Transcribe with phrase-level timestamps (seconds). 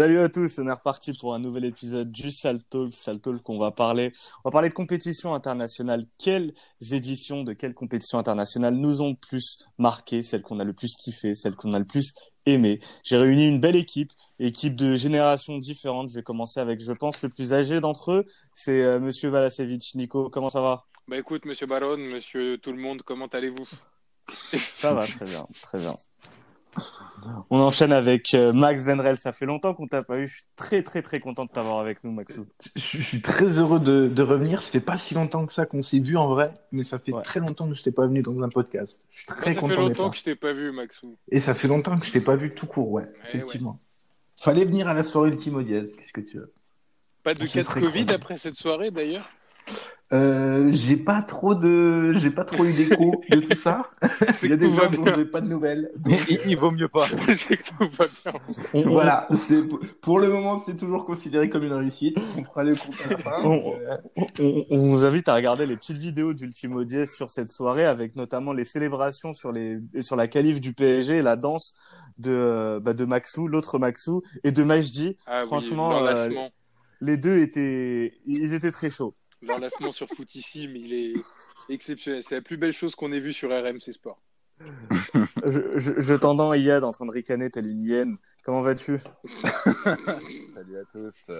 [0.00, 2.94] Salut à tous, on est reparti pour un nouvel épisode du Sal Talk.
[2.94, 6.06] Sal Talk, on va parler, on va parler de compétition internationale.
[6.16, 6.54] Quelles
[6.90, 11.34] éditions de quelles compétitions internationales nous ont plus marqué, celles qu'on a le plus kiffé,
[11.34, 12.14] celles qu'on a le plus
[12.46, 12.80] aimé.
[13.04, 16.08] J'ai réuni une belle équipe, équipe de générations différentes.
[16.08, 19.96] Je vais commencer avec, je pense, le plus âgé d'entre eux, c'est euh, Monsieur Balasevich.
[19.96, 20.86] Nico, comment ça va?
[21.08, 23.68] Bah écoute, Monsieur Baron, Monsieur tout le monde, comment allez-vous?
[24.78, 25.94] Ça va, très bien, très bien.
[27.50, 29.16] On enchaîne avec euh, Max Venrel.
[29.16, 30.26] Ça fait longtemps qu'on t'a pas eu.
[30.26, 32.46] Je suis très très très content de t'avoir avec nous, Maxou.
[32.76, 34.62] Je, suis très heureux de, de, revenir.
[34.62, 37.12] Ça fait pas si longtemps que ça qu'on s'est vu en vrai, mais ça fait
[37.12, 37.22] Ouais.
[37.22, 39.06] très longtemps que je t'ai pas venu dans un podcast.
[39.10, 40.10] Je suis très Ça fait content d'être longtemps là.
[40.10, 41.16] que je t'ai pas vu, Maxou.
[41.30, 43.78] Et ça fait longtemps que je t'ai pas vu tout court, ouais, Eh effectivement.
[44.40, 45.94] Fallait venir à la soirée Ultimo Diaz.
[45.96, 46.52] Qu'est-ce que tu veux?
[47.22, 49.28] Pas de cas de Covid après cette soirée d'ailleurs?
[50.12, 53.90] Euh, J'ai pas trop de, j'ai pas trop eu d'écho de tout ça.
[54.42, 55.90] Il y a des gens dont j'ai pas de nouvelles.
[56.28, 57.06] il, il vaut mieux pas.
[58.74, 59.62] On, Voilà, c'est
[60.00, 62.18] pour le moment c'est toujours considéré comme une réussite.
[62.36, 63.42] On fera le compte à la fin.
[63.44, 63.72] On-
[64.40, 68.16] on, on vous invite à regarder les petites vidéos d'Ultimo Diez sur cette soirée, avec
[68.16, 71.74] notamment les célébrations sur les sur la qualif du PSG, et la danse
[72.18, 75.16] de bah, de Maxou, l'autre Maxou, et de Majdi.
[75.26, 76.28] Ah Franchement, oui, euh.
[77.00, 79.14] Les deux étaient ils étaient très chauds.
[79.42, 81.14] L'enlacement sur Footissime, il est
[81.68, 82.22] exceptionnel.
[82.22, 84.20] C'est la plus belle chose qu'on ait vue sur RMC Sport.
[85.46, 88.18] Je, je, je t'entends Iyad en train de ricaner telle une hyène.
[88.44, 88.98] Comment vas-tu?
[90.54, 91.30] Salut à tous.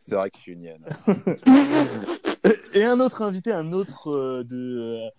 [0.00, 0.84] C'est vrai que je suis une hyène.
[2.74, 5.10] Et un autre invité, un autre euh, de euh,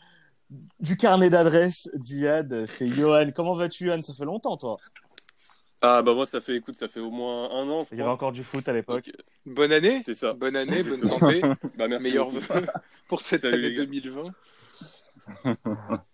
[0.79, 3.31] du carnet d'adresse d'Iyad, c'est Johan.
[3.33, 4.77] Comment vas-tu, Johan Ça fait longtemps, toi.
[5.81, 8.01] Ah bah moi ça fait écoute ça fait au moins un an je Il y
[8.01, 9.05] avait encore du foot à l'époque.
[9.45, 10.33] Donc, Bonne année c'est ça.
[10.33, 11.41] Bonne année, bonne santé.
[11.77, 12.03] Bah merci.
[12.03, 12.53] Meilleurs beaucoup.
[12.53, 12.67] vœux
[13.07, 13.85] pour cette Salut, année les gars.
[13.85, 14.33] 2020.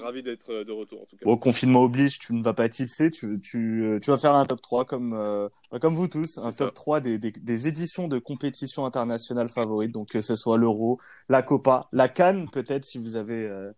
[0.00, 1.24] Ravi d'être euh, de retour en tout cas.
[1.24, 4.44] Bon, confinement oblige, tu ne vas pas tipser, tu, tu, euh, tu vas faire un
[4.46, 6.70] top 3 comme, euh, bah, comme vous tous, un top ça.
[6.70, 11.42] 3 des, des, des éditions de compétitions internationales favorites, donc que ce soit l'Euro, la
[11.42, 13.72] Copa, la Cannes peut-être si vous avez euh,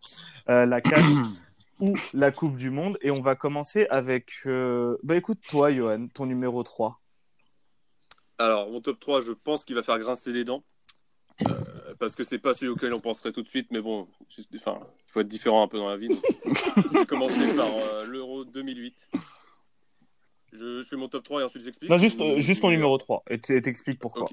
[0.50, 1.04] euh, la Cannes
[1.80, 2.98] ou la Coupe du Monde.
[3.02, 7.00] Et on va commencer avec, euh, bah écoute toi Johan, ton numéro 3.
[8.38, 10.64] Alors mon top 3 je pense qu'il va faire grincer les dents.
[11.48, 14.50] Euh, parce que c'est pas celui auquel on penserait tout de suite, mais bon, juste,
[14.56, 16.08] enfin, il faut être différent un peu dans la vie.
[16.76, 19.08] je vais commencer par euh, l'Euro 2008.
[20.52, 21.90] Je, je fais mon top 3 et ensuite j'explique.
[21.90, 24.28] Non, juste, Ou- juste ton numéro 3 et t'expliques pourquoi.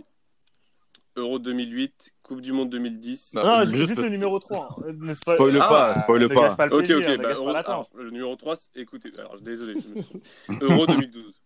[1.18, 3.34] Euro 2008, Coupe du Monde 2010.
[3.34, 4.70] Non, Non, juste- juste, le numéro 3.
[4.80, 4.84] hein.
[5.00, 6.56] N'est-ce pas Spoil Ah, pas, spoil ne pas.
[6.56, 9.10] pas le Ok, plaisir, ok, ne bah, pas Euro- alors, le numéro 3, c'est- écoutez,
[9.18, 10.22] alors désolé, je me suis...
[10.62, 11.42] Euro 2012.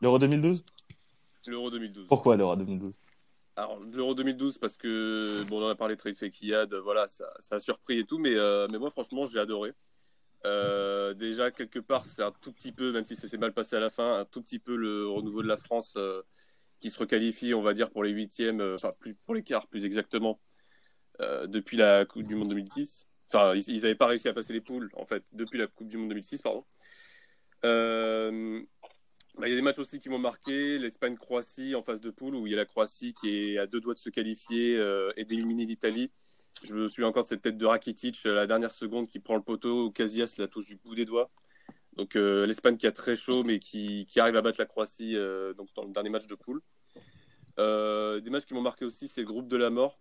[0.00, 0.64] L'Euro 2012
[1.46, 2.06] L'Euro 2012.
[2.08, 3.00] Pourquoi l'Euro 2012
[3.56, 7.06] Alors, l'Euro 2012, parce que, bon, on en a parlé très vite avec Iyad, voilà,
[7.06, 9.72] ça, ça a surpris et tout, mais, euh, mais moi, franchement, j'ai adoré.
[10.46, 13.76] Euh, déjà, quelque part, c'est un tout petit peu, même si ça s'est mal passé
[13.76, 16.22] à la fin, un tout petit peu le renouveau de la France euh,
[16.84, 19.68] qui se requalifie, on va dire, pour les huitièmes, euh, enfin, plus, pour les quarts,
[19.68, 20.38] plus exactement,
[21.22, 23.08] euh, depuis la Coupe du Monde 2010.
[23.32, 25.96] Enfin, ils n'avaient pas réussi à passer les poules, en fait, depuis la Coupe du
[25.96, 26.66] Monde 2006, pardon.
[27.64, 28.60] Euh,
[29.38, 30.78] bah, Il y a des matchs aussi qui m'ont marqué.
[30.78, 33.80] L'Espagne-Croatie en phase de poule, où il y a la Croatie qui est à deux
[33.80, 34.74] doigts de se qualifier
[35.16, 36.12] et d'éliminer l'Italie.
[36.64, 39.42] Je me souviens encore de cette tête de Rakitic, la dernière seconde, qui prend le
[39.42, 39.90] poteau.
[39.90, 41.30] Casillas la touche du bout des doigts.
[41.94, 45.92] Donc l'Espagne qui a très chaud, mais qui, arrive à battre la Croatie dans le
[45.92, 46.60] dernier match de poule.
[47.58, 49.98] Euh, des matchs qui m'ont marqué aussi, c'est le groupe de la mort,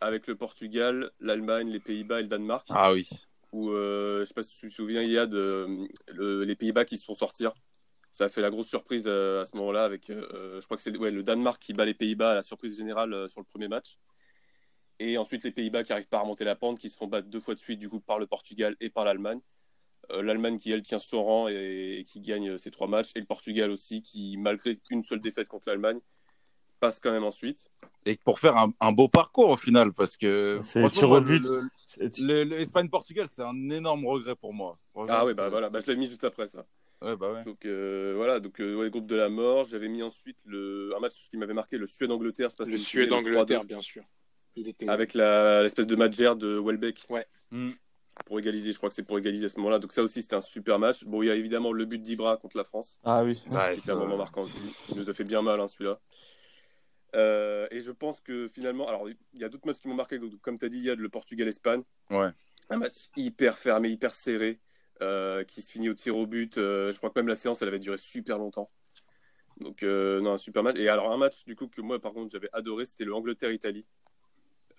[0.00, 3.08] avec le Portugal, l'Allemagne, les Pays-Bas et le Danemark Ah oui.
[3.52, 6.96] où euh, je sais pas si tu te souviens, Yad, euh, le- les Pays-Bas qui
[6.96, 7.52] se font sortir.
[8.10, 10.82] Ça a fait la grosse surprise euh, à ce moment-là avec, euh, je crois que
[10.82, 13.68] c'est ouais, le Danemark qui bat les Pays-Bas à la surprise générale sur le premier
[13.68, 13.96] match.
[14.98, 17.28] Et ensuite les Pays-Bas qui arrivent pas à remonter la pente, qui se font battre
[17.28, 19.40] deux fois de suite du coup par le Portugal et par l'Allemagne.
[20.10, 23.12] L'Allemagne qui elle tient son rang et, et qui gagne ces trois matchs.
[23.14, 26.00] Et le Portugal aussi qui, malgré une seule défaite contre l'Allemagne,
[26.82, 27.70] passe quand même ensuite.
[28.04, 30.60] Et pour faire un, un beau parcours au final, parce que
[32.18, 34.78] l'Espagne-Portugal, c'est un énorme regret pour moi.
[35.08, 36.66] Ah oui, bah voilà, bah, je l'ai mis juste après ça.
[37.00, 37.44] Ouais, bah ouais.
[37.44, 39.64] Donc euh, voilà, donc euh, ouais, groupe de la mort.
[39.64, 42.48] J'avais mis ensuite le, un match qui m'avait marqué, le Suède-Angleterre.
[42.58, 44.02] Le Suède-Angleterre, 3-2, bien sûr.
[44.54, 44.88] Il était...
[44.88, 47.06] Avec la- l'espèce de Madjer de Welbeck.
[47.08, 47.26] Ouais.
[47.50, 47.70] Mm.
[48.26, 49.78] Pour égaliser, je crois que c'est pour égaliser à ce moment-là.
[49.78, 51.04] Donc ça aussi, c'était un super match.
[51.04, 53.42] Bon, il y a évidemment le but d'Ibra contre la France, Ah oui.
[53.50, 54.58] Ouais, qui était un moment marquant aussi.
[54.90, 55.98] Il nous a fait bien mal, hein, celui-là.
[57.14, 60.18] Euh, et je pense que finalement, alors il y a d'autres matchs qui m'ont marqué,
[60.40, 61.82] comme tu as dit, il y a le Portugal-Espagne.
[62.10, 62.30] Ouais.
[62.70, 64.60] Un match hyper fermé, hyper serré,
[65.02, 66.56] euh, qui se finit au tir au but.
[66.58, 68.70] Euh, je crois que même la séance, elle avait duré super longtemps.
[69.60, 70.78] Donc, non, un super match.
[70.78, 73.86] Et alors, un match, du coup, que moi, par contre, j'avais adoré, c'était le Angleterre-Italie.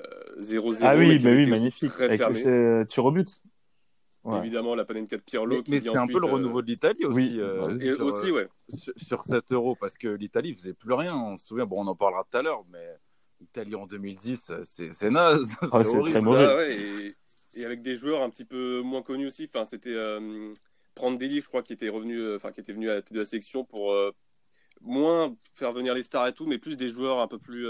[0.01, 0.79] Euh, 0-0.
[0.81, 1.91] Ah mais oui, qui bah oui, magnifique.
[1.91, 3.41] Très Avec tir au but.
[4.24, 4.38] Ouais.
[4.38, 5.58] Évidemment, la Panenka de Pirlo.
[5.58, 7.16] Mais, qui mais c'est un peu le euh, renouveau de l'Italie aussi.
[7.16, 8.48] oui, euh, Et sur, aussi, ouais.
[8.70, 11.16] sur, sur cet euro, parce que l'Italie faisait plus rien.
[11.18, 12.88] On se souvient, bon, on en parlera tout à l'heure, mais
[13.42, 15.50] l'Italie en 2010, c'est c'est naze.
[15.74, 16.12] Ah, c'est horrible.
[16.12, 16.56] très Ça, mauvais.
[16.56, 17.16] ouais, et,
[17.62, 19.44] et avec des joueurs un petit peu moins connus aussi.
[19.54, 20.54] Enfin, c'était euh,
[20.96, 23.20] Prandelli, je crois, qui était revenu, euh, enfin, qui était venu à la tête de
[23.20, 24.12] la sélection pour euh,
[24.80, 27.68] moins faire venir les stars et tout, mais plus des joueurs un peu plus.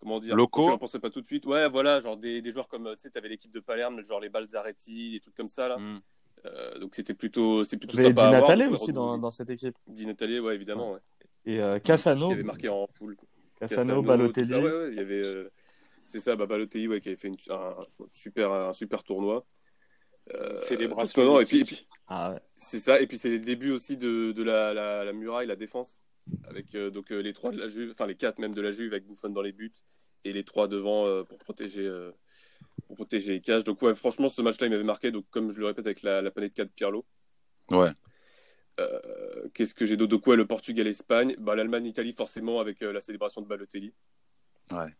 [0.00, 0.70] Euh, comment dire Locaux.
[0.70, 1.46] On pensait pas tout de suite.
[1.46, 4.20] Ouais, voilà, genre des, des joueurs comme, euh, tu sais, t'avais l'équipe de Palerme, genre
[4.20, 5.78] les Balzaretti, des trucs comme ça, là.
[5.78, 6.00] Mm.
[6.46, 8.28] Euh, donc c'était plutôt, c'était plutôt Il y avait sympa.
[8.28, 9.76] Di Natale donc, aussi dans, dans cette équipe.
[9.86, 10.92] Di Natale, ouais, évidemment.
[10.92, 11.00] ouais.
[11.44, 13.16] Et euh, Cassano, Qui avait marqué en poule.
[13.58, 14.48] Cassano, Balotelli.
[14.48, 15.50] tout ça, ouais, ouais, il y avait, euh,
[16.06, 17.74] c'est ça, bah, Balotelli, ouais, qui avait fait une- un,
[18.12, 19.44] super, un super tournoi.
[20.34, 22.40] Euh, Célébration et puis, puis, Ah ouais.
[22.56, 25.56] c'est ça, et puis c'est les débuts aussi de, de la, la, la muraille, la
[25.56, 26.00] défense,
[26.44, 28.72] avec euh, donc euh, les trois de la Juve, enfin les quatre même de la
[28.72, 29.72] Juve avec Buffon dans les buts
[30.24, 31.88] et les trois devant euh, pour protéger
[32.86, 33.64] pour protéger les cages.
[33.64, 35.10] Donc ouais, franchement, ce match-là, il m'avait marqué.
[35.10, 37.06] Donc comme je le répète avec la, la planète 4 de Pirlo.
[37.70, 37.88] Ouais.
[39.52, 40.10] Qu'est-ce que j'ai d'autre?
[40.10, 43.92] Donc ouais, le Portugal-Espagne, bah, l'Allemagne-Italie forcément avec la célébration de Balotelli.
[44.72, 44.94] Ouais.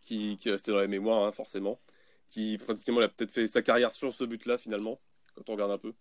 [0.00, 1.80] Qui, qui est resté dans la mémoire, hein, forcément.
[2.28, 5.00] Qui pratiquement a peut-être fait sa carrière sur ce but-là finalement,
[5.34, 5.92] quand on regarde un peu.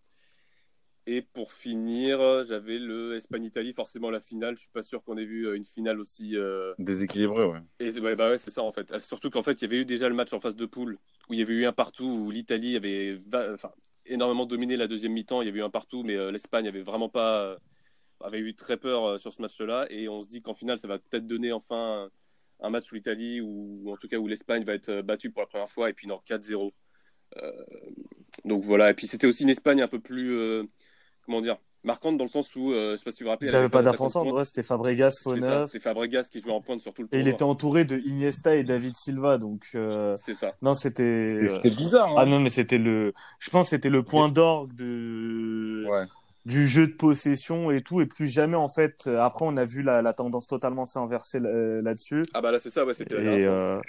[1.08, 4.56] Et pour finir, j'avais le Espagne-Italie, forcément la finale.
[4.56, 6.36] Je suis pas sûr qu'on ait vu euh, une finale aussi.
[6.36, 7.60] euh, Déséquilibré, ouais.
[7.80, 8.92] Et ouais, bah ouais, c'est ça en fait.
[8.92, 10.98] Ah, Surtout qu'en fait, il y avait eu déjà le match en phase de poule
[11.30, 13.70] où il y avait eu un partout où l'Italie avait va- enfin,
[14.08, 15.44] énormément dominé la deuxième mi-temps.
[15.44, 17.58] Il y avait eu un partout, mais euh, l'Espagne avait vraiment pas euh,
[18.22, 19.86] avait eu très peur sur ce match-là.
[19.92, 22.10] Et on se dit qu'en finale, ça va peut-être donner enfin
[22.62, 25.48] un, match où l'Italie ou en tout cas où l'Espagne va être battue pour la
[25.48, 26.74] première fois et puis non 4-0.
[27.38, 27.52] Euh,
[28.44, 28.90] donc voilà.
[28.90, 30.68] Et puis c'était aussi une Espagne un peu plus
[31.26, 33.54] comment dire marquante dans le sens où euh, je sais pas si vous vous rappelez.
[33.54, 34.38] Avait pas d'attaquant d'avant de centre, pointe.
[34.40, 35.66] ouais, c'était Fabregas, C'est Fauneur.
[35.66, 38.56] C'était Fabregas qui jouait en pointe sur tout le Et il était entouré de Iniesta
[38.56, 40.56] et David Silva, donc euh, C'est ça.
[40.64, 41.28] non, c'était.
[41.30, 42.10] C'était euh, bizarre.
[42.18, 42.26] Ah Hein.
[42.26, 43.14] non, mais c'était le.
[43.40, 46.06] Je pense que c'était le point d'orgue de Ouais.
[46.46, 48.02] du jeu de possession et tout.
[48.02, 49.04] Et plus jamais, en fait.
[49.06, 52.26] euh, Après, on a vu la, la tendance totalement s'inverser là- là-dessus.
[52.34, 53.80] Ah bah là c'est ça, ouais, c'était Et, euh,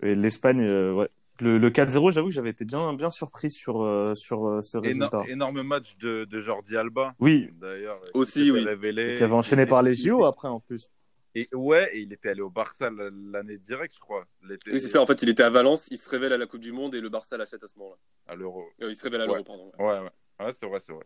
[0.00, 1.08] l'Espagne, euh, ouais.
[1.42, 4.78] Le, le 4-0, j'avoue que j'avais été bien, bien surpris sur, euh, sur euh, ce
[4.78, 5.22] Éno- résultat.
[5.28, 7.14] énorme match de, de Jordi Alba.
[7.18, 8.60] Oui, D'ailleurs, Aussi, oui.
[8.64, 9.16] révélé.
[9.16, 10.90] qui avait enchaîné par les JO après, en plus.
[11.34, 14.24] Et ouais, et il était allé au Barça l'année directe, je crois.
[14.48, 16.60] Oui, c'est ça, en fait, il était à Valence, il se révèle à la Coupe
[16.60, 17.96] du Monde et le Barça l'achète à ce moment-là.
[18.28, 18.64] À l'Euro.
[18.82, 19.72] Euh, il se révèle à l'Euro, pardon.
[19.78, 20.44] Ouais, ouais.
[20.46, 21.04] Ouais, c'est vrai, c'est vrai.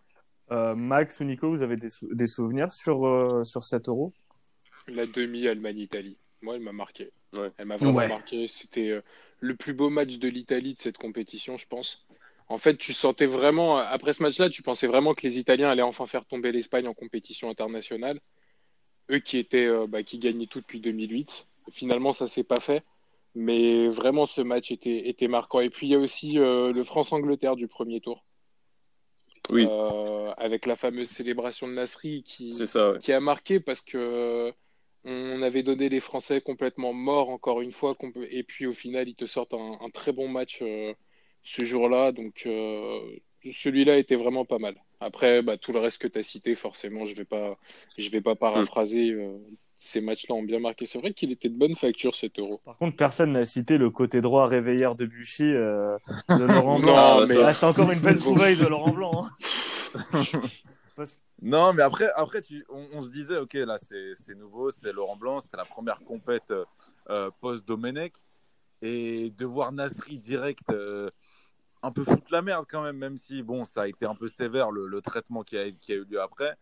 [0.50, 4.12] Euh, Max ou Nico, vous avez des, sou- des souvenirs sur, euh, sur cet euro?
[4.88, 6.18] La demi Allemagne-Italie.
[6.42, 7.10] Moi, elle m'a marqué.
[7.32, 7.50] Ouais.
[7.58, 8.08] Elle m'a vraiment Ouais.
[8.08, 8.46] marqué.
[8.46, 9.00] C'était euh,
[9.40, 12.06] le plus beau match de l'Italie de cette compétition, je pense.
[12.48, 15.82] En fait, tu sentais vraiment, après ce match-là, tu pensais vraiment que les Italiens allaient
[15.82, 18.20] enfin faire tomber l'Espagne en compétition internationale.
[19.10, 21.46] Eux qui étaient, euh, bah, qui gagnaient tout depuis 2008.
[21.72, 22.84] Finalement, ça s'est pas fait.
[23.34, 25.60] Mais vraiment, ce match était, était marquant.
[25.60, 28.24] Et puis, il y a aussi euh, le France-Angleterre du premier tour.
[29.50, 29.66] Oui.
[29.68, 32.98] Euh, avec la fameuse célébration de Nasri qui, C'est ça, ouais.
[32.98, 34.52] qui a marqué parce que
[35.06, 37.96] on avait donné les Français complètement morts encore une fois
[38.30, 40.92] et puis au final ils te sortent un, un très bon match euh,
[41.44, 42.98] ce jour-là donc euh,
[43.50, 44.74] celui-là était vraiment pas mal.
[45.00, 47.56] Après bah, tout le reste que tu as cité forcément je vais pas
[47.96, 49.38] je vais pas paraphraser euh,
[49.78, 50.86] ces matchs-là ont bien marqué.
[50.86, 52.62] C'est vrai qu'il était de bonne facture cet euro.
[52.64, 55.98] Par contre, personne n'a cité le côté droit réveilleur de Buchy euh,
[56.30, 57.16] de Laurent Non, Blanc.
[57.18, 59.26] bah, mais ça- ah, c'est encore une belle trouvaille de Laurent Blanc.
[59.26, 60.22] hein.
[61.42, 65.40] Non, mais après, après tu, on, se disait, ok, là, c'est nouveau, c'est Laurent Blanc,
[65.40, 66.52] c'était la première compète
[67.10, 68.14] euh, post-Domenech.
[68.82, 71.10] Et de voir Nasri direct euh,
[71.82, 74.28] un peu foutre la merde quand même, même si, bon, ça a été un peu
[74.28, 76.56] sévère le, traitement qui a, qui a eu lieu après.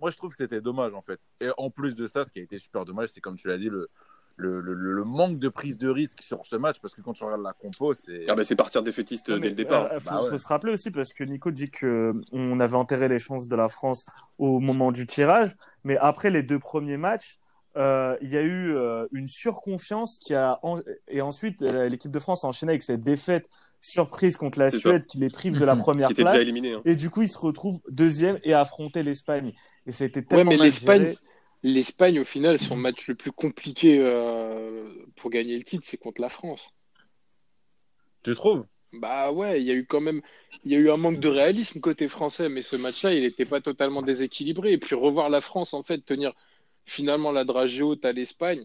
[0.00, 1.20] Moi, je trouve que c'était dommage, en fait.
[1.40, 3.58] Et en plus de ça, ce qui a été super dommage, c'est comme tu l'as
[3.58, 3.88] dit, le,
[4.36, 7.24] le, le, le manque de prise de risque sur ce match, parce que quand tu
[7.24, 8.26] regardes la compo, c'est.
[8.28, 9.88] Ah bah c'est partir défaitiste Non, dès le départ.
[9.92, 10.30] euh, faut, Bah ouais.
[10.30, 13.48] faut se rappeler aussi parce que Nico dit que euh, on avait enterré les chances
[13.48, 14.04] de la France
[14.38, 17.38] au moment du tirage, mais après les deux premiers matchs,
[17.76, 20.76] euh, il y a eu euh, une surconfiance qui a en-
[21.08, 23.48] et ensuite euh, l'équipe de France a enchaîné avec cette défaite
[23.82, 24.78] surprise contre la ça.
[24.78, 25.80] Suède qui les prive de la Mhm.
[25.82, 26.34] première Qui était place.
[26.34, 26.72] déjà éliminé.
[26.72, 26.82] hein.
[26.86, 29.52] Et du coup, ils se retrouvent deuxième et affronter l'Espagne.
[29.86, 31.18] Et a été Ouais, tellement mais l'Espagne, géré.
[31.66, 36.20] l'Espagne au final son match le plus compliqué euh, pour gagner le titre c'est contre
[36.20, 36.68] la France.
[38.22, 38.66] Tu trouves?
[38.92, 40.22] Bah ouais, il y a eu quand même,
[40.64, 43.44] il y a eu un manque de réalisme côté français, mais ce match-là, il n'était
[43.44, 44.72] pas totalement déséquilibré.
[44.72, 46.32] Et puis revoir la France, en fait, tenir
[46.84, 48.64] finalement la dragée haute à l'Espagne,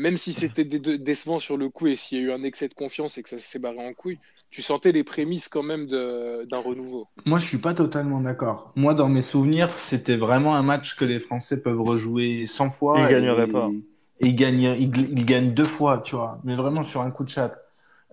[0.00, 2.42] même si c'était dé- dé- décevant sur le coup et s'il y a eu un
[2.42, 4.18] excès de confiance et que ça s'est barré en couille,
[4.50, 7.08] tu sentais les prémices quand même d'un renouveau.
[7.26, 8.72] Moi, je suis pas totalement d'accord.
[8.76, 12.98] Moi, dans mes souvenirs, c'était vraiment un match que les Français peuvent rejouer 100 fois.
[13.00, 13.70] Ils et- gagneraient pas.
[14.22, 16.40] Et ils gagnent, ils, ils gagnent deux fois, tu vois.
[16.44, 17.52] Mais vraiment sur un coup de chat.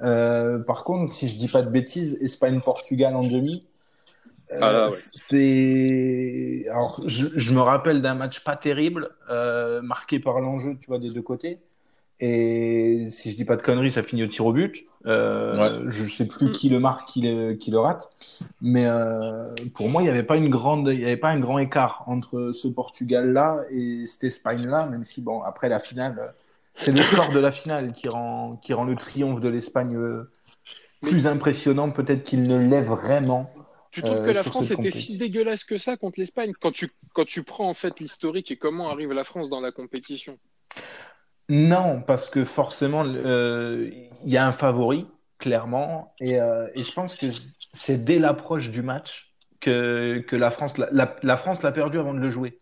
[0.03, 3.67] Euh, par contre, si je dis pas de bêtises, Espagne-Portugal en demi.
[4.53, 5.03] euh, Ah ouais.
[5.15, 6.65] C'est.
[6.70, 11.00] Alors, je, je me rappelle d'un match pas terrible, euh, marqué par l'enjeu, tu vois,
[11.00, 11.60] des deux côtés.
[12.20, 14.86] Et si je dis pas de conneries, ça finit au tir au but.
[15.06, 18.10] Euh, Je sais plus qui le marque, qui le, qui le rate.
[18.62, 21.40] Mais euh, pour moi, il n'y avait pas une grande, il y avait pas un
[21.40, 26.28] grand écart entre ce Portugal-là et cette Espagne-là, même si bon, après la finale, euh,
[26.76, 30.30] c'est le score de la finale qui rend, qui rend le triomphe de l'Espagne euh,
[31.02, 33.52] plus impressionnant, peut-être qu'il ne l'est vraiment.
[33.92, 35.14] Tu trouves Euh, que la sur France était compétition.
[35.14, 36.52] si dégueulasse que ça contre l'Espagne?
[36.60, 39.72] Quand tu, quand tu prends en fait l'historique et comment arrive la France dans la
[39.72, 40.38] compétition
[41.50, 43.89] Non, parce que forcément, euh,
[44.25, 47.27] il y a un favori, clairement, et, euh, et je pense que
[47.74, 52.00] c'est dès l'approche du match que, que la France, l'a- la, la France l'a perdu
[52.00, 52.60] avant de le jouer.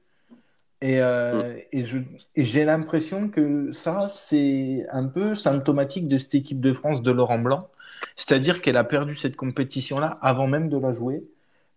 [0.81, 1.99] Et, euh, et je,
[2.35, 7.11] et j'ai l'impression que ça, c'est un peu symptomatique de cette équipe de France de
[7.11, 7.69] Laurent Blanc.
[8.17, 11.23] C'est-à-dire qu'elle a perdu cette compétition-là avant même de la jouer.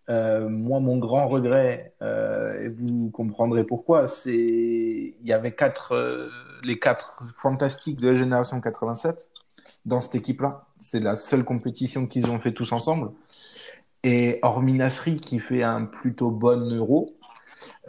[0.09, 5.93] Euh, moi, mon grand regret, euh, et vous comprendrez pourquoi, c'est il y avait quatre,
[5.93, 6.29] euh,
[6.63, 9.29] les quatre fantastiques de la génération 87
[9.85, 10.65] dans cette équipe-là.
[10.77, 13.11] C'est la seule compétition qu'ils ont fait tous ensemble.
[14.03, 17.07] Et hormis Nasri qui fait un plutôt bon euro,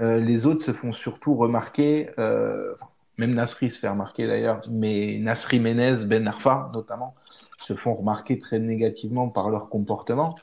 [0.01, 2.11] euh, les autres se font surtout remarquer.
[2.19, 2.75] euh,
[3.19, 7.15] même Nasri se fait remarquer d'ailleurs, mais Nasri Menez, Ben Arfa notamment,
[7.59, 10.37] se font remarquer très négativement par leur comportement.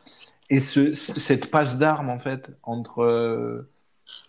[0.49, 3.69] Et ce, cette passe d'armes, en fait, entre, euh,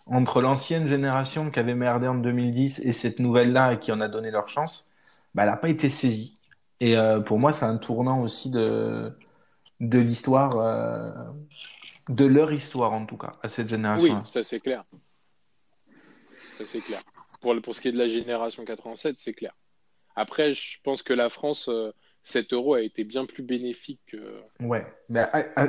[0.07, 4.31] entre l'ancienne génération qui avait merdé en 2010 et cette nouvelle-là qui en a donné
[4.31, 4.87] leur chance,
[5.35, 6.35] bah, elle n'a pas été saisie.
[6.81, 9.13] Et euh, pour moi, c'est un tournant aussi de,
[9.81, 11.11] de l'histoire, euh,
[12.09, 14.25] de leur histoire en tout cas, à cette Oui, génération.
[14.25, 14.85] ça c'est clair.
[16.57, 17.03] Ça c'est clair.
[17.41, 19.53] Pour, le- pour ce qui est de la génération 87, c'est clair.
[20.17, 21.93] Après, je pense que la France, euh,
[22.25, 24.43] cet euro a été bien plus bénéfique que.
[24.61, 24.85] Ouais.
[25.09, 25.25] Mais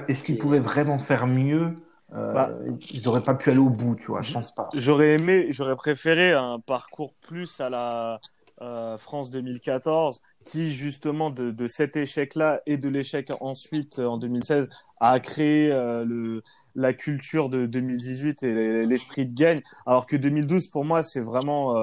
[0.08, 1.76] est-ce qu'ils pouvaient vraiment faire mieux
[2.16, 2.50] Euh, Bah.
[2.92, 4.22] Ils n'auraient pas pu aller au bout, tu vois.
[4.22, 4.70] Je pense pas.
[4.74, 8.20] J'aurais aimé, j'aurais préféré un parcours plus à la
[8.62, 14.18] euh, France 2014, qui justement de, de cet échec-là et de l'échec ensuite euh, en
[14.18, 16.44] 2016 a créé euh, le,
[16.76, 19.62] la culture de 2018 et l'esprit de gagne.
[19.86, 21.76] Alors que 2012, pour moi, c'est vraiment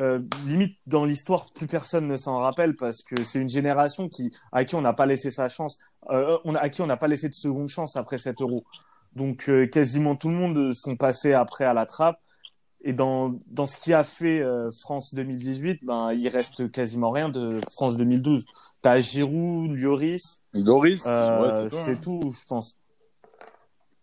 [0.00, 4.30] euh, limite dans l'histoire, plus personne ne s'en rappelle parce que c'est une génération qui
[4.52, 5.78] à qui on n'a pas laissé sa chance,
[6.10, 8.64] euh, on à qui on n'a pas laissé de seconde chance après cet euro.
[9.14, 12.20] Donc euh, quasiment tout le monde sont passés après à la trappe.
[12.82, 17.28] Et dans, dans ce qui a fait euh, France 2018, ben, il reste quasiment rien
[17.28, 18.44] de France 2012.
[18.82, 22.20] T'as Giroud, Lloris, euh, ouais, c'est tout.
[22.20, 22.20] hein.
[22.22, 22.78] tout, je pense.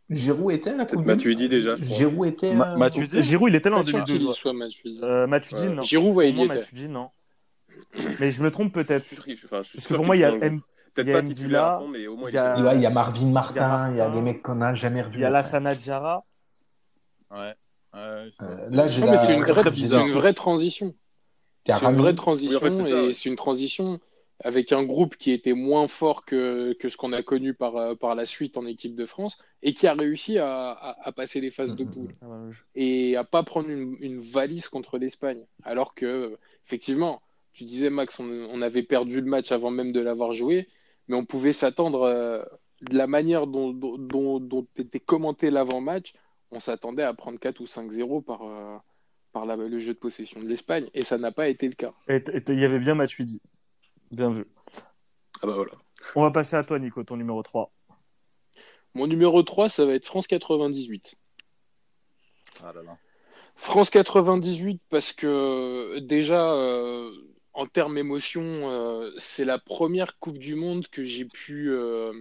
[0.09, 1.97] Giroud était à la Coupe Matuidi déjà, je crois.
[1.97, 2.53] Giroud était.
[2.53, 4.23] Ma- euh, Matuidi Giroud, il était là en Pas sûr qu'il 2012.
[4.23, 4.33] y ouais.
[4.35, 4.99] soit Matuidi.
[5.01, 5.69] Euh, Matuidi, Ouais.
[5.73, 5.81] non.
[5.83, 6.55] Giroud, ouais, il y moi, était.
[6.55, 7.09] Matuidi, non.
[8.19, 9.05] Mais je me trompe peut-être.
[9.49, 10.59] Parce que pour moi, il y a, M-.
[10.95, 12.61] Peut-être il y a pas titulaire à fond, mais au moins il y a- était
[12.63, 15.17] Ouais, il y a Marvin Martin, il y a des mecs qu'on n'a jamais revus.
[15.17, 15.29] il y a.
[15.29, 16.23] Lassana Diarra.
[17.31, 17.53] Ouais.
[17.93, 20.95] Ouais, c'est Euh, là, j'ai la- c'est une, vraie, une transition.
[21.65, 23.13] C'est une vraie transition Oui, en fait, c'est ça, et ouais.
[23.13, 23.99] c'est une transition
[24.43, 27.95] avec un groupe qui était moins fort que, que ce qu'on a connu par, euh,
[27.95, 31.39] par la suite en équipe de France et qui a réussi à, à, à passer
[31.39, 32.37] les phases de poule Ah, bah,
[32.75, 35.45] et à pas prendre une, une valise contre l'Espagne.
[35.63, 37.21] Alors que, effectivement,
[37.53, 40.67] tu disais, Max, on, on avait perdu le match avant même de l'avoir joué,
[41.07, 42.43] mais on pouvait s'attendre, euh,
[42.81, 46.13] de la manière dont, dont, dont, dont était commenté l'avant-match,
[46.51, 48.77] on s'attendait à prendre 4 ou 5-0 par, euh,
[49.31, 51.93] par la- le jeu de possession de l'Espagne et ça n'a pas été le cas.
[52.07, 53.41] Et il y avait bien Matuidi.
[54.11, 54.45] Bien vu.
[55.41, 55.71] Ah bah voilà.
[56.15, 57.71] On va passer à toi, Nico, ton numéro 3.
[58.93, 61.15] Mon numéro 3, ça va être France 98.
[62.63, 62.97] Ah là là.
[63.55, 67.11] France 98 parce que déjà euh,
[67.55, 72.11] en termes émotion, euh, c'est la première Coupe du Monde que j'ai pu euh,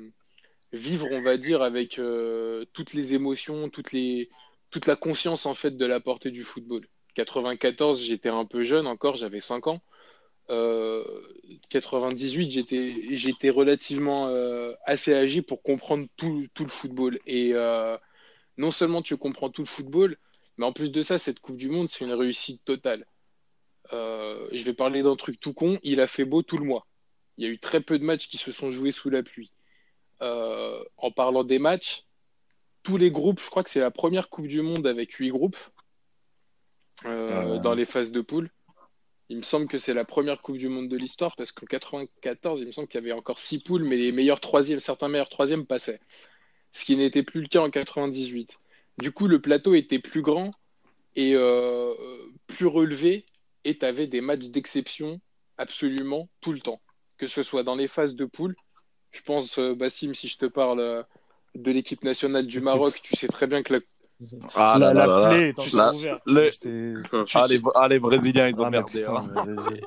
[0.72, 5.86] vivre, on va dire, avec euh, toutes les émotions, toute la conscience en fait de
[5.86, 6.86] la portée du football.
[7.14, 9.82] 94, j'étais un peu jeune encore, j'avais 5 ans.
[10.50, 11.04] Euh,
[11.70, 14.28] 98, j'étais j'étais relativement
[14.84, 17.18] assez âgé pour comprendre tout, le football.
[17.26, 17.54] Et
[18.56, 20.16] non seulement tu comprends tout le football,
[20.58, 23.06] mais en plus de ça, cette Coupe du Monde, c'est une réussite totale.
[23.92, 25.78] Euh, je vais parler d'un truc tout con.
[25.82, 26.86] Il a fait beau tout le mois.
[27.36, 29.50] Il y a eu très peu de matchs qui se sont joués sous la pluie.
[30.22, 32.04] Euh, en parlant des matchs,
[32.82, 35.58] tous les groupes, je crois que c'est la première Coupe du Monde avec huit groupes
[37.04, 38.50] euh, dans les phases de poule.
[39.30, 42.60] Il me semble que c'est la première Coupe du Monde de l'histoire parce qu'en 94,
[42.60, 45.30] il me semble qu'il y avait encore six poules, mais les meilleurs troisièmes, certains meilleurs
[45.30, 46.00] troisièmes passaient.
[46.72, 48.58] Ce qui n'était plus le cas en 98.
[48.98, 50.52] Du coup, le plateau était plus grand
[51.16, 51.34] et
[52.46, 53.24] plus relevé
[53.64, 55.20] et tu avais des matchs d'exception
[55.58, 56.80] absolument tout le temps.
[57.18, 58.54] Que ce soit dans les phases de poule.
[59.12, 61.02] Je pense, euh, Bassim, si je te parle euh,
[61.54, 63.80] de l'équipe nationale du Maroc, tu sais très bien que la,
[64.54, 65.58] Ah la, là là la là plaie est
[65.94, 66.22] ouverte.
[66.26, 67.02] le-
[67.34, 69.00] Ah, les, ah, les Brésiliens, ils ont Ah, mais merdé.
[69.00, 69.44] putain, hein.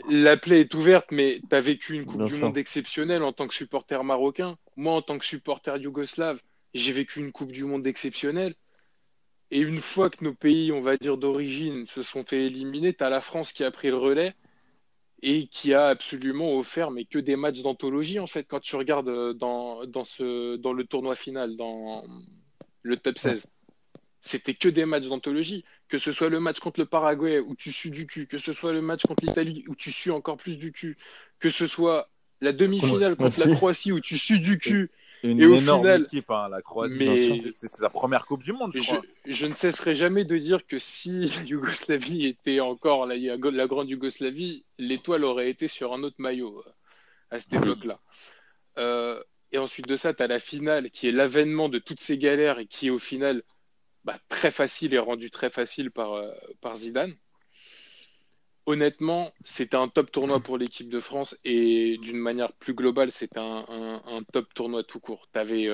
[0.10, 2.46] la plaie est ouverte, mais tu as vécu une Coupe Bien du sûr.
[2.48, 4.58] Monde exceptionnelle en tant que supporter marocain.
[4.78, 6.40] Moi, en tant que supporter yougoslave,
[6.74, 8.54] j'ai vécu une Coupe du Monde exceptionnelle.
[9.50, 13.04] Et une fois que nos pays, on va dire d'origine, se sont fait éliminer, tu
[13.04, 14.36] as la France qui a pris le relais
[15.22, 19.10] et qui a absolument offert, mais que des matchs d'anthologie, en fait, quand tu regardes
[19.10, 22.04] euh, dans, dans, ce, dans le tournoi final, dans
[22.84, 23.48] le top 16.
[24.22, 25.64] C'était que des matchs d'anthologie.
[25.88, 28.52] Que ce soit le match contre le Paraguay où tu sues du cul, que ce
[28.52, 30.98] soit le match contre l'Italie où tu sues encore plus du cul,
[31.40, 32.10] que ce soit
[32.42, 33.50] la demi-finale contre Merci.
[33.50, 34.90] la Croatie où tu sues du cul.
[35.24, 36.94] Une Et au énorme final- équipe, hein, la Croatie.
[36.98, 39.02] Mais- C'est- sa première Coupe du Monde, je Je, crois.
[39.26, 43.90] je ne cesserai jamais de dire que si la Yougoslavie était encore la, la grande
[43.90, 46.70] Yougoslavie, l'étoile aurait été sur un autre maillot euh,
[47.32, 48.00] à cette époque-là.
[48.78, 49.22] Euh,
[49.52, 52.60] et ensuite de ça, tu as la finale qui est l'avènement de toutes ces galères
[52.60, 53.42] et qui est au final
[54.04, 56.32] bah, très facile et rendue très facile par, euh,
[56.62, 57.16] par Zidane.
[58.68, 63.40] Honnêtement, c'était un top tournoi pour l'équipe de France et d'une manière plus globale, c'était
[63.40, 65.28] un, un- un top tournoi tout court.
[65.34, 65.70] Tu avais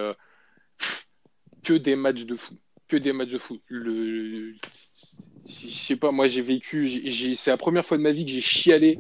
[1.64, 2.54] que des matchs de fou
[2.88, 3.40] que des matchs de.
[3.68, 4.54] Le...
[5.46, 6.88] Je sais pas, moi j'ai vécu,
[7.36, 9.00] c'est la première fois de ma vie que j'ai chialé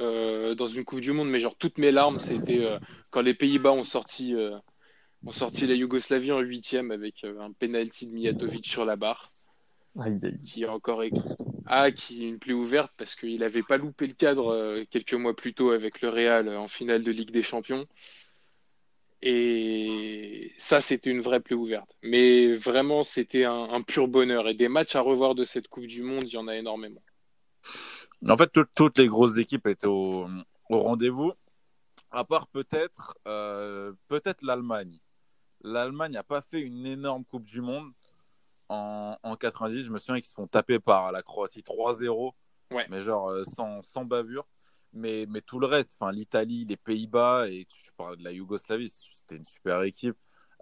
[0.00, 2.78] euh, dans une Coupe du Monde, mais genre toutes mes larmes, c'était euh,
[3.10, 4.56] quand les Pays-Bas ont sorti, euh,
[5.24, 9.24] ont sorti la Yougoslavie en huitième avec euh, un penalty de Mijatovic sur la barre,
[9.98, 10.38] Aïe, aïe.
[10.44, 11.02] qui est encore
[11.72, 15.36] ah, qui une plaie ouverte parce qu'il n'avait pas loupé le cadre euh, quelques mois
[15.36, 17.86] plus tôt avec le Real euh, en finale de Ligue des Champions.
[19.22, 21.88] Et ça, c'était une vraie plaie ouverte.
[22.02, 24.48] Mais vraiment, c'était un, pur bonheur.
[24.48, 27.02] Et des matchs à revoir de cette Coupe du Monde, il y en a énormément.
[28.28, 30.26] En fait, tout- toutes les grosses équipes étaient au,
[30.70, 31.32] au rendez-vous,
[32.10, 34.98] à part peut-être euh, peut-être l'Allemagne.
[35.62, 37.92] L'Allemagne n'a pas fait une énorme Coupe du Monde
[38.70, 39.84] en, en 90.
[39.84, 42.32] Je me souviens qu'ils se font taper par la Croatie 3-0,
[42.72, 42.86] Ouais.
[42.88, 44.46] mais genre euh, sans, sans bavure.
[44.92, 48.88] Mais, mais tout le reste, enfin l'Italie, les Pays-Bas, et tu, parlais de la Yougoslavie,
[49.14, 50.16] c'était une super équipe.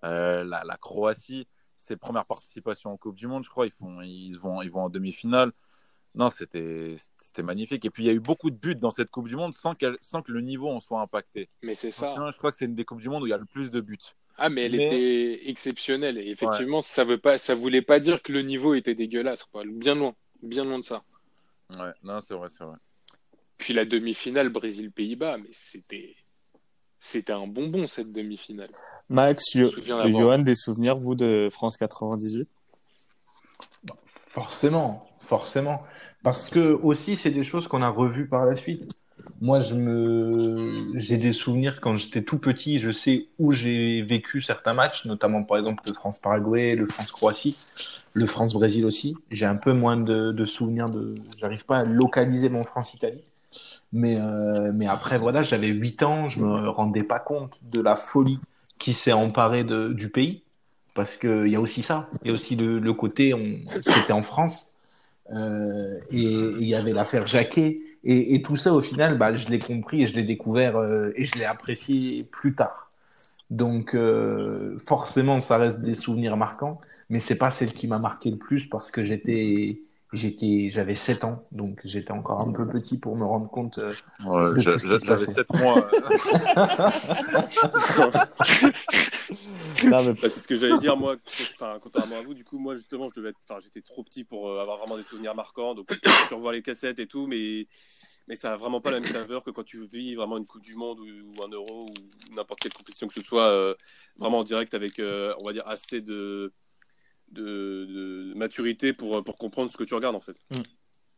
[0.05, 4.01] Euh, la, la Croatie, ses premières participations en Coupe du Monde, je crois, ils, font,
[4.03, 5.53] ils, vont, ils vont en demi-finale.
[6.15, 6.97] Non, c'était
[7.43, 7.85] magnifique.
[7.85, 9.75] Et puis, il y a eu beaucoup de buts dans cette Coupe du Monde sans,
[9.75, 11.49] qu'elle- sans que le niveau en soit impacté.
[11.63, 12.13] Mais c'est ça.
[12.33, 13.71] je crois que c'est une des Coupes du Monde où il y a le plus
[13.71, 13.99] de buts.
[14.39, 16.17] Ah, mais elle Mais- était exceptionnelle.
[16.19, 19.43] Et effectivement, ça veut pas, ça voulait pas dire que le niveau était dégueulasse.
[19.45, 19.65] quoi.
[19.67, 20.15] Bien loin.
[20.43, 21.03] Bien loin de ça.
[21.79, 22.77] Ouais, non, c'est vrai, c'est vrai.
[23.59, 26.15] Puis la demi-finale Brésil-Pays-Bas, mais c'était,
[27.01, 28.71] c'était un bonbon cette demi-finale.
[29.09, 32.49] Max, Yo- Johan, des souvenirs, vous, de France 98
[34.29, 35.83] Forcément, forcément.
[36.23, 38.85] Parce que aussi, c'est des choses qu'on a revues par la suite.
[39.41, 40.57] Moi, je me,
[40.99, 42.79] j'ai des souvenirs quand j'étais tout petit.
[42.79, 47.57] Je sais où j'ai vécu certains matchs, notamment par exemple le France-Paraguay, le France-Croatie,
[48.15, 49.17] le France-Brésil aussi.
[49.31, 53.23] J'ai un peu moins de, de souvenirs de, j'arrive pas à localiser mon France-Italie.
[53.93, 57.97] Mais, euh, mais après, voilà, j'avais 8 ans, je me rendais pas compte de la
[57.97, 58.39] folie
[58.79, 60.43] qui s'est emparée de, du pays.
[60.95, 62.09] Parce qu'il y a aussi ça.
[62.23, 64.73] Il y a aussi le, le côté, on, c'était en France.
[65.33, 67.81] Euh, et il y avait l'affaire Jacquet.
[68.09, 71.13] Et, et tout ça, au final, bah, je l'ai compris et je l'ai découvert euh,
[71.17, 72.91] et je l'ai apprécié plus tard.
[73.51, 78.31] Donc, euh, forcément, ça reste des souvenirs marquants, mais c'est pas celle qui m'a marqué
[78.31, 79.81] le plus parce que j'étais,
[80.13, 83.79] j'étais, j'avais 7 ans, donc j'étais encore un peu petit pour me rendre compte.
[83.79, 83.93] euh,
[84.25, 85.33] Ouais, J'avais passait.
[85.33, 85.85] 7 mois.
[89.85, 91.17] Non, mais Bah, c'est ce que j'allais dire moi.
[91.55, 93.39] Enfin, contrairement à vous, du coup, moi justement, je devais être.
[93.49, 96.63] Enfin, j'étais trop petit pour euh, avoir vraiment des souvenirs marquants, donc je revoir les
[96.63, 97.67] cassettes et tout, mais
[98.29, 100.63] mais ça a vraiment pas la même saveur que quand tu vis vraiment une Coupe
[100.63, 103.75] du Monde ou, ou un Euro ou n'importe quelle compétition que ce soit, euh,
[104.17, 106.53] vraiment en direct avec, euh, on va dire, assez de
[107.31, 110.41] de, de maturité pour pour comprendre ce que tu regardes en fait.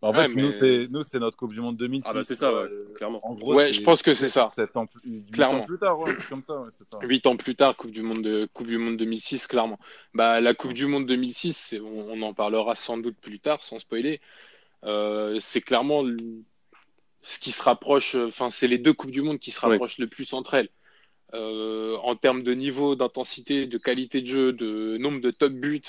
[0.03, 2.09] En Ouais, fait, mais- nous, c'est nous, c'est notre Coupe du Monde 2006.
[2.09, 3.21] Ah bah c'est ça, ouais, Euh, clairement.
[3.25, 4.51] En gros, Ouais, je pense que c'est ça.
[4.57, 5.61] 7 ans plus, huit Clairement.
[5.61, 6.99] ans plus tard, ouais, comme ça, ouais, c'est ça.
[7.03, 9.79] Huit ans plus tard, Coupe du Monde de Coupe du Monde 2006, clairement.
[10.15, 13.63] Bah, la Coupe du Monde 2006, c'est- on, on en parlera sans doute plus tard,
[13.63, 14.21] sans spoiler.
[14.85, 16.03] Euh, c'est clairement
[17.23, 18.15] ce qui se rapproche.
[18.15, 19.79] Enfin, c'est les deux Coupes du Monde qui se Oui.
[19.79, 20.69] rapprochent le plus entre elles.
[21.35, 25.83] Euh, en termes de niveau, d'intensité, de qualité de jeu, de nombre de top buts.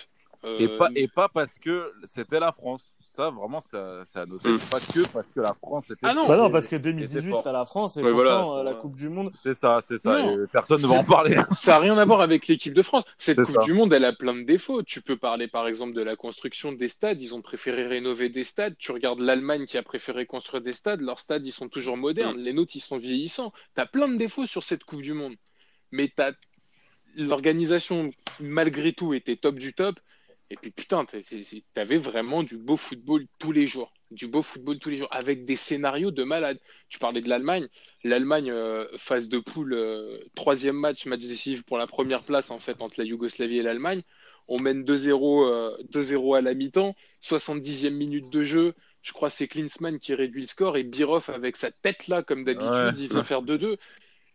[0.46, 2.91] euh, Et pas, et pas parce que c'était la France.
[3.14, 4.48] Ça, vraiment, ça, ça a noté.
[4.48, 4.60] Mm.
[4.60, 6.00] C'est pas que parce que la France était.
[6.04, 6.28] Ah non.
[6.30, 7.44] Bah non, parce que était 2018, fort.
[7.44, 8.74] t'as la France et Ouais, voilà, pourtant, euh, la.
[8.76, 9.32] Coupe du Monde.
[9.44, 10.20] C'est ça, c'est ça.
[10.22, 11.36] Et personne ne va en parler.
[11.52, 13.04] Ça n'a rien à voir avec l'équipe de France.
[13.18, 13.62] Cette Coupe ça.
[13.66, 14.82] du Monde, elle a plein de défauts.
[14.84, 17.22] Tu peux parler par exemple de la construction des stades.
[17.22, 18.76] Ils ont préféré rénover des stades.
[18.80, 21.02] Tu regardes l'Allemagne qui a préféré construire des stades.
[21.02, 22.38] Leurs stades, ils sont toujours modernes.
[22.38, 23.52] Les nôtres, ils sont vieillissants.
[23.76, 25.36] Tu as plein de défauts sur cette Coupe du Monde.
[25.92, 26.32] Mais t'as-
[27.18, 30.00] l'organisation, malgré tout, était top du top.
[30.52, 31.06] Et puis putain,
[31.74, 33.94] t'avais vraiment du beau football tous les jours.
[34.12, 36.60] Du beau football tous les jours, avec des scénarios de malade.
[36.90, 37.70] Tu parlais de l'Allemagne.
[38.04, 42.60] L'Allemagne, euh, phase de poule, euh, troisième match, match décisif pour la première place en
[42.60, 44.02] fait entre la Yougoslavie et l'Allemagne.
[44.50, 48.74] On mène 2-0 euh, 2-0 à la mi-temps, 70e minute de jeu.
[49.04, 52.24] Je crois que c'est Klinsmann qui réduit le score et Birov avec sa tête là,
[52.24, 52.92] comme d'habitude, Ouais.
[52.98, 53.78] il vient faire 2-2.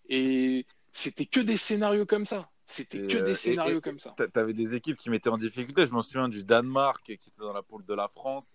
[0.08, 2.48] Et c'était que des scénarios comme ça.
[2.66, 4.12] C'était que euh, des scénarios et- comme ça.
[4.16, 5.86] T'a- T'avais des équipes qui mettaient en difficulté.
[5.86, 8.46] Je me souviens du Danemark qui était dans la poule de la France,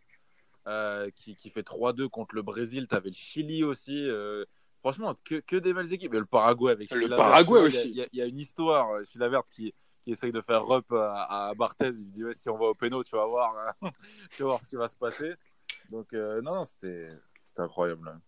[0.68, 2.88] euh, qui, qui fait 3-2 contre le Brésil.
[2.88, 4.08] T'avais le Chili aussi.
[4.10, 4.44] euh,
[4.82, 6.14] franchement, que, que des belles équipes.
[6.14, 7.08] Et le Paraguay avec Le.
[7.10, 7.90] Paraguay aussi.
[7.90, 9.04] Il y, a- il y a une histoire.
[9.06, 11.92] Chilavert qui, qui essaye de faire rep à, à Barthez.
[11.94, 13.54] Il dit ouais, si on va au péno, tu vas voir,
[14.36, 15.34] tu vas voir ce qui va se passer.
[15.90, 17.10] Donc, euh, non, c'était
[17.58, 18.20] incroyable.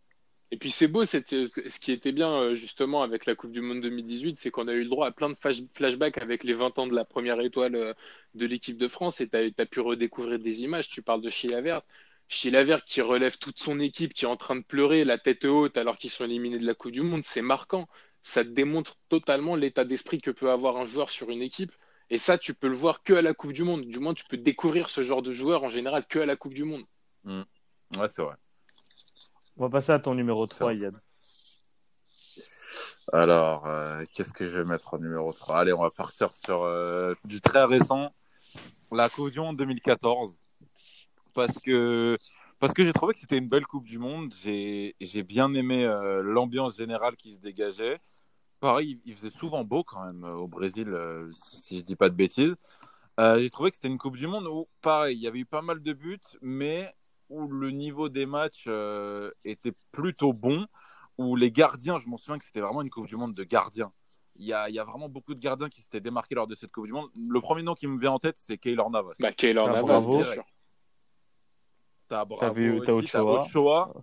[0.54, 3.60] Et puis c'est beau, cette- ce qui était bien euh, justement avec la Coupe du
[3.62, 6.54] Monde 2018, c'est qu'on a eu le droit à plein de flash- flashbacks avec les
[6.54, 7.94] 20 ans de la première étoile euh,
[8.36, 10.89] de l'équipe de France et tu as, pu redécouvrir des images.
[10.89, 11.82] Tu parles de Chilavert.
[12.28, 15.76] Chilavert qui relève toute son équipe, qui est en train de pleurer, la tête haute
[15.76, 17.88] alors qu'ils sont éliminés de la Coupe du Monde, c'est marquant.
[18.22, 21.72] Ça démontre totalement l'état d'esprit que peut avoir un joueur sur une équipe.
[22.12, 23.86] Et ça, tu peux le voir que à la Coupe du Monde.
[23.88, 26.54] Du moins, tu peux découvrir ce genre de joueur en général que à la Coupe
[26.54, 26.84] du Monde.
[27.98, 28.36] Ouais, c'est vrai.
[29.58, 30.74] On va passer à ton numéro 3, Ça.
[30.74, 31.00] Yann.
[33.12, 36.63] Alors, euh, qu'est-ce que je vais mettre en numéro 3 Allez, on va partir sur
[36.63, 38.12] euh, du très récent,
[38.92, 40.42] la Monde 2014.
[41.36, 42.18] Parce que,
[42.60, 44.34] parce que j'ai trouvé que c'était une belle Coupe du Monde.
[44.42, 48.00] J'ai bien aimé euh, l'ambiance générale qui se dégageait.
[48.60, 50.96] Pareil, il faisait souvent beau quand même au Brésil,
[51.32, 52.56] si, je dis pas de bêtises.
[53.20, 55.62] J'ai trouvé que c'était une Coupe du Monde où, pareil, il y avait eu pas
[55.62, 56.92] mal de buts, mais
[57.34, 60.65] où le niveau des matchs euh, était plutôt bon
[61.17, 63.91] où les gardiens, je m'en souviens que c'était vraiment une Coupe du Monde de gardiens.
[64.36, 66.56] Il y, a, il y a vraiment beaucoup de gardiens qui s'étaient démarqués lors de
[66.56, 67.10] cette Coupe du Monde.
[67.15, 69.13] Le premier nom qui me vient en tête, c'est Keylor Navas.
[69.19, 70.17] Bah, Keylor Ah, Navas, bravo.
[70.19, 70.43] bien sûr.
[72.08, 73.43] T'as Bravo, vu- t'as Ochoa.
[73.46, 73.93] Ochoa.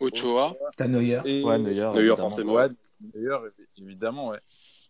[0.00, 0.54] Ochoa.
[0.76, 1.20] T'as Neuer.
[1.24, 1.42] Et...
[1.44, 1.90] Ouais, Neuer.
[1.94, 2.54] Neuer, forcément.
[2.54, 2.68] Ouais,
[3.00, 3.42] d'ailleurs,
[3.76, 4.40] évidemment, ouais.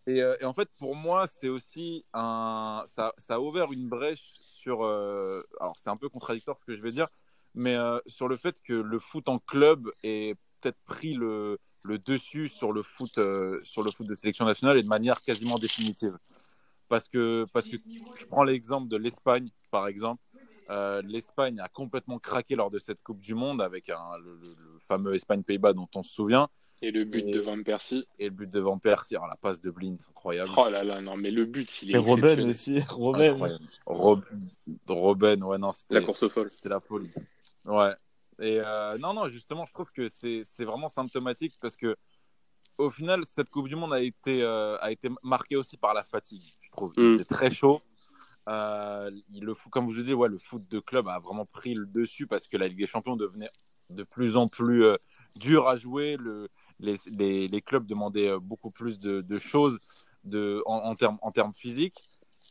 [0.07, 2.83] Et, euh, et en fait, pour moi, c'est aussi un.
[2.87, 4.85] Ça, ça a ouvert une brèche sur.
[4.85, 7.09] euh, Alors, c'est un peu contradictoire ce que je vais dire,
[7.55, 11.99] mais euh, sur le fait que le foot en club ait peut-être pris le, le
[11.99, 15.59] dessus sur le foot, euh, sur le foot de sélection nationale et de manière quasiment
[15.59, 16.17] définitive.
[16.89, 17.77] Parce que, parce que
[18.15, 20.23] je prends l'exemple de l'Espagne, par exemple.
[20.71, 24.55] Euh, L'Espagne a complètement craqué lors de cette Coupe du Monde avec un, le, le-
[24.59, 26.49] le fameux Espagne-Pays-Bas dont on se souvient
[26.83, 28.07] Et le but Et- de Van Persie.
[28.19, 30.51] et le but de Van Persie, alors, la passe de Blind, incroyable.
[30.59, 32.81] Oh là là, non, mais le but, il est Et Robben aussi.
[32.89, 33.57] Robben.
[34.87, 36.49] Robben, ouais, non, c'était La course folle.
[36.49, 37.11] c'était la folie.
[37.65, 37.95] Ouais.
[38.41, 41.97] Et euh, non, non, justement, je trouve que c'est vraiment symptomatique parce que
[42.79, 46.05] au final, cette Coupe du Monde a été, euh, a été marquée aussi par la
[46.05, 46.93] fatigue, je trouve.
[46.97, 47.13] Il Mm.
[47.15, 47.83] faisait très chaud.
[48.49, 51.75] Euh, le foot, comme je vous disais, ouais, le foot de club a vraiment pris
[51.75, 53.51] le dessus parce que la Ligue des Champions devenait
[53.91, 54.97] de plus en plus euh,
[55.35, 56.17] dur à jouer.
[56.17, 59.79] Le, les, les, les clubs demandaient euh, beaucoup plus de, de choses
[60.25, 62.01] de, en, en termes en termes physiques.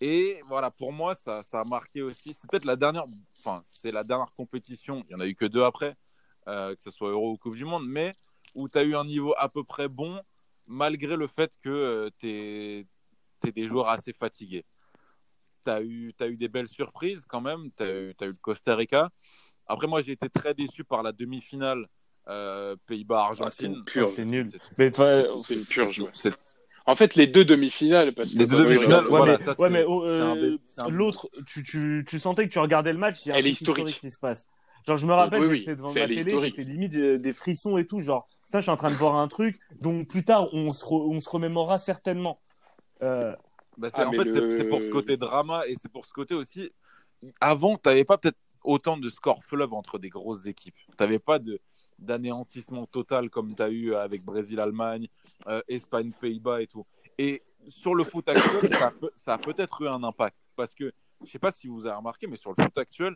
[0.02, 2.34] Et voilà, pour moi, ça, ça a marqué aussi.
[2.34, 3.06] C'est peut-être la dernière,
[3.47, 5.03] enfin, c'est la dernière compétition.
[5.05, 5.95] Il n'y en a eu que deux après,
[6.47, 8.15] euh, que ce soit Euro ou Coupe du Monde, mais
[8.55, 10.21] où tu as eu un niveau à peu près bon,
[10.65, 12.86] malgré le fait que tu es,
[13.51, 14.65] des joueurs assez fatigués.
[15.63, 17.71] Tu as, eu- t'as eu des belles surprises quand même.
[17.77, 19.10] Tu as, eu t'as eu le Costa Rica.
[19.67, 21.88] Après, moi, j'ai été très déçu par la demi-finale
[22.27, 23.47] euh, Pays-Bas-Argentine.
[23.47, 24.10] Ah, c'était une purge.
[24.10, 24.60] C'était nul.
[25.45, 26.03] C'est une purge,
[26.88, 29.69] En fait, les deux demi-finales, parce que Les deux demi-finales, Ouais, voilà, mais, ça, ouais,
[29.69, 30.58] mais oh, euh,
[30.89, 33.47] l'autre, tu, tu, tu sentais que tu regardais le match, il y a un Elle
[33.47, 34.00] est truc historique.
[34.00, 34.47] qui se passe.
[34.88, 36.56] Genre, je me rappelle, Oui, oui, j'étais devant est télé, historique.
[36.56, 38.00] j'étais limite euh, des frissons et tout.
[38.00, 40.86] Genre, putain, je suis en train de voir un truc dont plus tard on se,
[40.86, 42.39] re- on se remémorera certainement.
[43.04, 43.36] Euh,
[43.78, 46.06] Bah, c'est- Ah, en mais fait, le- c'est pour ce côté drama et c'est pour
[46.06, 46.71] ce côté aussi.
[47.41, 50.76] Avant, tu n'avais pas peut-être autant de scores fleuve entre des grosses équipes.
[50.88, 51.60] Tu n'avais pas de
[51.99, 55.07] d'anéantissement total comme tu as eu avec Brésil-Allemagne,
[55.47, 56.86] euh, Espagne-Pays-Bas et tout.
[57.17, 60.38] Et sur le foot actuel, ça a, peut- ça a peut-être eu un impact.
[60.55, 60.91] Parce que,
[61.25, 63.15] je sais pas si vous avez remarqué, mais sur le foot actuel,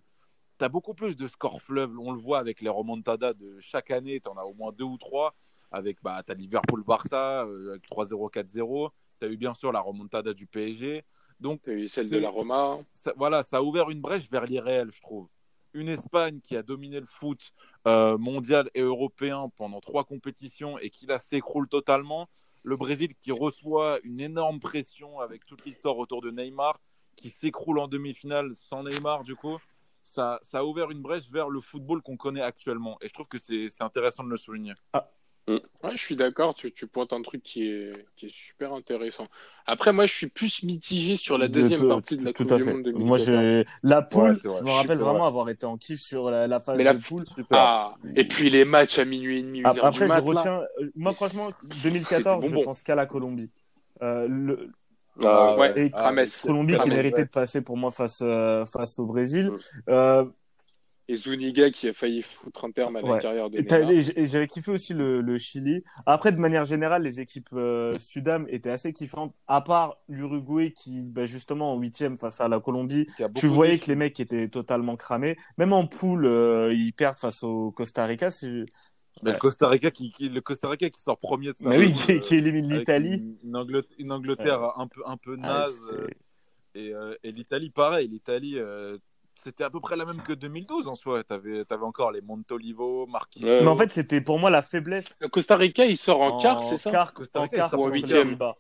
[0.58, 1.98] tu as beaucoup plus de scores fleuves.
[2.00, 4.84] On le voit avec les remontadas de chaque année, tu en as au moins deux
[4.86, 5.36] ou trois.
[5.72, 8.90] Avec, bah, tu as Liverpool-Barça, euh, avec 3-0, 4-0.
[9.22, 11.04] Tu as eu bien sûr la remontada du PSG.
[11.40, 12.80] Donc, eu celle de la Roma.
[12.94, 15.28] ça, voilà, ça a ouvert une brèche vers l'irréel, je trouve.
[15.74, 17.54] Une Espagne qui a dominé le foot
[17.88, 22.30] euh, mondial et européen pendant trois compétitions et qui là s'écroule totalement.
[22.64, 26.80] Le Brésil qui reçoit une énorme pression avec toute l'histoire autour de Neymar,
[27.16, 29.58] qui s'écroule en demi-finale sans Neymar du coup.
[30.04, 32.98] Ça, a ouvert une brèche vers le football qu'on connaît actuellement.
[33.02, 34.74] Et je trouve que c'est c'est intéressant de le souligner.
[35.48, 39.28] Ouais, je suis d'accord, tu, tu pointes un truc qui est, qui est super intéressant.
[39.66, 42.44] Après, moi, je suis plus mitigé sur la De- deuxième de- partie de la tout
[42.44, 42.74] Coupe à du fait.
[42.74, 43.46] Monde Moi, 2014.
[43.50, 44.22] j'ai la poule.
[44.30, 44.60] Ouais, c'est vrai.
[44.60, 45.28] je me rappelle Super, vraiment ouais.
[45.28, 47.26] avoir été en kiff sur la, la phase Mais la de poule.
[47.26, 47.58] Super.
[47.60, 50.14] Ah, et puis les matchs à minuit et demi, une Ap- heure Après, du je
[50.14, 50.62] mat, retiens.
[50.80, 52.64] euh, Moi, franchement, c'était 2014, je bonbon.
[52.64, 53.50] pense qu'à la Colombie.
[54.04, 54.70] Euh, le,
[55.24, 57.26] Ah, Ouais, et Ah, Colombie qui méritait ouais.
[57.26, 59.50] de passer pour moi face euh, face au Brésil.
[59.50, 59.56] Mm.
[59.90, 60.26] Euh,
[61.12, 63.20] Et Zuniga qui a failli foutre un terme à la Ouais.
[63.20, 63.92] carrière de Neymar.
[63.92, 65.84] et j'avais kiffé aussi le, le Chili.
[66.06, 71.06] Après, de manière générale, les équipes euh, Sudam étaient assez kiffantes, à part l'Uruguay qui,
[71.06, 74.96] bah, justement, en huitième face à la Colombie, tu voyais que les mecs étaient totalement
[74.96, 75.36] cramés.
[75.58, 78.30] Même en poule, euh, ils perdent face au Costa Rica.
[78.30, 78.66] si je-
[79.24, 81.78] Mais le Costa Rica qui, qui- le Costa Rica qui sort premier de sa Mais
[81.78, 83.16] oui, qui, euh, qui élimine l'Italie.
[83.16, 86.08] Une, une Anglet- une Angleterre un peu un peu Ah, naze euh,
[86.74, 88.08] et, euh, et l'Italie pareil.
[88.08, 88.98] L'Italie euh,
[89.44, 91.24] c'était à peu près la même que 2012 en soi.
[91.24, 93.48] T'avais avais encore les Montolivo, Marquinhos.
[93.48, 93.62] Ouais.
[93.62, 95.06] Mais en fait, c'était pour moi la faiblesse.
[95.20, 97.78] Le Costa Rica, il sort en quart, c'est ça quart, Costa en Rica, quart en
[97.78, 98.28] contre les huitième.
[98.30, 98.56] Pays-Bas.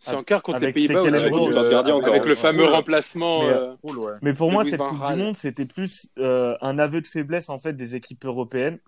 [0.00, 1.00] C'est en quart contre les Pays-Bas.
[1.00, 2.68] Avec euh, avec le fameux Ouais.
[2.68, 3.40] remplacement.
[3.42, 4.12] Mais, euh, ouais.
[4.22, 7.58] Mais pour moi, cette Coupe du Monde, c'était plus euh, un aveu de faiblesse en
[7.58, 8.78] fait des équipes européennes,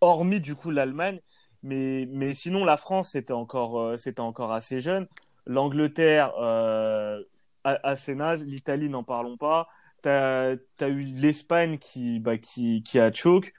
[0.00, 1.20] hormis du coup l'Allemagne.
[1.64, 5.06] Mais, mais sinon, la France, c'était encore, euh, c'était encore assez jeune.
[5.46, 7.20] L'Angleterre, euh,
[7.64, 8.44] a- assez naze.
[8.46, 9.68] L'Italie, n'en parlons pas.
[10.02, 13.52] T'as, t'as eu l'Espagne qui, bah, qui, qui a choke.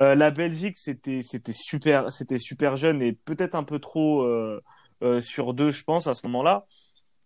[0.00, 4.62] Euh, la Belgique, c'était, c'était super, c'était super jeune et peut-être un peu trop euh,
[5.02, 6.66] euh, sur deux, je pense, à ce moment-là.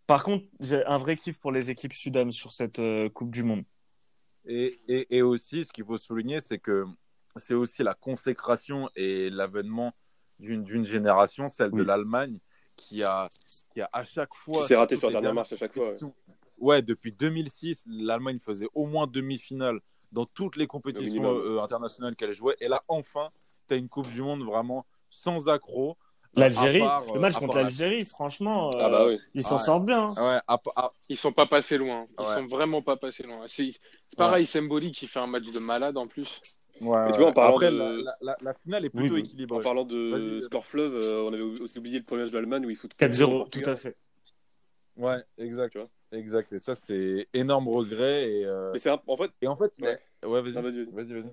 [0.07, 3.43] Par contre, j'ai un vrai kiff pour les équipes Sudam sur cette euh, Coupe du
[3.43, 3.65] Monde.
[4.47, 6.85] Et, et, et aussi, ce qu'il faut souligner, c'est que
[7.37, 9.93] c'est aussi la consécration et l'avènement
[10.39, 12.39] d'une d'une génération, celle de l'Allemagne,
[12.77, 13.29] qui a,
[13.73, 14.61] qui a à chaque fois.
[14.63, 15.91] Qui s'est raté sur la dernière marche à chaque fois.
[15.91, 15.99] ouais.
[16.59, 19.79] Ouais, depuis 2006, l'Allemagne faisait au moins demi-finale
[20.13, 22.57] dans toutes les compétitions euh, internationales qu'elle jouait.
[22.61, 23.31] Et là, enfin,
[23.69, 25.39] tu as une Coupe du Monde vraiment sans.
[26.37, 29.19] L'Algérie, part, euh, le match à contre l'Algérie, franchement, euh, Ah bah oui.
[29.35, 29.63] ils s'en Ouais.
[29.63, 30.13] sortent bien.
[30.17, 30.29] hein.
[30.35, 32.09] Ouais, à, à- Ils sont pas passés loin.
[32.19, 32.35] Ils Ouais.
[32.35, 33.45] sont vraiment pas passés loin.
[33.47, 36.41] C'est c'est pareil, Semboli qui fait un match de malade en plus.
[36.81, 39.15] ouais, Mais tu vois, en parlant Après, de- la, la- la- la finale est plutôt
[39.15, 39.21] oui.
[39.21, 39.59] équilibrée.
[39.59, 42.67] En parlant de score fleuve, euh, on avait aussi oublié le premier match de l'Allemagne
[42.67, 43.97] où ils foutent 4-0, tout à fait.
[44.97, 45.73] Ouais, exact.
[45.73, 45.89] Tu vois.
[46.13, 46.53] exact.
[46.53, 48.31] Et ça, c'est énorme regret.
[48.31, 49.99] Et, euh, Mais c'est un- en fait, et en fait, Ouais.
[50.25, 50.63] ouais, vas-y.
[50.63, 51.25] Vas-y, vas-y.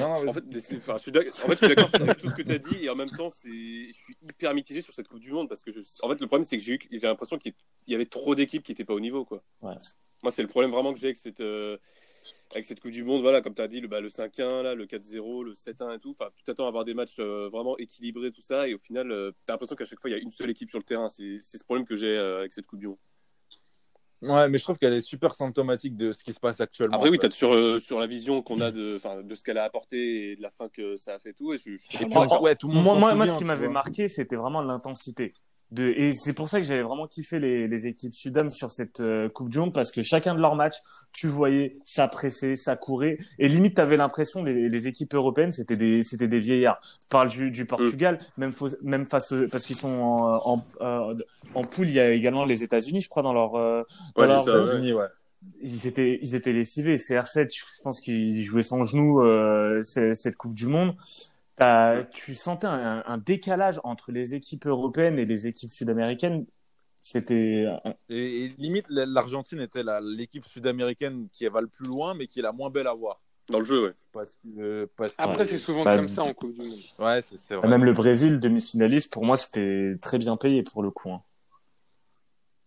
[0.00, 2.40] Non, en fait, enfin, je suis en fait, je suis d'accord avec tout ce que
[2.42, 3.38] tu as dit et en même temps, je
[3.92, 6.44] suis hyper mitigé sur cette Coupe du Monde parce que, je- en fait, le problème,
[6.44, 7.52] c'est que j'ai eu, j'ai l'impression qu'il
[7.86, 9.42] y avait trop d'équipes qui n'étaient pas au niveau, quoi.
[9.60, 9.74] Ouais.
[10.22, 11.76] Moi, c'est le problème vraiment que j'ai avec cette, euh,
[12.52, 13.22] avec cette Coupe du Monde.
[13.22, 15.98] Voilà, comme tu as dit, le, bah, le 5-1, là, le 4-0, le 7-1 et
[15.98, 16.10] tout.
[16.10, 19.08] Enfin, tu t'attends à avoir des matchs euh, vraiment équilibrés, tout ça, et au final,
[19.08, 19.14] tu
[19.48, 21.08] as l'impression qu'à chaque fois, il y a une seule équipe sur le terrain.
[21.08, 22.98] C'est, ce problème que j'ai euh, avec cette Coupe du Monde.
[24.20, 26.96] Ouais, mais je trouve qu'elle est super symptomatique de ce qui se passe actuellement.
[26.96, 29.58] Après, oui, tu sur, euh, sur la vision qu'on a de, enfin, de ce qu'elle
[29.58, 31.52] a apporté et de la fin que ça a fait tout.
[31.52, 32.42] Et je, je suis Et totalement puis, d'accord.
[32.42, 35.32] ouais, tout le monde Moi, s'en moi, moi, ce qui m'avait marqué, c'était vraiment l'intensité.
[35.70, 35.84] De...
[35.84, 39.28] Et c'est pour ça que j'avais vraiment kiffé les, les équipes Sudam sur cette euh,
[39.28, 40.76] Coupe du Monde parce que chacun de leurs matchs,
[41.12, 43.18] tu voyais ça presser, ça courait.
[43.38, 46.80] Et limite, tu avais l'impression les, les équipes européennes, c'était des, c'était des vieillards.
[47.10, 51.14] Parle du, du Portugal, même, faux- même face au- parce qu'ils sont en, en, euh,
[51.54, 53.82] en poule, il y a également les États-Unis, je crois, dans leur, euh,
[54.16, 54.64] dans Ouais, leur ça, ouais.
[54.64, 55.06] États-Unis, ouais.
[55.60, 56.96] ils étaient ils étaient lessivés.
[56.96, 60.94] CR7, je pense qu'il jouait sans genou euh, cette Coupe du Monde.
[62.12, 66.46] Tu sentais un, un décalage entre les équipes européennes et les équipes sud-américaines?
[67.00, 67.66] C'était
[68.08, 72.40] Et, et limite, l'Argentine était la- l'équipe sud-américaine qui va le plus loin, mais qui
[72.40, 73.20] est la moins belle à voir.
[73.48, 73.94] Dans le jeu.
[74.12, 76.78] Parce que, euh, parce que- Après, c'est souvent Bah, comme ça en Coupe du Monde.
[76.98, 77.66] Ouais, c'est c'est vrai.
[77.68, 79.10] même le Brésil demi-finaliste.
[79.12, 81.10] Pour moi, c'était très bien payé pour le coup.
[81.10, 81.22] hein.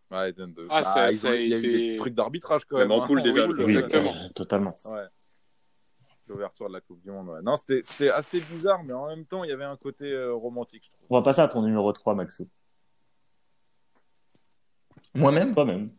[0.10, 2.89] Ouais, de- de- Ah, bah, ça- il y a eu des trucs d'arbitrage quand Même
[2.89, 2.99] même.
[2.99, 3.08] en hein.
[3.08, 3.73] poule, déjà, Oui, Oui,
[4.34, 4.73] totalement.
[4.86, 5.06] Ouais.
[6.31, 7.29] L'ouverture de la Coupe du Monde.
[7.29, 7.41] Ouais.
[7.43, 10.33] Non, c'était c'était assez bizarre, mais en même temps, il y avait un côté euh,
[10.33, 11.07] romantique, je trouve.
[11.09, 12.47] On va passer à ton numéro 3, Maxou.
[15.13, 15.53] Moi-même?
[15.53, 15.89] Toi-même.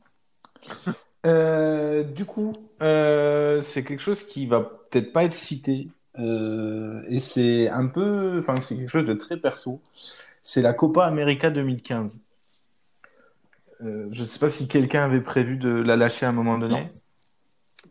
[1.25, 5.89] Euh, du coup, euh, c'est quelque chose qui va peut-être pas être cité.
[6.19, 9.81] Euh, et c'est un peu, enfin, c'est quelque chose de très perso.
[10.43, 12.21] C'est la Copa América 2015.
[13.83, 16.83] Euh, je sais pas si quelqu'un avait prévu de la lâcher à un moment donné.
[16.83, 16.91] Non.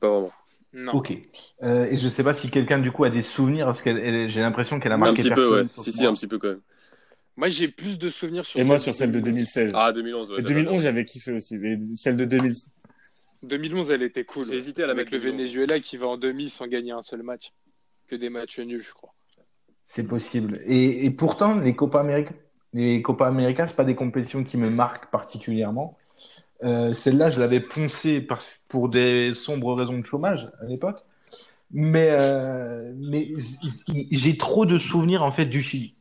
[0.02, 0.32] Pas vraiment.
[0.74, 0.94] Non.
[0.94, 1.14] Ok.
[1.64, 4.40] Euh, et je sais pas si quelqu'un du coup a des souvenirs parce que j'ai
[4.42, 5.64] l'impression qu'elle a Un marqué petit peu, ouais.
[5.66, 5.84] personne.
[5.84, 6.12] Si, si, moi.
[6.12, 6.62] un petit peu quand même.
[7.38, 9.72] Moi, j'ai plus de souvenirs sur Et moi celle sur celle de 2016.
[9.76, 10.40] Ah, 2011, ouais.
[10.40, 11.58] Et 2011, j'avais kiffé aussi.
[11.58, 12.54] Mais celle de 2000.
[13.44, 14.46] 2011, elle était cool.
[14.48, 15.40] J'ai hésité à la Avec mettre le 2011.
[15.42, 17.52] Venezuela qui va en demi sans gagner un seul match.
[18.08, 19.14] Que des matchs nuls, je crois.
[19.86, 20.62] C'est possible.
[20.66, 22.34] Et, et pourtant, les Copa América,
[22.74, 25.98] les Copa América, c'est pas des compétitions qui me marquent particulièrement.
[26.64, 28.26] Euh, Celle-là, je l'avais poncée
[28.68, 31.00] pour des sombres raisons de chômage à l'époque.
[31.72, 32.94] Mais, euh,
[34.12, 35.96] j'ai trop de souvenirs en fait du Chili.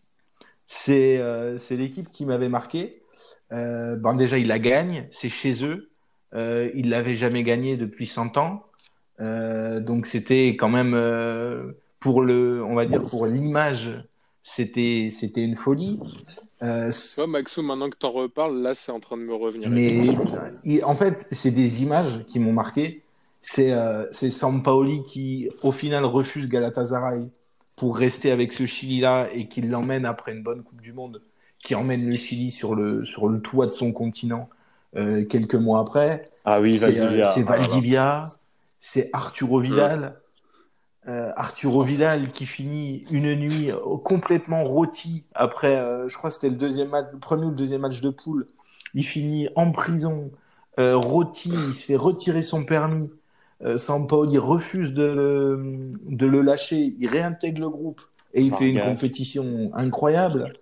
[0.66, 3.02] C'est euh, l'équipe qui m'avait marqué.
[3.50, 5.90] Bon, déjà, ils la gagnent, c'est chez eux.
[6.34, 8.64] Ils l'avaient jamais gagné depuis 100 ans.
[9.18, 10.92] Donc c'était quand même
[12.00, 13.90] pour le, on va dire pour l'image,
[14.42, 15.98] c'était c'était une folie.
[16.62, 19.68] Euh, Tu vois, Maxou, maintenant que t'en reparles, là, c'est en train de me revenir.
[19.70, 20.08] mais
[20.64, 23.02] il- en fait, c'est des images qui m'ont marqué.
[23.42, 27.28] C'est euh, c'est Sampaoli qui, au final, refuse Galatasaray
[27.76, 31.22] pour rester avec ce Chili-là et qui l'emmène après une bonne Coupe du Monde,
[31.62, 34.50] qui emmène le Chili sur le, sur le toit de son continent
[34.96, 36.24] euh, quelques mois après.
[36.44, 37.24] Ah oui, C'est euh, Valdivia.
[37.32, 37.56] c'est Ah.
[37.56, 38.24] Valdivia,
[38.80, 40.16] c'est Arturo Vidal.
[41.08, 46.34] Euh, Arturo Vidal qui finit une nuit euh, complètement rôti après, euh, je crois que
[46.34, 48.46] c'était le deuxième match, le premier ou le deuxième match de poule.
[48.92, 50.30] Il finit en prison,
[50.78, 53.08] euh, rôti, il se fait retirer son permis.
[53.62, 58.00] Euh, Sampaoli refuse de le, de le lâcher, il réintègre le groupe
[58.34, 60.52] et il fait une compétition incroyable.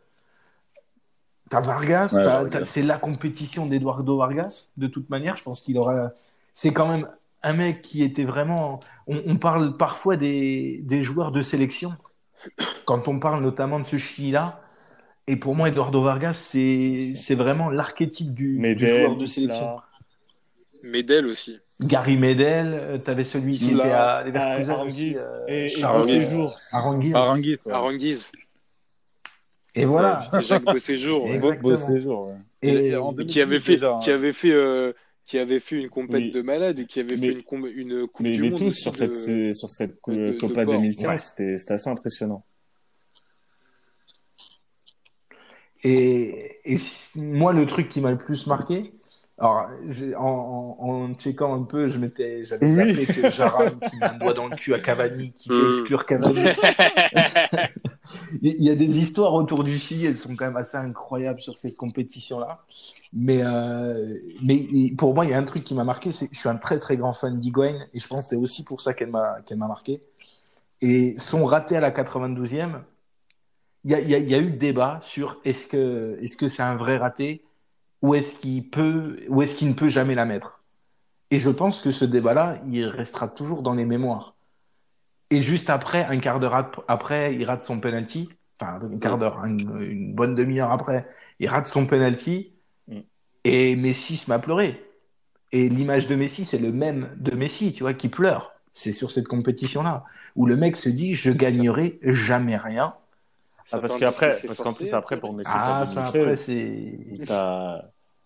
[1.50, 2.64] T'as Vargas, Ouais, Vargas.
[2.64, 5.36] c'est la compétition d'Eduardo Vargas, de toute manière.
[5.36, 6.12] Je pense qu'il aura.
[6.52, 7.08] C'est quand même
[7.42, 8.80] un mec qui était vraiment.
[9.06, 11.92] On, on parle parfois des, des joueurs de sélection,
[12.84, 14.62] quand on parle notamment de ce Chili-là.
[15.26, 19.78] Et pour moi, Eduardo Vargas, c'est c'est vraiment l'archétype du, joueur de sélection.
[20.82, 21.58] Medel aussi.
[21.80, 26.14] Gary Medel, euh, t'avais celui qui était à ah, Leverkusen Aranguiz euh, et, et Aranguiz.
[26.14, 26.58] Beauséjour.
[26.72, 27.14] Aranguiz.
[27.14, 27.72] Aranguis, ouais.
[27.72, 28.30] Aranguiz.
[29.74, 30.24] Et voilà.
[30.40, 31.28] Jacques Beauséjour.
[31.28, 31.76] Exactement.
[31.76, 32.26] séjour.
[32.28, 32.34] ouais.
[32.62, 34.00] Et- Et 2010 qui avait fait, déjà, hein.
[34.02, 34.92] qui avait fait, euh,
[35.28, 36.30] qui avait fait une compète Oui.
[36.32, 38.58] de malade et qui avait Mais- fait une, com- une coupe Mais, du mais monde
[38.58, 40.74] tous sur de- cette, sur cette de- de Copa Port.
[40.74, 41.16] 2015, Ouais.
[41.18, 42.44] c'était c'était assez impressionnant.
[45.84, 46.56] Et,
[47.14, 48.92] moi, le truc qui m'a le plus marqué,
[49.38, 53.06] alors j'ai- en, en, en checkant un peu, je m'étais, j'avais Oui.
[53.06, 55.70] que Jaram qui met un doigt dans le cul à Cavani, qui fait Mm.
[55.78, 56.34] exclure Cavani.
[58.42, 61.58] Il y a des histoires autour du Chili, elles sont quand même assez incroyables sur
[61.58, 62.64] cette compétition-là.
[63.12, 66.34] Mais, euh, mais pour moi, il y a un truc qui m'a marqué, c'est que
[66.34, 68.80] je suis un très très grand fan d'Higuain et je pense que c'est aussi pour
[68.80, 70.00] ça qu'elle m'a m'a marqué.
[70.82, 72.82] Et son raté à la 92e,
[73.84, 76.76] il y a, y y a eu débat sur est-ce que est-ce que c'est un
[76.76, 77.44] vrai raté
[78.02, 80.62] ou est-ce qu'il peut ou est-ce qu'il ne peut jamais la mettre.
[81.32, 84.36] Et je pense que ce débat-là, il restera toujours dans les mémoires.
[85.30, 88.28] Et juste après, un quart d'heure ap- après, il rate son penalty.
[88.60, 91.06] Enfin, un quart d'heure, une, une bonne demi-heure après,
[91.38, 92.52] il rate son penalty.
[92.88, 92.98] Mm.
[93.44, 94.84] Et Messi se met à pleurer.
[95.52, 98.52] Et l'image de Messi, c'est le même de Messi, tu vois, qui pleure.
[98.72, 100.04] C'est sur cette compétition-là.
[100.36, 102.94] Où le mec se dit, je gagnerai jamais rien.
[103.70, 106.44] Ah, parce qu'après, parce c'est qu'en plus, après, pour Messi, Ah, t'as ça après, 2016,
[107.18, 107.24] c'est.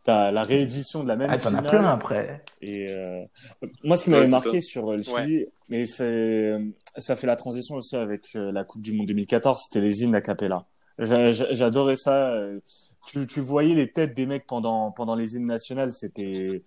[0.04, 2.44] t'as la réédition de la même Ah, t'en as plein après.
[2.60, 3.24] Et euh,
[3.84, 6.58] moi, ce qui m'avait marqué sur euh, le Chili, mais c'est
[6.96, 10.14] ça fait la transition aussi avec euh, la Coupe du Monde 2014, c'était les hymnes
[10.14, 10.66] a cappella.
[10.98, 12.32] J'a- j'a- J'adorais ça.
[12.34, 12.60] euh,
[13.06, 16.62] Tu, tu voyais les têtes des mecs pendant pendant les hymnes nationales, c'était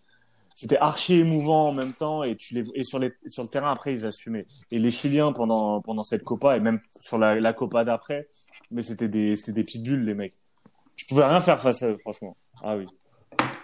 [0.56, 3.72] c'était archi émouvant en même temps et tu les et sur les sur le terrain
[3.72, 4.46] après ils assumaient.
[4.72, 8.28] Et les Chiliens pendant pendant cette Copa et même sur la, la Copa d'après,
[8.72, 10.36] mais c'était des c'était des pitbulls les mecs.
[10.98, 12.36] Je pouvais rien faire face à eux, franchement.
[12.64, 12.86] Ah oui.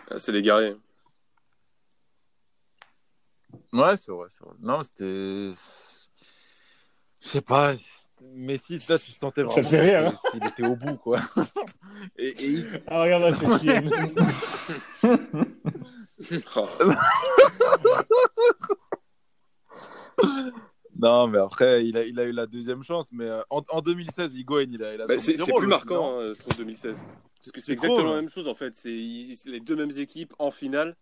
[0.10, 0.76] Ah, C'est des guerriers.
[3.74, 4.56] Ouais, c'est vrai, c'est vrai.
[4.62, 5.52] Non, c'était.
[7.21, 7.73] Je sais pas.
[8.34, 11.19] Messi, là, tu sentais vraiment Ça fait rire, hein qu'il était au bout, quoi.
[12.17, 13.89] et, et il- Ah regarde là, c'est Kylian.
[16.55, 16.67] Ah.
[20.99, 23.07] Non, mais après, il a, il a eu la deuxième chance.
[23.12, 26.34] Mais euh, en, en 2016, Higuain, il a, il a Bah, c'est plus marquant, hein,
[26.36, 26.95] je trouve, 2016.
[27.39, 28.15] Parce que c'est exactement la ouais.
[28.17, 28.75] même chose en fait.
[28.75, 30.95] C'est les deux mêmes équipes en finale.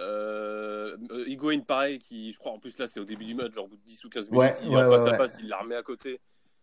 [0.00, 3.64] Euh, Higuain, pareil, qui, je crois, en plus là, c'est au début du match, genre
[3.64, 5.12] au bout de 10 ou 15 minutes, Ouais, il est ouais, en face ouais, à
[5.12, 5.18] ouais.
[5.18, 6.20] face, il la remet à côté.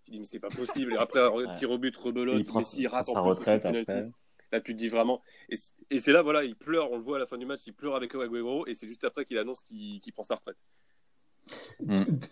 [0.08, 0.94] Il dit, mais c'est pas possible.
[0.94, 1.22] Et après,
[1.54, 4.10] tir au but, rebelote, il Messi il rate sa en plus retraite après.
[4.52, 5.22] Là, tu te dis vraiment.
[5.92, 7.74] Et c'est là, voilà, il pleure, on le voit à la fin du match, il
[7.74, 10.58] pleure avec Aguero, et c'est juste après qu'il annonce qu'il qu'il prend sa retraite.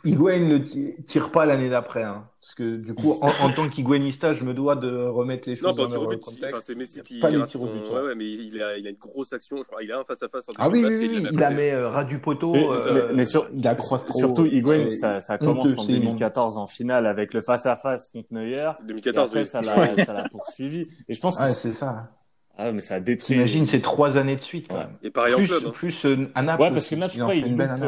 [0.04, 2.04] Higuain ne ti- tire pas l'année d'après.
[2.04, 2.26] hein.
[2.42, 5.68] Parce que du coup, en, en tant qu'Higuainista, je me dois de remettre les choses
[5.68, 6.20] Non, pas dans au tir au leur but.
[6.24, 6.46] contexte.
[6.54, 8.16] Enfin, c'est Messi qui Pas les tirs au son- but, ouais, ouais.
[8.16, 9.58] mais il a, il a une grosse action.
[9.62, 11.38] Je crois, il a un face à face en Ah oui, oui, et oui, il
[11.40, 12.52] la met à euh, ras du poteau.
[12.54, 13.98] Mais, euh, mais- mais sur- il trop.
[14.14, 16.04] Surtout, Higuain, ça, ça honteux, commence en c'est immonde.
[16.06, 18.72] 2014 en finale avec le face-à-face contre Neuer.
[18.84, 19.46] Et 2014, après, oui.
[19.46, 20.88] ça l'a, poursuivi.
[21.10, 22.12] Et je pense que Ouais, c'est ça.
[22.60, 23.36] Ah, mais ça a détruit.
[23.36, 24.86] T'imagines, c'est trois années de suite, quand Ouais.
[24.86, 24.98] même.
[25.04, 25.64] Et pareil en Plus, club.
[25.68, 25.72] hein.
[25.76, 26.64] plus euh, à Naples.
[26.64, 26.96] Ouais, parce que.
[26.96, 27.84] Naples, je Il en crois, il une belle à loupe.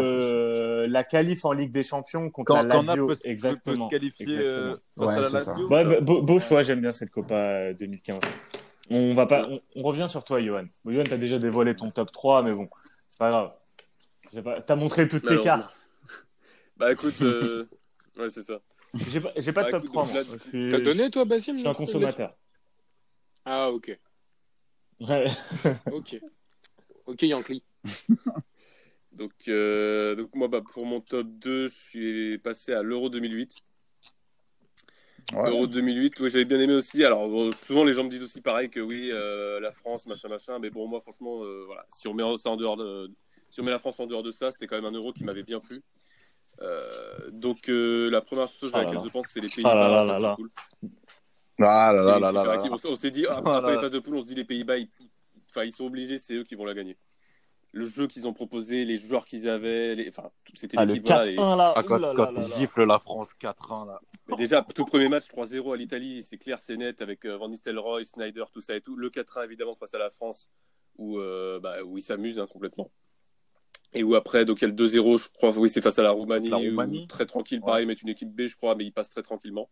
[0.80, 3.08] Euh, la qualif en Ligue des Champions contre Quand, la quand Lazio.
[3.08, 3.86] Peut, Exactement.
[3.86, 4.74] se qualifier Exactement.
[4.74, 5.52] euh, face Ouais, à la c'est ça.
[5.52, 5.68] Lazio.
[5.70, 8.22] Ouais, ça- bah, beau, beau choix, j'aime bien cette Copa euh, 2015.
[8.92, 10.66] On va pas, on, on revient sur toi, Johan.
[10.84, 12.68] Bon, Johan, t'as déjà dévoilé ton top 3, mais bon,
[13.12, 13.54] c'est pas grave.
[14.32, 15.76] C'est pas- T'as montré toutes tes cartes.
[16.78, 17.66] Bah écoute, euh,
[18.18, 18.60] ouais, c'est ça.
[19.08, 20.24] J'ai pas, j'ai pas de Bah, top écoute, 3, donc moi.
[20.24, 22.36] là, Je suis- T'as donné, toi, Basile Je suis un consommateur.
[23.46, 24.00] Ah, ok.
[25.02, 25.26] Ouais.
[25.92, 26.20] Ok.
[27.06, 27.64] Ok, Yankee.
[29.20, 33.54] Donc, euh, donc moi, bah, pour mon top 2, je suis passé à l'Euro 2008.
[35.34, 35.50] Ouais.
[35.50, 37.04] Euro 2008, oui, j'avais bien aimé aussi.
[37.04, 40.30] Alors, bon, souvent, les gens me disent aussi pareil que oui, euh, la France, machin,
[40.30, 40.58] machin.
[40.60, 43.12] Mais bon, moi, franchement, euh, voilà, si on met ça en dehors de,
[43.50, 45.26] si on met la France en dehors de ça, c'était quand même un euro qui
[45.26, 45.80] m'avait bien plu.
[46.62, 46.80] Euh,
[47.32, 49.72] donc, la première chose à Ah là laquelle je pense, c'est les Pays-Bas.
[49.72, 50.38] Ah là là.
[51.68, 52.58] Ah là là.
[52.86, 54.78] On s'est dit, après, là après les phases de poule, on se dit les Pays-Bas,
[54.78, 54.88] ils,
[55.66, 56.96] ils sont obligés, c'est eux qui vont la gagner.
[57.72, 60.10] Le jeu qu'ils ont proposé, les joueurs qu'ils avaient, les...
[60.10, 61.08] enfin, c'était Ah, le l'équipe.
[61.08, 61.74] voilà, 4-1 et- là.
[61.76, 62.56] Ah, quand, ouh là quand là là ils là.
[62.58, 64.02] giflent la France 4-1 là.
[64.28, 67.48] Mais déjà, tout premier match 3-0 à l'Italie, c'est clair, c'est net avec euh, Van
[67.48, 68.96] Nistelrooy, Snyder, tout ça et tout.
[68.96, 70.50] Le 4-1 évidemment face à la France
[70.98, 72.90] où, euh, bah, où ils s'amusent hein, complètement.
[73.94, 76.04] Et où après, donc il y a le 2-0, je crois, oui, c'est face à
[76.04, 76.50] la Roumanie.
[76.50, 77.08] La où- Roumanie.
[77.08, 77.66] très tranquille, Ouais.
[77.68, 79.70] pareil, mais une équipe B, je crois, mais ils passent très tranquillement.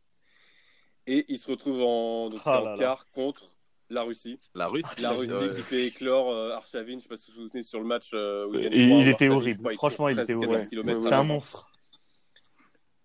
[1.07, 3.56] Et ils se retrouvent en, donc, Ah en quart contre
[3.89, 4.39] la Russie.
[4.55, 5.01] La Russie.
[5.01, 5.49] La Russie Ouais.
[5.55, 7.85] qui fait éclore euh, Arshavin, je ne sais pas si vous vous souvenez sur le
[7.85, 9.73] match euh, où il gagne Et 3-1, il était horrible.
[9.75, 10.51] Franchement, il était 13 ou horrible.
[10.53, 11.67] 14 kilomètres Ouais, C'est un monstre.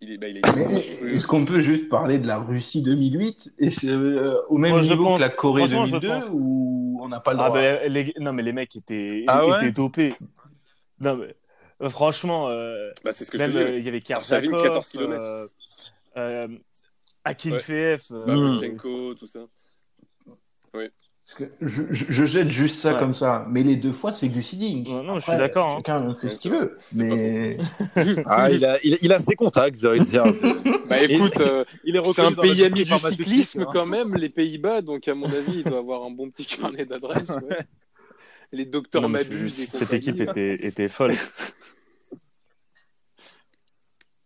[0.01, 1.15] Il est, bah, il est Mais monstrueux.
[1.15, 4.91] Est-ce qu'on peut juste parler de la Russie 2008 et euh, au même Moi, je
[4.93, 6.31] niveau pense- que la Corée franchement, je 2002 pense.
[6.33, 7.49] ou on n'a pas le droit?
[7.51, 8.13] Ah ben les...
[8.19, 9.59] non mais les mecs étaient, Ah ouais?
[9.59, 10.15] étaient dopés.
[10.99, 14.01] Non mais franchement, euh, Bah, c'est ce que je te même euh, il y avait
[14.01, 15.23] Karzakov, 14 kilomètres.
[15.25, 15.47] euh,
[16.17, 16.49] euh,
[17.25, 17.97] Akin Ouais.
[19.17, 19.41] Tout ça.
[20.73, 22.99] Parce que je, je- je jette juste ça Ouais.
[22.99, 24.89] comme ça, mais les deux fois c'est du seeding.
[24.89, 25.77] Non, non, je suis d'accord, hein.
[25.77, 27.57] Chacun fait Ouais, ce qu'il veut, mais
[28.27, 30.25] Ah, il a, il, il a ses contacts, j'ai envie de dire.
[30.35, 33.67] C'est- Bah écoute, euh, Il est c'est un pays ami du cyclisme hein.
[33.73, 36.85] quand même, les Pays-Bas, donc à mon avis, il doit avoir un bon petit carnet
[36.85, 37.29] d'adresses.
[37.29, 37.59] ouais.
[38.55, 41.15] Les docteurs Mabuse cette équipe était, était folle.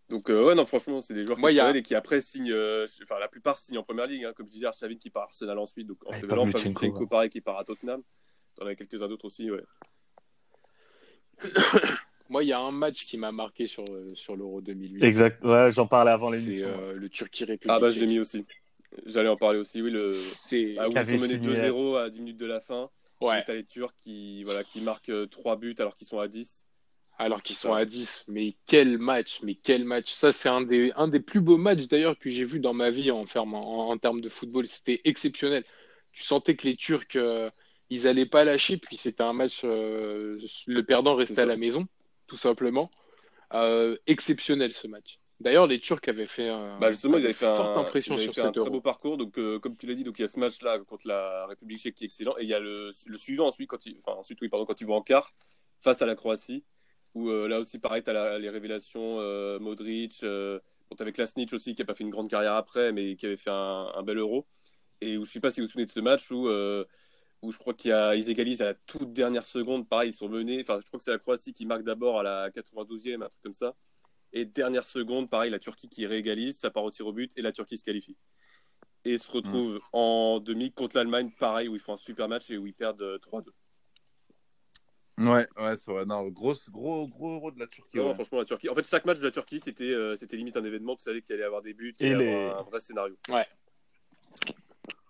[0.09, 2.53] Donc, euh, ouais, non, franchement, c'est des joueurs Moi, qui a- et qui après signent,
[2.53, 4.25] euh, enfin, la plupart signent en première ligue.
[4.25, 4.33] hein.
[4.37, 7.07] comme je disais, Arshavin qui part à Arsenal ensuite, donc en se Pavlyuchenko, ouais.
[7.09, 8.03] pareil, qui part à Tottenham.
[8.55, 9.63] T'en as quelques-uns d'autres aussi, ouais.
[12.29, 15.03] Moi, il y a un match qui m'a marqué sur, euh, sur l'Euro 2008.
[15.05, 15.45] exact.
[15.45, 16.69] Ouais, j'en parlais avant C'est l'émission.
[16.69, 17.71] euh, le Turquie-République.
[17.71, 18.45] Ah, bah, je l'ai mis aussi.
[19.05, 19.91] J'allais en parler aussi, oui.
[19.91, 20.11] Le...
[20.13, 21.39] C'est Ah, où ils sont menés signé-
[21.71, 22.91] 2-0 à 10 minutes de la fin.
[23.21, 23.41] ouais.
[23.41, 26.67] Et t'as les Turcs qui, voilà, qui marquent 3 buts alors qu'ils sont à 10.
[27.19, 27.79] Alors qu'ils sont ça.
[27.79, 28.27] à 10.
[28.29, 30.12] Mais quel match, mais quel match.
[30.12, 32.91] Ça, c'est un des, un des plus beaux matchs d'ailleurs que j'ai vu dans ma
[32.91, 34.67] vie en, termes- en, en termes de football.
[34.67, 35.64] C'était exceptionnel.
[36.12, 37.51] Tu sentais que les Turcs, euh,
[37.91, 38.77] ils allaient pas lâcher.
[38.77, 41.87] Puis c'était un match, euh, le perdant restait à la maison,
[42.27, 42.91] tout simplement.
[43.55, 45.19] Euh, exceptionnel ce match.
[45.39, 48.23] D'ailleurs, les Turcs avaient fait un, Bah justement, ils avaient fait forte un, impression ils
[48.23, 48.71] avaient sur fait un très Euro.
[48.71, 49.17] beau parcours.
[49.19, 51.79] Donc, euh, comme tu l'as dit, donc il y a ce match-là contre la République
[51.79, 52.35] tchèque qui est excellent.
[52.39, 54.81] Et il y a le, le suivant ensuite, quand ils, enfin, ensuite, oui, pardon, quand
[54.81, 55.33] ils vont en quart
[55.83, 56.64] face à la Croatie,
[57.17, 61.75] où euh, là aussi, pareil, tu as les révélations euh, Modric, bon, avec Klasnic aussi,
[61.75, 64.19] qui n'a pas fait une grande carrière après, mais qui avait fait un, un bel
[64.19, 64.47] Euro.
[65.01, 66.85] Et où je ne sais pas si vous vous souvenez de ce match où, euh,
[67.41, 69.89] où je crois qu'ils égalisent à la toute dernière seconde.
[69.89, 70.61] Pareil, ils sont menés.
[70.61, 73.43] Enfin, je crois que c'est la Croatie qui marque d'abord à la 92e, un truc
[73.43, 73.75] comme ça.
[74.35, 77.43] Et dernière seconde, pareil, la Turquie qui réégalise, ça part au tir au but et
[77.43, 78.17] la Turquie se qualifie.
[79.07, 82.59] Et se retrouve en demi contre l'Allemagne, pareil, où ils font un super match et
[82.59, 83.51] où ils perdent euh, 3-2.
[85.19, 86.05] Ouais, ouais, c'est vrai.
[86.05, 87.97] Non, gros, gros, gros euro de la Turquie.
[87.97, 88.14] Non, ouais.
[88.14, 88.69] franchement, la Turquie.
[88.69, 90.95] En fait, chaque match de la Turquie, c'était euh, c'était limite un événement.
[90.97, 92.62] Tu savais qu'il allait y avoir des buts, qu'il Et allait y les- avoir un
[92.71, 93.17] vrai scénario.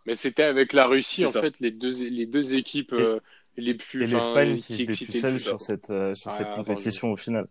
[0.06, 1.40] Mais c'était avec la Russie, en ça.
[1.40, 3.18] fait, les deux, les deux équipes euh,
[3.56, 4.04] les plus.
[4.04, 5.40] Et l'Espagne qui dépucelle plus.
[5.40, 7.48] sur cette, euh, sur Ah, cette compétition au final.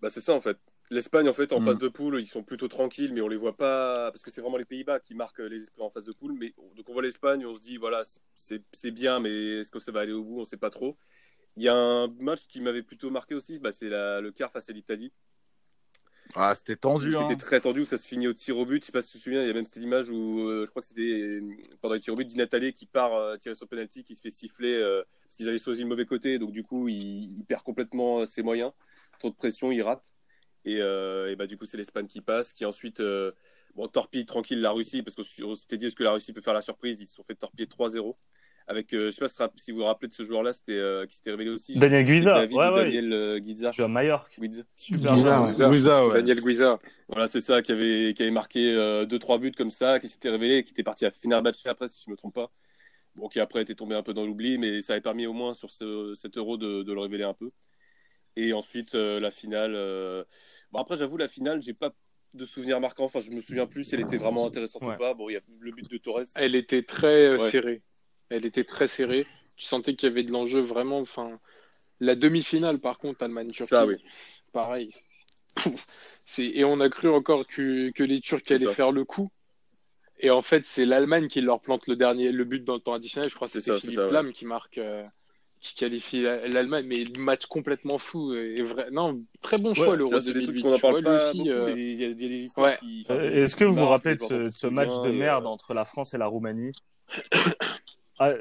[0.00, 0.56] Bah, c'est ça en fait.
[0.90, 1.64] L'Espagne, en fait, en Mm.
[1.66, 4.40] phase de poule, ils sont plutôt tranquilles, mais on les voit pas parce que c'est
[4.40, 6.32] vraiment les Pays-Bas qui marquent les esprits en phase de poule.
[6.32, 8.02] Mais donc on voit l'Espagne, on se dit voilà,
[8.34, 10.40] c'est bien, mais est-ce que ça va aller au bout?
[10.40, 10.96] On sait pas trop.
[11.56, 14.68] Il y a un match qui m'avait plutôt marqué aussi, bah, c'est le quart face
[14.68, 15.12] à l'Italie.
[16.34, 17.16] Ah, c'était tendu.
[17.16, 17.24] Hein.
[17.26, 18.82] C'était très tendu, où ça se finit au tir au but.
[18.82, 20.64] Je sais pas si tu te souviens, il y a même cette image où euh,
[20.64, 21.40] je crois que c'était
[21.80, 24.20] pendant les tirs au but, Di Natale qui part euh, tirer sur penalty, qui se
[24.20, 27.44] fait siffler euh, parce qu'ils avaient choisi le mauvais côté, donc du coup il, il
[27.44, 28.72] perd complètement ses moyens.
[29.18, 30.12] Trop de pression, il rate.
[30.64, 33.32] Et, euh, et bah du coup c'est l'Espagne qui passe, qui ensuite euh,
[33.74, 36.54] bon torpille tranquille la Russie parce qu'on s'était dit est-ce que la Russie peut faire
[36.54, 38.14] la surprise, ils se sont fait torpiller 3-0
[38.70, 41.16] avec euh, je sais pas si, vous vous rappelez de ce joueur-là, c'était euh, qui
[41.16, 41.76] s'était révélé aussi.
[41.76, 42.84] Daniel Guiza, David ouais, ou ouais.
[42.84, 43.70] Daniel euh, Guiza.
[43.72, 44.30] Tu Mallorca.
[44.38, 44.62] Guiza.
[44.76, 45.48] Super Guiza, ouais.
[45.48, 45.70] Guiza.
[45.70, 46.14] Guiza, ouais.
[46.14, 46.78] Daniel Guiza.
[47.08, 48.74] Voilà, c'est ça, qui avait, qui avait marqué
[49.06, 52.10] 2-3 buts comme ça, qui s'était révélé, qui était parti à Fenerbahçe après, si je
[52.10, 52.52] me trompe pas.
[53.16, 55.54] bon, qui après était tombé un peu dans l'oubli, mais ça avait permis au moins
[55.54, 57.50] sur ce, cet euro de, de, le révéler un peu.
[58.40, 59.72] Et ensuite, la finale.
[60.72, 61.92] Bon, après, j'avoue, la finale, j'ai pas
[62.34, 63.04] de souvenirs marquants.
[63.04, 65.14] Enfin, je me souviens plus si elle était vraiment intéressante ou pas.
[65.14, 66.22] Bon, il y a le but de Torres.
[66.36, 67.50] Elle était très ouais.
[67.50, 67.82] serrée.
[68.28, 69.26] Elle était très serrée.
[69.56, 71.00] Tu sentais qu'il y avait de l'enjeu vraiment.
[71.00, 71.40] Enfin,
[71.98, 73.68] la demi-finale, par contre, Allemagne-Turquie.
[73.68, 73.96] Ça, oui.
[74.52, 74.90] Pareil.
[76.38, 79.30] et on a cru encore que, que les Turcs allaient faire le coup.
[80.18, 82.92] Et en fait, c'est l'Allemagne qui leur plante le dernier, le but dans le temps
[82.92, 83.30] additionnel.
[83.30, 84.32] Je crois que c'est Philippe Lam ouais.
[84.32, 85.04] qui marque, euh,
[85.60, 86.86] qui qualifie l'Allemagne.
[86.86, 88.34] Mais match complètement fou.
[88.34, 88.90] Et vrai...
[88.90, 90.64] Non, très bon choix ouais, l'Euro 2008.
[90.64, 91.66] On en parle vois, pas aussi, beaucoup, euh...
[91.66, 92.76] mais il y a, il y a des ouais.
[92.80, 93.06] qui...
[93.10, 96.14] euh, Est-ce que vous vous rappelez de ce, ce match de merde entre la France
[96.14, 96.72] et la Roumanie
[98.18, 98.32] ah,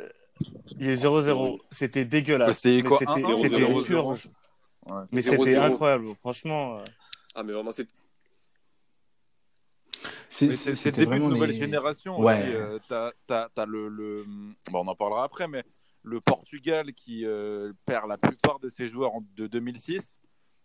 [0.80, 1.60] Il est 0-0.
[1.72, 2.60] C'était dégueulasse.
[2.60, 4.30] C'était quoi C'était une purge.
[4.86, 5.04] Ouais.
[5.12, 6.82] Mais c'était incroyable, franchement.
[7.36, 7.88] Ah, mais vraiment, c'est.
[10.30, 11.56] C'est début de nouvelle les...
[11.56, 12.20] génération.
[12.22, 12.44] Ouais.
[12.54, 14.26] Euh, t'as as, le, le...
[14.72, 15.64] Bon, on en parlera après, mais
[16.10, 20.20] le Portugal qui euh, perd la plupart de ses joueurs en, de 2006,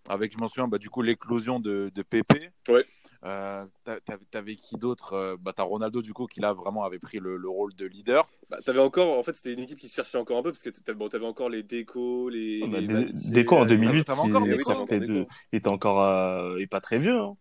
[0.08, 2.50] avec, je m'en souviens, bah, du coup, l'éclosion de, de Pépé.
[2.68, 2.84] Ouais.
[3.24, 3.64] Euh,
[4.30, 7.38] T'avais qui d'autre euh, bah, T'as Ronaldo, du coup, qui là vraiment avait pris le,
[7.38, 8.28] le rôle de leader.
[8.50, 10.62] Bah, T'avais encore, en fait, c'était une équipe qui se cherchait encore un peu parce
[10.62, 12.60] que t'avais bon, avais encore les Déco, les.
[12.64, 13.12] Oh, bah, les...
[13.30, 15.26] Déco en 2008, il, encore, il, sortait de...
[15.52, 16.56] il était encore euh...
[16.58, 17.18] il est pas très vieux.
[17.18, 17.36] Hein.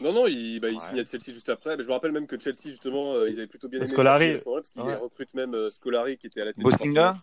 [0.00, 0.80] Non, non, il, bah, il ouais.
[0.80, 1.76] signe à Chelsea juste après.
[1.76, 3.86] Mais je me rappelle même que Chelsea, justement, euh, ils avaient plutôt bien aimé.
[3.86, 4.40] Scolari.
[4.44, 4.94] Parce qu'ils ouais.
[4.94, 6.62] recrutent même euh, Scolari qui était à la tête.
[6.62, 7.18] Bossinga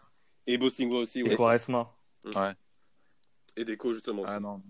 [0.45, 1.23] Et Bossinga aussi.
[1.23, 1.33] Ouais.
[1.33, 1.89] Et Quaresma.
[2.25, 2.51] Ouais.
[3.55, 4.23] Et Deco, justement.
[4.23, 4.33] Aussi.
[4.35, 4.61] Ah non.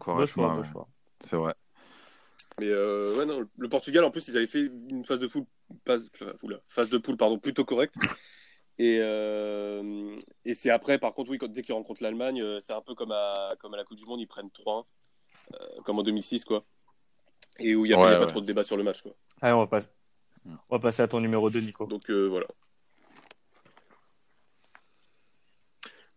[0.00, 0.66] Quaresma, ouais.
[1.20, 1.54] C'est vrai.
[2.58, 5.44] Mais euh, ouais, non, le Portugal, en plus, ils avaient fait une phase de poule,
[5.86, 6.10] phase,
[6.68, 7.94] phase de poule pardon, plutôt correcte.
[8.78, 10.16] Et, euh,
[10.46, 13.12] et c'est après, par contre, oui, quand, dès qu'ils rencontrent l'Allemagne, c'est un peu comme
[13.12, 14.86] à, comme à la Coupe du Monde, ils prennent 3-1,
[15.52, 16.64] euh, comme en 2006, quoi.
[17.58, 19.12] Et où il n'y a, ouais, a, pas trop de débat sur le match, quoi.
[19.40, 19.88] Allez, on va, passer.
[20.46, 21.86] on va passer à ton numéro 2, Nico.
[21.86, 22.46] Donc euh, voilà.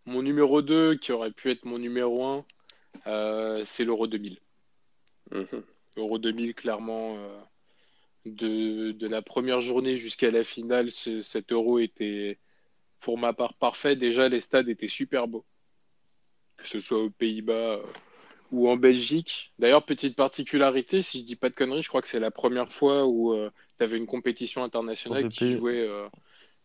[0.06, 2.44] Mon numéro 2, qui aurait pu être mon numéro 1,
[3.06, 4.38] euh, c'est l'Euro 2000.
[5.30, 5.62] Mm -hmm.
[5.96, 7.40] Euro 2000, clairement, euh,
[8.26, 12.38] de, de, la première journée jusqu'à la finale, cet Euro était,
[13.00, 13.96] pour ma part, parfait.
[13.96, 15.44] Déjà, les stades étaient super beaux.
[16.56, 17.80] Que ce soit aux Pays-Bas
[18.50, 19.52] ou en Belgique.
[19.58, 22.72] D'ailleurs, petite particularité, si je dis pas de conneries, je crois que c'est la première
[22.72, 26.08] fois où euh, tu avais une compétition internationale qui jouait, euh,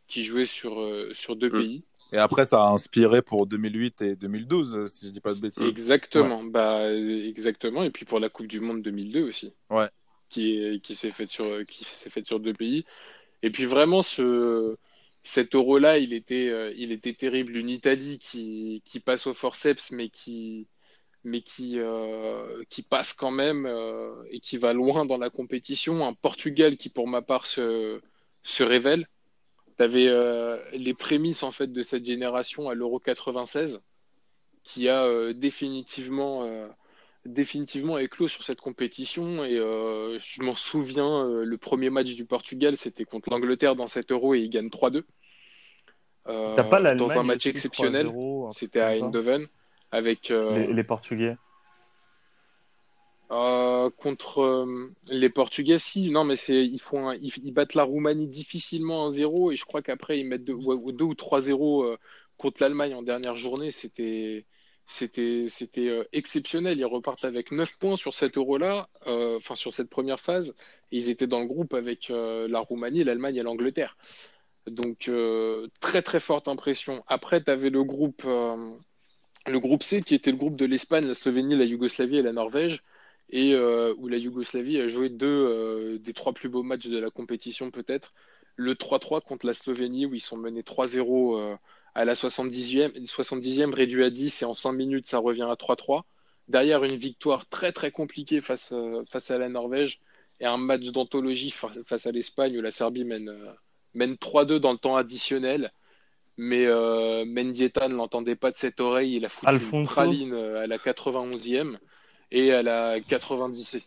[0.07, 1.61] qui jouait sur, euh, sur deux mmh.
[1.61, 1.83] pays.
[2.11, 5.67] Et après, ça a inspiré pour 2008 et 2012, si je dis pas de bêtises.
[5.67, 6.49] Exactement, ouais.
[6.49, 7.83] bah, exactement.
[7.83, 9.53] Et puis pour la Coupe du Monde 2002 aussi.
[9.69, 9.87] Ouais.
[10.29, 12.85] Qui, qui s'est faite sur, qui s'est faite sur deux pays.
[13.41, 14.75] Et puis vraiment, ce,
[15.23, 17.55] cet euro-là, il était, euh, il était terrible.
[17.55, 20.67] Une Italie qui, qui passe au forceps, mais qui,
[21.29, 26.05] mais qui, euh, qui passe quand même euh, et qui va loin dans la compétition.
[26.05, 28.01] Un Portugal qui, pour ma part, se,
[28.43, 29.07] se révèle.
[29.77, 33.79] Tu avais euh, les prémices en fait de cette génération à l'Euro 96
[34.63, 36.47] qui a définitivement,
[37.25, 39.43] définitivement éclos sur cette compétition.
[39.43, 44.35] Et je m'en souviens, le premier match du Portugal, c'était contre l'Angleterre dans cet Euro
[44.35, 45.03] et ils gagnent 3-2.
[46.25, 48.11] pas dans un match exceptionnel,
[48.51, 49.47] c'était à Eindhoven
[49.91, 51.35] avec euh, les, les, Portugais.
[53.31, 57.75] Euh, contre euh, les Portugais, si, non, mais c'est ils font un, ils, ils, battent
[57.75, 61.97] la Roumanie difficilement 1-0 et je crois qu'après ils mettent 2 ou 3-0
[62.37, 63.71] contre l'Allemagne en dernière journée.
[63.71, 64.45] C'était
[64.85, 66.79] c'était c'était exceptionnel.
[66.79, 70.55] Ils repartent avec 9 points sur cet euro-là, enfin sur cette première phase.
[70.91, 73.97] Et ils étaient dans le groupe avec la Roumanie, l'Allemagne et l'Angleterre.
[74.65, 75.11] Donc
[75.79, 77.03] très très forte impression.
[77.07, 78.25] Après, tu avais le groupe
[79.49, 82.33] le groupe C, qui était le groupe de l'Espagne, la Slovénie, la Yougoslavie et la
[82.33, 82.83] Norvège,
[83.29, 86.99] et euh, où la Yougoslavie a joué deux euh, des trois plus beaux matchs de
[86.99, 88.13] la compétition peut-être.
[88.55, 91.55] Le 3-3 contre la Slovénie, où ils sont menés 3-0 euh,
[91.95, 96.03] à la 70e, 70e, réduit à 10, et en 5 minutes, ça revient à 3-3.
[96.47, 98.73] Derrière, une victoire très très compliquée face,
[99.09, 100.01] face à la Norvège,
[100.41, 103.33] et un match d'anthologie face à l'Espagne, où la Serbie mène,
[103.93, 105.71] mène 3-2 dans le temps additionnel
[106.39, 109.17] mais euh, Mendieta ne l'entendait pas de cette oreille.
[109.17, 109.81] Il a foutu Alfonso.
[109.81, 111.77] une praline à la 91e
[112.31, 113.83] et à la 97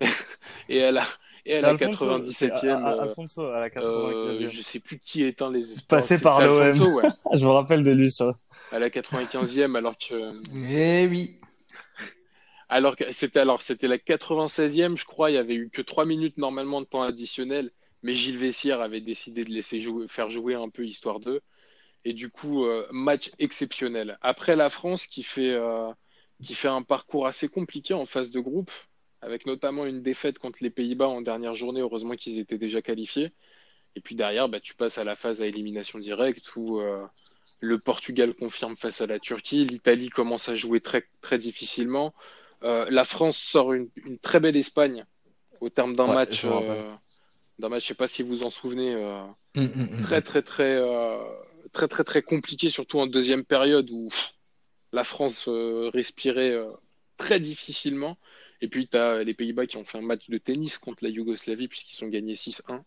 [0.68, 1.04] et à la
[1.46, 2.70] et à la Alfonso, 97e.
[2.70, 3.84] À, à, Alfonso à la 95e.
[3.84, 6.80] Euh, je sais plus qui éteint les Passé par l'OM.
[6.80, 7.08] Ouais.
[7.34, 8.36] je me rappelle de lui ça.
[8.72, 10.40] À la 95e alors que.
[10.72, 11.38] Eh oui.
[12.68, 15.30] Alors que c'était alors c'était la 96e, je crois.
[15.30, 17.70] Il y avait eu que 3 minutes normalement de temps additionnel,
[18.02, 21.42] mais Gilles Vessière avait décidé de laisser jouer, faire jouer un peu histoire d'eux.
[22.04, 24.18] Et du coup, euh, match exceptionnel.
[24.22, 25.90] Après la France qui fait, euh,
[26.42, 28.70] qui fait un parcours assez compliqué en phase de groupe,
[29.20, 31.80] avec notamment une défaite contre les Pays-Bas en dernière journée.
[31.80, 33.32] Heureusement qu'ils étaient déjà qualifiés.
[33.94, 37.04] Et puis derrière, bah, tu passes à la phase à élimination directe où euh,
[37.60, 42.14] le Portugal confirme face à la Turquie, l'Italie commence à jouer très, très difficilement.
[42.64, 45.04] Euh, la France sort une, une, très belle Espagne
[45.60, 46.44] au terme d'un Ouais, match.
[46.44, 46.90] euh,
[47.58, 48.94] d'un match, je sais pas si vous en souvenez,
[49.54, 50.02] Hum, hum, hum.
[50.02, 50.80] très très très
[51.72, 54.34] très très très compliqué, surtout en deuxième période où pff,
[54.92, 56.70] la France euh, respirait euh,
[57.16, 58.18] très difficilement.
[58.60, 61.10] Et puis tu as les Pays-Bas qui ont fait un match de tennis contre la
[61.10, 62.82] Yougoslavie puisqu'ils ont gagné 6-1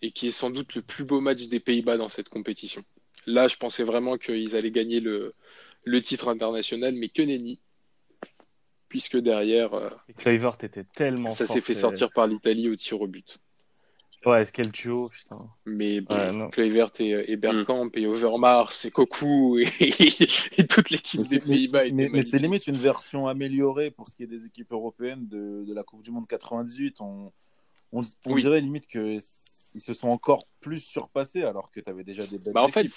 [0.00, 2.84] et qui est sans doute le plus beau match des Pays-Bas dans cette compétition.
[3.26, 5.34] Là, je pensais vraiment qu'ils allaient gagner le,
[5.84, 7.60] le titre international, mais que nenni.
[8.88, 9.90] Puisque derrière, euh,
[10.64, 13.38] était tellement ça s'est fait sortir par l'Italie au tir au but.
[14.26, 15.48] Ouais, quel duo, putain.
[15.64, 16.48] Mais Ouais, non.
[16.50, 19.68] Kluivert et, et Bergkamp et Overmars et Cocu et,
[20.60, 21.84] et toute l'équipe des Pays-Bas.
[21.92, 25.64] mais, mais c'est limite une version améliorée pour ce qui est des équipes européennes de,
[25.66, 27.00] de la Coupe du Monde 98.
[27.00, 27.32] On,
[27.92, 28.42] on, on Oui.
[28.42, 32.54] dirait limite qu'ils se sont encore plus surpassés alors que tu avais déjà des belles
[32.54, 32.88] Bah, en fait,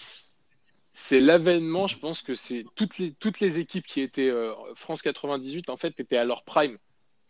[0.94, 5.02] c'est l'avènement, je pense que c'est toutes les, toutes les équipes qui étaient euh, France
[5.02, 6.78] 98, en fait, étaient à leur prime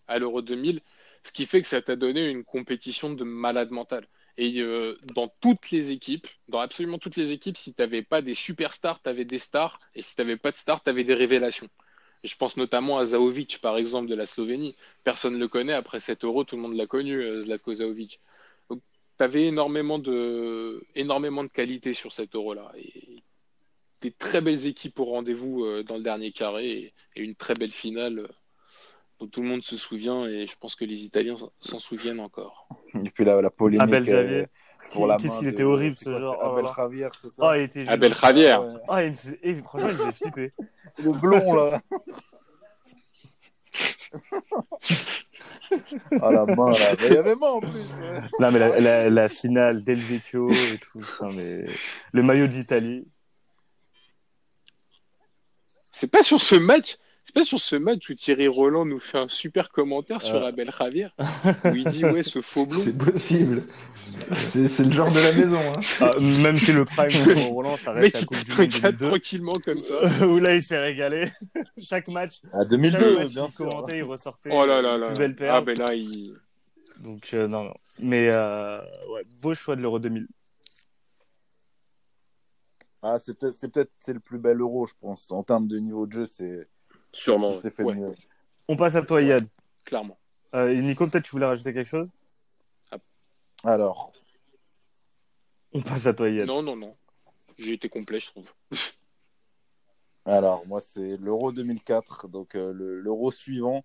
[0.08, 0.82] à l'Euro 2000,
[1.24, 4.07] ce qui fait que ça t'a donné une compétition de malade mental.
[4.38, 8.22] Et euh, dans toutes les équipes, dans absolument toutes les équipes, si tu n'avais pas
[8.22, 11.03] des superstars, tu avais des stars, et si tu n'avais pas de stars, tu avais
[11.03, 11.69] des révélations.
[12.24, 14.76] Je pense notamment à Zaovic, par exemple, de la Slovénie.
[15.03, 18.19] Personne ne le connaît, après cet euro, tout le monde l'a connu, euh, Zlatko Zaovic.
[18.69, 18.82] Donc,
[19.17, 22.72] tu avais énormément de, énormément de qualité sur cet euro-là.
[22.78, 23.24] Et
[24.01, 27.72] des très belles équipes au rendez-vous euh, dans le dernier carré et, une très belle
[27.72, 28.28] finale
[29.22, 32.67] dont tout le monde se souvient et je pense que les Italiens s'en- souviennent encore.
[32.95, 34.45] Et puis la, la polémique Abel euh, Javier.
[34.93, 36.38] pour la Qu'est-ce qu'il était horrible, ce genre.
[36.41, 36.65] Oh Abel.
[36.76, 38.13] Javier, c'est ça Oh, il était Abel.
[38.15, 38.57] Javier.
[38.89, 39.39] Ah, il me faisait...
[39.43, 40.53] et franchement, il faisait flipper.
[41.03, 41.80] Le blond là.
[46.22, 46.95] ah la main là.
[46.99, 47.69] Mais il y avait main en plus.
[48.39, 51.65] Non, mais la, la, la finale Del Vecchio et tout, putain, mais
[52.11, 53.07] le maillot d'Italie.
[55.91, 56.97] C'est pas sur ce match,
[57.32, 60.47] c'est pas sur ce match où Thierry Roland nous fait un super commentaire sur Euh.
[60.47, 61.07] Abel Javier
[61.65, 62.82] où il dit ouais ce faux blond.
[62.84, 63.63] C'est possible.
[64.47, 65.59] C'est le genre de la maison.
[65.59, 65.82] Hein.
[66.01, 66.11] Ah,
[66.41, 69.07] même si le prime pour Roland, ça reste la il Coupe du Monde cadre 2002.
[69.07, 70.25] tranquillement comme ça.
[70.27, 71.25] Où là, il s'est régalé.
[71.77, 75.07] Chaque match, À chaque 2002, match bien commentait, il ressortait Oh là là une là.
[75.07, 75.65] plus belle Ah perle.
[75.65, 76.36] ben là il
[76.99, 77.73] Donc, euh, non, non.
[77.99, 78.79] Mais, euh,
[79.13, 80.27] ouais, beau choix de l'Euro 2000.
[83.01, 85.32] Ah, c'est peut-être c'est peut-être c'est le plus bel euro, je pense.
[85.32, 86.67] En termes de niveau de jeu, c'est
[87.14, 87.53] Sûrement.
[87.53, 87.97] ce fait Ouais.
[88.68, 89.45] On passe à toi, Yad.
[89.86, 90.18] clairement.
[90.55, 92.09] Euh, et Nico, peut-être tu voulais rajouter quelque chose?
[93.64, 94.12] Alors,
[95.74, 96.47] On passe à toi, Yad.
[96.47, 96.95] Non non non.
[97.57, 98.51] J'ai été complet je trouve.
[100.26, 103.84] alors moi, c'est l'Euro 2004, donc euh, le- l'Euro suivant,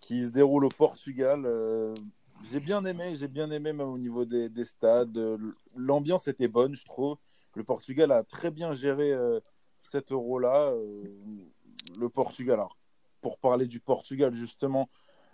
[0.00, 1.42] qui se déroule au Portugal.
[1.46, 1.94] Euh,
[2.50, 5.16] j'ai bien aimé, j'ai bien aimé même au niveau des, des stades.
[5.76, 7.16] L'ambiance était bonne, je trouve.
[7.54, 9.38] Le Portugal a très bien géré euh,
[9.82, 10.74] cet Euro-là.
[11.98, 12.76] Le Portugal, alors,
[13.20, 14.88] pour parler du Portugal justement,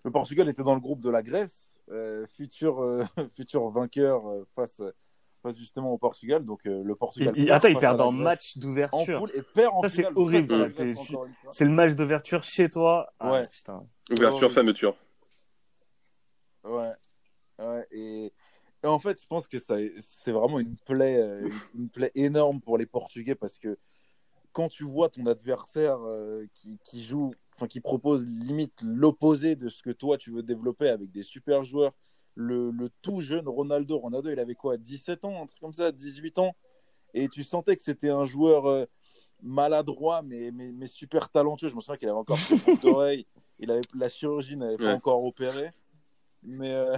[0.04, 3.04] le Portugal était dans le groupe de la Grèce, euh, futur, euh,
[3.36, 4.82] futur vainqueur euh, face,
[5.42, 6.44] face justement au Portugal.
[6.44, 7.32] Donc euh, le Portugal.
[7.36, 9.18] Il- il- perd attends, il face à perd la en Grèce match en d'ouverture.
[9.18, 10.74] poule et perd en Ça, c'est horrible.
[11.52, 13.12] C'est le match d'ouverture chez toi.
[13.18, 13.48] Ah, Ouais.
[13.48, 13.86] putain.
[14.10, 14.96] Ouverture, fermeture.
[16.64, 16.92] Ouais.
[17.58, 17.86] ouais.
[17.92, 18.32] Et,
[18.82, 21.22] et en fait, je pense que ça, c'est vraiment une plaie,
[21.74, 23.78] une plaie énorme pour les Portugais parce que
[24.58, 29.68] quand tu vois ton adversaire euh, qui, qui joue, enfin qui propose limite l'opposé de
[29.68, 31.92] ce que toi tu veux développer avec des super joueurs,
[32.34, 35.92] le, le tout jeune Ronaldo, Ronaldo, il avait quoi, 17 ans, un truc comme ça,
[35.92, 36.56] 18 ans,
[37.14, 38.84] et tu sentais que c'était un joueur euh,
[39.42, 41.68] maladroit mais, mais, mais super talentueux.
[41.68, 43.26] Je me souviens qu'il avait encore ses boucles d'oreilles,
[43.60, 44.92] il avait la chirurgie n'avait pas Ouais.
[44.92, 45.70] encore opéré.
[46.42, 46.96] Mais, euh,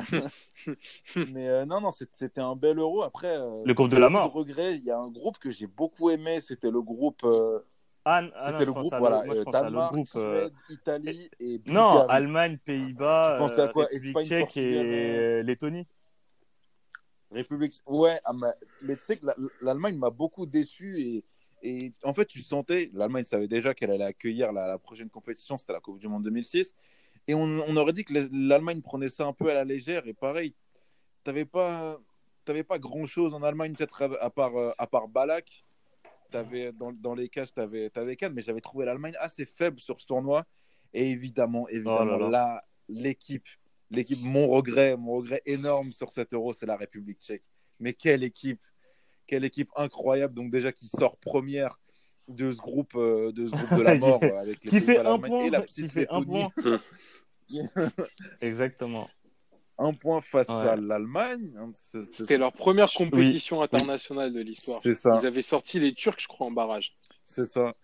[1.16, 3.02] mais euh, non, non, c'était un bel euro.
[3.02, 4.32] Après, euh, Le groupe de la mort.
[4.32, 4.76] regrets.
[4.76, 7.24] Il y a un groupe que j'ai beaucoup aimé, c'était le groupe.
[7.24, 7.60] euh,
[8.04, 9.62] Ah, ah non, je le pense groupe, à le- voilà, moi, je euh, pense à
[9.62, 10.16] Danemark, le groupe.
[10.16, 12.06] euh, Suède, Italie et Non, Bulgarie.
[12.10, 13.86] Allemagne, Pays-Bas, Tu pensais à quoi?
[13.86, 15.86] République tchèque et Lettonie.
[17.30, 17.80] République.
[17.86, 18.32] Ouais, ah,
[18.82, 21.24] mais, tu sais que la- l'Allemagne m'a beaucoup déçu et,
[21.62, 25.56] et en fait, tu sentais, l'Allemagne savait déjà qu'elle allait accueillir la, la prochaine compétition,
[25.56, 26.74] c'était la Coupe du Monde 2006.
[27.26, 30.06] Et on, on aurait dit que l'Allemagne prenait ça un peu à la légère.
[30.06, 30.54] Et pareil,
[31.22, 32.00] t'avais pas,
[32.44, 35.64] pas grand chose en Allemagne, peut-être à, à part, euh, à part Balak.
[36.32, 40.00] Avais, dans, dans les cages, tu avais, Cannes, mais j'avais trouvé l'Allemagne assez faible sur
[40.00, 40.46] ce tournoi.
[40.92, 43.48] Et évidemment, évidemment, Oh là, l'équipe,
[43.90, 47.42] l'équipe, mon regret, mon regret énorme sur cet euro, c'est la République tchèque.
[47.80, 48.62] Mais quelle équipe,
[49.26, 50.34] quelle équipe incroyable.
[50.34, 51.80] Donc déjà qui sort première
[52.34, 54.98] de ce groupe, euh, de ce groupe de la mort euh, avec les Qui fait
[54.98, 56.50] un l'Allemagne point, et la qui petite fait un point.
[58.40, 59.08] Exactement.
[59.78, 60.54] Un point face Ouais.
[60.68, 61.52] à l'Allemagne.
[61.58, 61.72] hein,
[62.12, 64.80] C'était leur première compétition internationale de l'histoire.
[64.82, 65.16] C'est ça.
[65.20, 66.96] Ils avaient sorti les Turcs, je crois, en barrage.
[67.24, 67.74] C'est ça.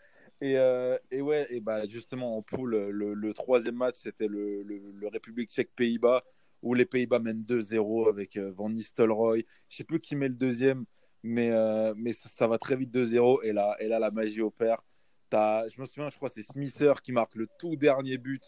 [0.42, 4.62] Et, euh, et ouais, et bah justement en poule, le, le troisième match, c'était le,
[4.64, 6.22] le, le République tchèque-Pays-Bas,
[6.62, 9.47] où les Pays-Bas mènent 2-0 avec euh, Van Nistelrooy.
[9.70, 10.84] Je sais plus qui met le deuxième,
[11.22, 13.40] mais, euh, mais ça, ça va très vite 2-0.
[13.44, 14.82] Et là, et là, la magie opère.
[15.30, 18.42] T'as- je me souviens, je crois, c'est Smither qui marque le tout dernier but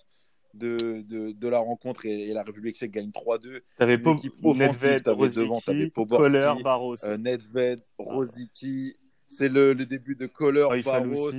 [0.55, 3.61] de, de, de la rencontre et, et la République tchèque gagne 3-2.
[3.79, 4.15] T'avais Po-
[4.55, 7.05] Nedved, Poborski, Kohler, Barros.
[7.05, 8.95] Euh, Nedved, Rosicky.
[9.27, 11.31] C'est le, le début de Kohler, Oifal Barros.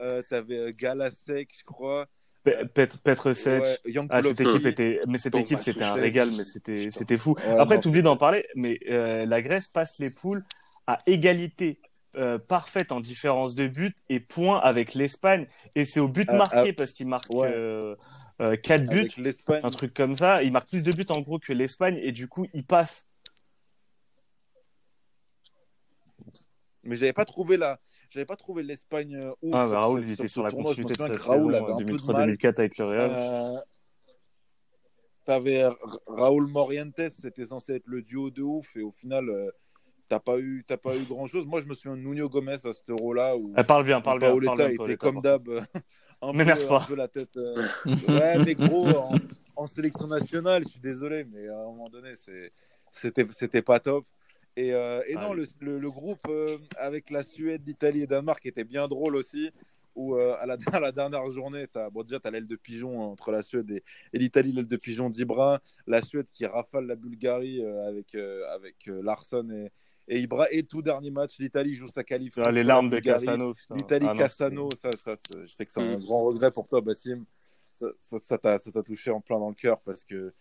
[0.00, 2.06] Euh, T'avais euh, Galasek, je crois.
[2.42, 3.62] Pe- Pet- Petrosec.
[3.62, 7.16] Ouais, Young Ah, cette équipe était, mais cette équipe, c'était un régal, mais c'était, c'était
[7.18, 7.36] fou.
[7.58, 10.44] Après, tu oublies d'en parler, mais euh, la Grèce passe les poules
[10.86, 11.80] à égalité
[12.16, 15.48] euh, parfaite en différence de but et points avec l'Espagne.
[15.74, 17.50] Et c'est au but Ah, marqué ah, parce qu'il marque ouais.
[17.52, 17.96] euh,
[18.40, 19.10] euh, quatre buts,
[19.48, 20.42] un truc comme ça.
[20.42, 23.06] Il marque plus de buts en gros que l'Espagne et du coup, il passe.
[26.84, 27.80] Mais j'avais pas trouvé la,
[28.10, 29.54] j'avais pas trouvé l'Espagne euh, ouf.
[29.54, 31.92] Ah, bah, Raoul, il était sur la continuité de sa saison avait un peu de
[31.98, 33.10] 2003-2004 avec le Real.
[33.10, 33.60] Euh,
[35.24, 35.76] T'avais Ra-
[36.06, 39.50] Raoul Morientes, c'était censé être le duo de ouf et au final, euh,
[40.08, 41.46] t'as pas eu, t'as pas eu grand chose.
[41.46, 44.18] Moi, je me souviens de Nuno Gomez à cet euro-là où Ah, parle bien, parle
[44.20, 44.28] bien.
[44.30, 45.48] Paoletta Parle était comme d'hab,
[46.22, 47.36] un, peu, un peu la tête.
[47.36, 47.68] euh,
[48.08, 49.18] Ouais, mais gros, en,
[49.56, 54.06] en sélection nationale, je suis désolé, mais à un moment donné, c'était c'était pas top.
[54.56, 58.06] Et, euh, et non, Ah, le, le- le groupe euh, avec la Suède, l'Italie et
[58.06, 59.50] Danemark était bien drôle aussi.
[59.96, 62.56] Où euh, à, la, à la dernière journée, as, bon, déjà, tu as l'aile de
[62.56, 63.82] pigeon entre la Suède et,
[64.12, 65.60] et l'Italie, l'aile de pigeon d'Ibra.
[65.86, 69.70] La Suède qui rafale la Bulgarie euh, avec, euh, avec euh, Larsson et,
[70.08, 70.46] et Ibra.
[70.50, 72.34] Et tout dernier match, l'Italie joue sa qualif.
[72.38, 72.98] Ah, les la larmes de.
[72.98, 73.54] Cassano.
[73.74, 76.04] L'Italie, Ah, Cassano, ça, ça, je sais que c'est un Mm.
[76.04, 77.24] grand regret pour toi, Bassim.
[77.70, 80.32] Ça ça- ça t'a ça t'a touché en plein dans le cœur parce que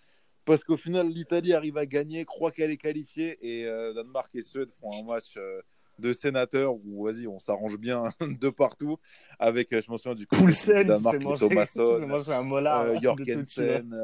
[0.45, 4.41] parce qu'au final, l'Italie arrive à gagner, croit qu'elle est qualifiée et euh, Danemark et
[4.41, 5.61] Suède font un match euh,
[5.99, 8.03] de sénateurs où vas-y, on s'arrange bien
[8.41, 8.97] de partout
[9.39, 11.39] avec, euh, je me souviens du côté Poulsen, Danemark, s'est
[11.79, 12.81] Thomasson, un molar.
[12.81, 13.95] euh, de Jorgensen,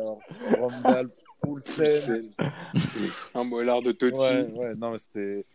[0.58, 1.10] Romdahl,
[1.42, 2.32] Poulsen.
[3.34, 4.20] Un mollard de Totti.
[4.20, 5.46] Ouais, ouais, non, mais c'était.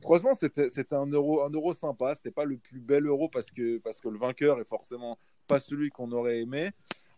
[0.00, 2.14] Franchement, c'était c'était un euro, un euro sympa.
[2.14, 5.60] C'était pas le plus bel euro parce que, parce que le vainqueur est forcément pas
[5.60, 6.70] celui qu'on aurait aimé.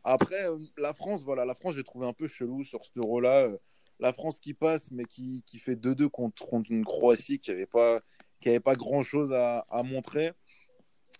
[0.02, 3.44] Après, euh, la France, voilà, la France, j'ai trouvé un peu chelou sur cet euro-là.
[3.44, 3.58] Euh,
[4.00, 7.66] La France qui passe, mais qui, qui fait 2-2 contre, contre une Croatie qui n'avait
[7.66, 8.00] pas,
[8.40, 10.32] qui avait pas grand-chose à, à montrer.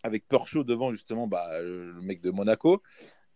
[0.03, 2.83] Avec Perchaud devant, justement, bah, le mec de Monaco.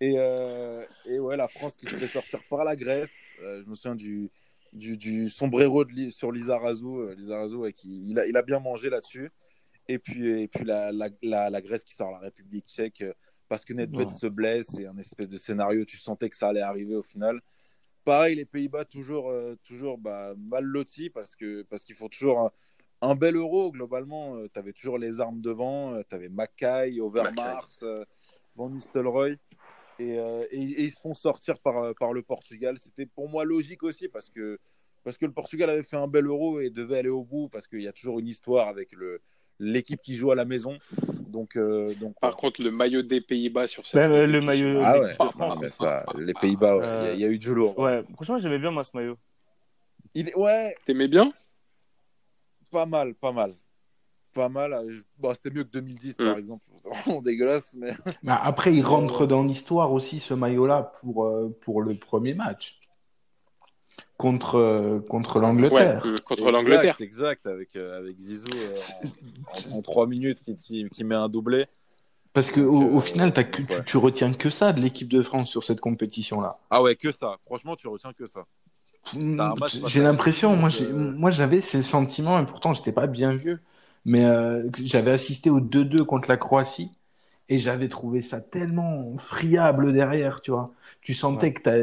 [0.05, 3.15] Et, euh, et ouais, la France qui se fait sortir par la Grèce.
[3.43, 4.31] Euh, je me souviens du,
[4.75, 6.85] du, du sombrero de sur Lizarazu.
[6.85, 9.33] Euh, Lizarazu, ouais, qui, il, a, il a bien mangé là-dessus.
[9.89, 13.03] Et puis, et puis la, la, la, la Grèce qui sort la République tchèque
[13.49, 14.13] parce que Nedved Ouais.
[14.13, 17.41] se blesse et un espèce de scénario, tu sentais que ça allait arriver au final.
[18.05, 22.41] Pareil, les Pays-Bas toujours, euh, toujours bah, mal lotis parce que parce qu'il faut toujours
[22.41, 22.51] un,
[23.01, 23.73] un bel euro.
[23.73, 26.03] Globalement, tu avais toujours les armes devant.
[26.03, 27.71] tu avais Mackay, Overmars,
[28.55, 29.39] Van Nistelrooy.
[29.99, 32.79] Et, euh, et- et ils se font sortir par, euh, par le Portugal.
[32.79, 34.59] C'était pour moi logique aussi parce que,
[35.05, 37.67] parce que le Portugal avait fait un bel euro et devait aller au bout parce
[37.69, 39.21] qu'il y a toujours une histoire avec le,
[39.61, 40.79] l'équipe qui joue à la maison.
[41.29, 44.99] Donc, euh, donc Par contre, le maillot des Pays-Bas sur cette euh, le maillot ah
[44.99, 47.55] ouais, non, mais ça, les Pays-Bas, il y a- Euh, il y, a eu du
[47.55, 47.79] lourd.
[47.79, 49.17] Ouais, franchement, j'aimais bien moi ce maillot.
[50.15, 51.33] Il est- ouais, T'aimais bien?
[52.71, 53.55] Pas mal, pas mal.
[54.35, 54.77] Pas mal.
[55.19, 56.39] Bon, c'était mieux que 2010, par Mm.
[56.39, 56.63] exemple.
[56.83, 57.93] C'est vraiment dégueulasse, mais.
[58.23, 62.79] Bah, après, il rentre dans l'histoire aussi, ce maillot-là, pour, euh, pour le premier match.
[64.17, 66.03] Contre, euh, contre Ouais, l'Angleterre.
[66.07, 66.97] euh, contre Exact, l'Angleterre.
[67.01, 68.75] Exact, avec, euh, avec Zizou euh,
[69.73, 71.67] en, en, minutes qui, qui, qui met un doublé.
[72.33, 73.85] Parce que Donc, au, au final, t'as que, tu, ouais.
[73.85, 76.59] tu retiens que ça de l'équipe de France sur cette compétition-là.
[76.71, 77.39] Ah ouais, que ça.
[77.47, 78.45] Franchement, tu retiens que ça.
[79.59, 83.61] Face J'ai l'impression, moi, moi j'avais ces sentiments, et pourtant j'étais pas bien vieux,
[84.05, 86.91] mais euh, j'avais assisté au 2-2 contre la Croatie,
[87.49, 90.73] et j'avais trouvé ça tellement friable derrière, tu vois.
[91.03, 91.77] Tu sentais que t'as...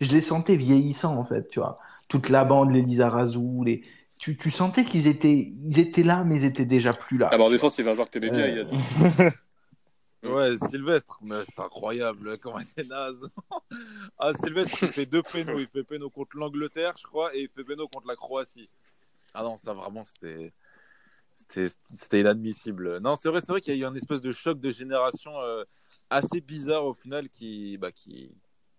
[0.00, 1.78] Je les sentais vieillissants, en fait, tu vois.
[2.08, 3.82] Toute la bande, les Lizarazu, les...
[4.18, 5.52] Tu, tu sentais qu'ils étaient...
[5.64, 7.30] Ils étaient là, mais ils étaient déjà plus là.
[7.32, 8.40] Ah bah en défense, il y avait un joueur que t'aimais bien.
[8.40, 9.30] Euh, il y a...
[10.24, 13.28] Ouais, Sylvestre, mais c'est incroyable comment il est naze.
[14.18, 15.58] ah, Sylvestre, il fait deux pénaux.
[15.58, 18.68] Il fait pénaux contre l'Angleterre, je crois, et il fait pénaux contre la Croatie.
[19.34, 20.52] Ah non, ça vraiment, c'était.
[21.34, 22.98] C'était inadmissible.
[23.00, 25.32] Non, c'est vrai, c'est vrai qu'il y a eu un espèce de choc de génération
[25.40, 25.64] euh,
[26.10, 28.34] assez bizarre au final qui, bah, qui,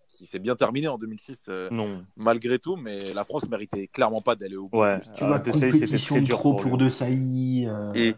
[0.08, 2.06] qui s'est bien terminé en 2006 euh, Non.
[2.16, 4.80] malgré tout, mais la France méritait clairement pas d'aller au bout.
[4.80, 5.02] Ouais.
[5.16, 6.78] Tu vois, Sailly, c'était très dur trop pour.
[6.78, 7.66] De Sailly.
[7.68, 8.14] euh,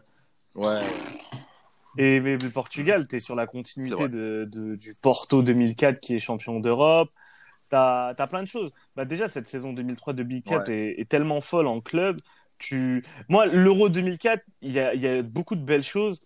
[0.55, 0.59] Mm.
[0.61, 0.81] Ouais,
[1.97, 6.15] Et mais le Portugal, tu es sur la continuité de, de- du Porto 2004 qui
[6.15, 7.09] est champion d'Europe.
[7.69, 8.71] T'as as plein de choses.
[8.95, 10.77] Bah déjà, cette saison 2003 de Big Cap Ouais.
[10.97, 12.21] est, est tellement folle en club.
[12.57, 13.03] Tu...
[13.29, 16.21] Moi, l'Euro 2004, il y a, il y a beaucoup de belles choses,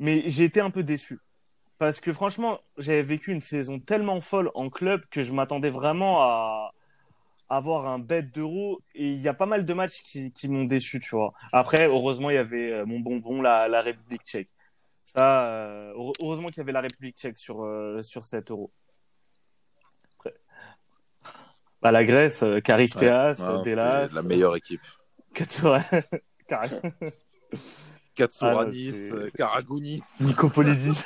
[0.00, 1.18] mais j'ai été un peu déçu.
[1.78, 6.22] Parce que franchement, j'avais vécu une saison tellement folle en club que je m'attendais vraiment
[6.22, 6.72] à
[7.48, 8.80] avoir un bête d'Euro.
[8.94, 11.32] Et il y a pas mal de matchs qui, qui m'ont déçu, tu vois.
[11.52, 14.50] Après, heureusement, il y avait euh, mon bonbon, la, la République tchèque.
[15.06, 18.72] Ça, euh, heure- heureusement qu'il y avait la République tchèque sur, euh, sur cet Euro.
[20.18, 20.34] Après.
[21.82, 24.80] Bah, la Grèce, Charisteas, Ouais, Delas, la meilleure équipe.
[25.34, 25.82] Katsura-
[28.14, 30.02] Katsouranis, Ah, euh, Karagounis.
[30.20, 31.04] Nicopolidis.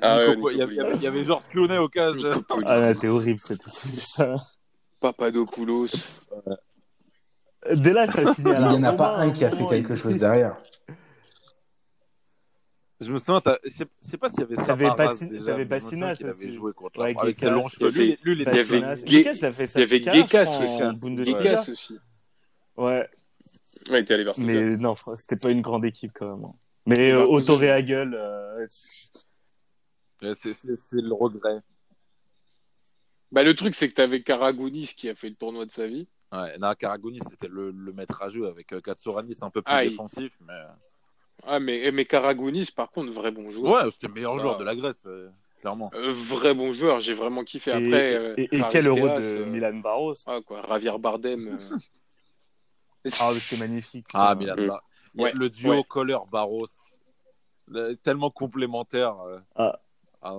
[0.00, 2.12] Ah ouais, il y avait- il y avait- il y avait Georges Clooney au cas.
[2.66, 4.00] Ah, là, t'es horrible cette équipe.
[5.00, 5.86] Papadopoulos.
[7.72, 9.92] Delas a signé à Il la n'y en a pas un qui a fait quelque
[9.94, 10.56] il- chose derrière.
[13.00, 15.44] Je me souviens, t'as- je sais- pas s'il y avait déjà.
[15.44, 16.54] t'avais Bassinas qu'il avait aussi.
[16.54, 17.90] joué contre Ouais, la avec ses longs cheveux.
[17.90, 19.82] Il avait- Lui, lui, il était il avait- Gekas, il a fait Il sa y
[19.84, 20.98] avait Gekas aussi.
[21.00, 21.38] Bundesliga.
[21.60, 21.98] Gekas aussi.
[22.76, 23.08] Ouais,
[23.88, 26.44] Ouais, il était allé vers mais non, c'était pas une grande équipe quand même.
[26.44, 26.52] hein.
[26.86, 28.66] Mais euh, à gueule, euh,
[30.20, 30.54] C'est
[30.92, 31.60] le regret.
[33.30, 36.08] Bah, le truc, c'est que t'avais Karagounis qui a fait le tournoi de sa vie.
[36.32, 39.72] Ouais, non, Karagounis, c'était le, le maître à jouer avec euh, Katsouranis un peu plus
[39.72, 40.32] Ah, il- défensif.
[40.46, 40.54] Mais...
[41.46, 43.84] Ah, mais, mais Karagounis, par contre, vrai bon joueur.
[43.84, 45.28] Ouais, c'était le meilleur Ça- joueur de la Grèce, euh,
[45.60, 45.90] clairement.
[45.94, 47.70] Euh, vrai bon joueur, j'ai vraiment kiffé.
[47.70, 51.48] et, Après, euh, et, et quel euro de euh, Milan Barros Ah, quoi, Javier Bardem.
[51.48, 51.76] euh.
[53.20, 54.06] Ah, c'était magnifique.
[54.12, 54.34] Ah.
[54.34, 54.66] Milan Mm.
[54.66, 54.82] Bar-
[55.14, 55.84] Il y a Ouais, Le duo ouais.
[55.88, 56.66] Kohler-Barros,
[57.68, 59.16] le- tellement complémentaire.
[59.54, 59.78] Ah.
[60.20, 60.36] Ah,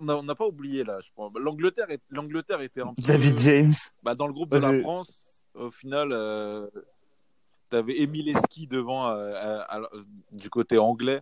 [0.00, 1.32] non, on n'a pas oublié là, je pense.
[1.38, 3.72] L'Angleterre est- l'Angleterre était un peu David James.
[4.02, 5.22] bah, dans le groupe de la France.
[5.54, 6.12] Au final,
[7.70, 9.32] t'avais Émile Esqui devant euh,
[9.68, 9.90] à- à-
[10.32, 11.20] du côté anglais,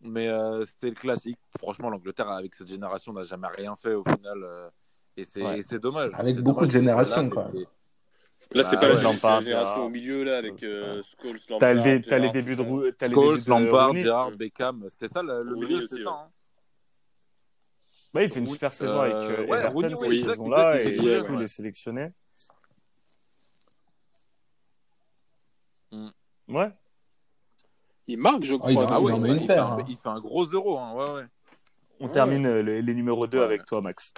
[0.00, 1.38] mais euh, c'était le classique.
[1.58, 4.68] Franchement, l'Angleterre avec cette génération n'a jamais rien fait au final, euh,
[5.16, 5.78] et c'est Ouais.
[5.78, 6.12] dommage.
[6.14, 7.30] Avec beaucoup dommage de générations,
[8.52, 8.96] là, c'est Bah pas la ouais.
[8.96, 11.58] c'est Lampard, la génération au milieu, là, avec euh, Scholes, Lampard.
[11.58, 13.96] T'as les, débuts de, t'as les Scholes, débuts de Lampard.
[13.96, 14.30] Gerrard.
[14.32, 16.10] Beckham, c'était ça le, milieu, c'était ça.
[16.10, 16.16] ouais.
[16.16, 16.30] hein.
[18.14, 20.96] Ouais, il fait une Oui, super saison avec euh, ouais, Everton cette oui, saison-là et
[20.96, 22.10] il est sélectionné.
[26.48, 26.70] Ouais.
[28.08, 28.90] Il marque, je Oh, il crois.
[28.90, 29.84] a- Ah ouais, met il, paire, fait un, hein.
[29.88, 31.26] il fait un gros euro, hein, ouais, ouais.
[32.00, 32.12] On Ouais.
[32.12, 33.44] termine euh, les, les numéros 2 Ouais.
[33.44, 34.12] avec toi, Max.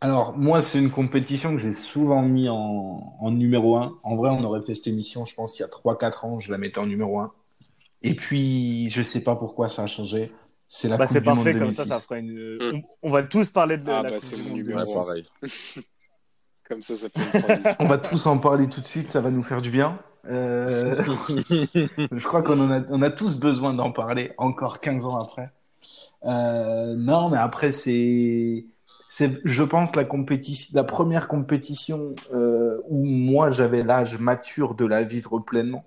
[0.00, 4.00] Alors, moi, c'est une compétition que j'ai souvent mis en, en numéro 1.
[4.02, 6.50] En vrai, on aurait fait cette émission, je pense, il y a 3-4 ans, je
[6.50, 7.32] la mettais en numéro 1.
[8.02, 10.28] Et puis, je sais pas pourquoi ça a changé.
[10.68, 11.88] C'est la Bah, Coupe c'est du Monde parfait, comme ça, 2006.
[11.88, 12.32] ça fera une.
[12.32, 12.82] Mm.
[13.02, 14.78] On, on va tous parler de Ah, la bah, Coupe c'est du mon Monde numéro
[14.80, 14.94] Ouais, 2006.
[15.06, 15.84] pareil.
[16.80, 17.76] Ça, ça fait.
[17.78, 19.98] On va tous en parler tout de suite, ça va nous faire du bien.
[20.30, 21.02] Euh,
[22.12, 25.50] je crois qu'on a, tous besoin d'en parler encore 15 ans après.
[26.24, 28.66] Euh, non, mais après, c'est,
[29.18, 35.02] je pense, la compétition, la première compétition euh, où moi j'avais l'âge mature de la
[35.02, 35.84] vivre pleinement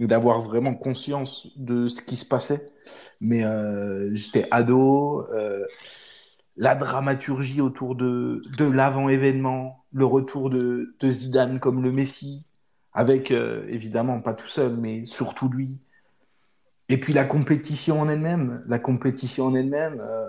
[0.00, 2.66] et d'avoir vraiment conscience de ce qui se passait.
[3.20, 3.44] Mais
[4.12, 5.26] j'étais ado,
[6.56, 12.44] la dramaturgie autour de, de l'avant-événement, le retour de, de Zidane comme le Messi,
[12.92, 15.76] avec euh, évidemment pas tout seul, mais surtout lui.
[16.88, 20.00] Et puis la compétition en elle-même, la compétition en elle-même.
[20.00, 20.28] euh,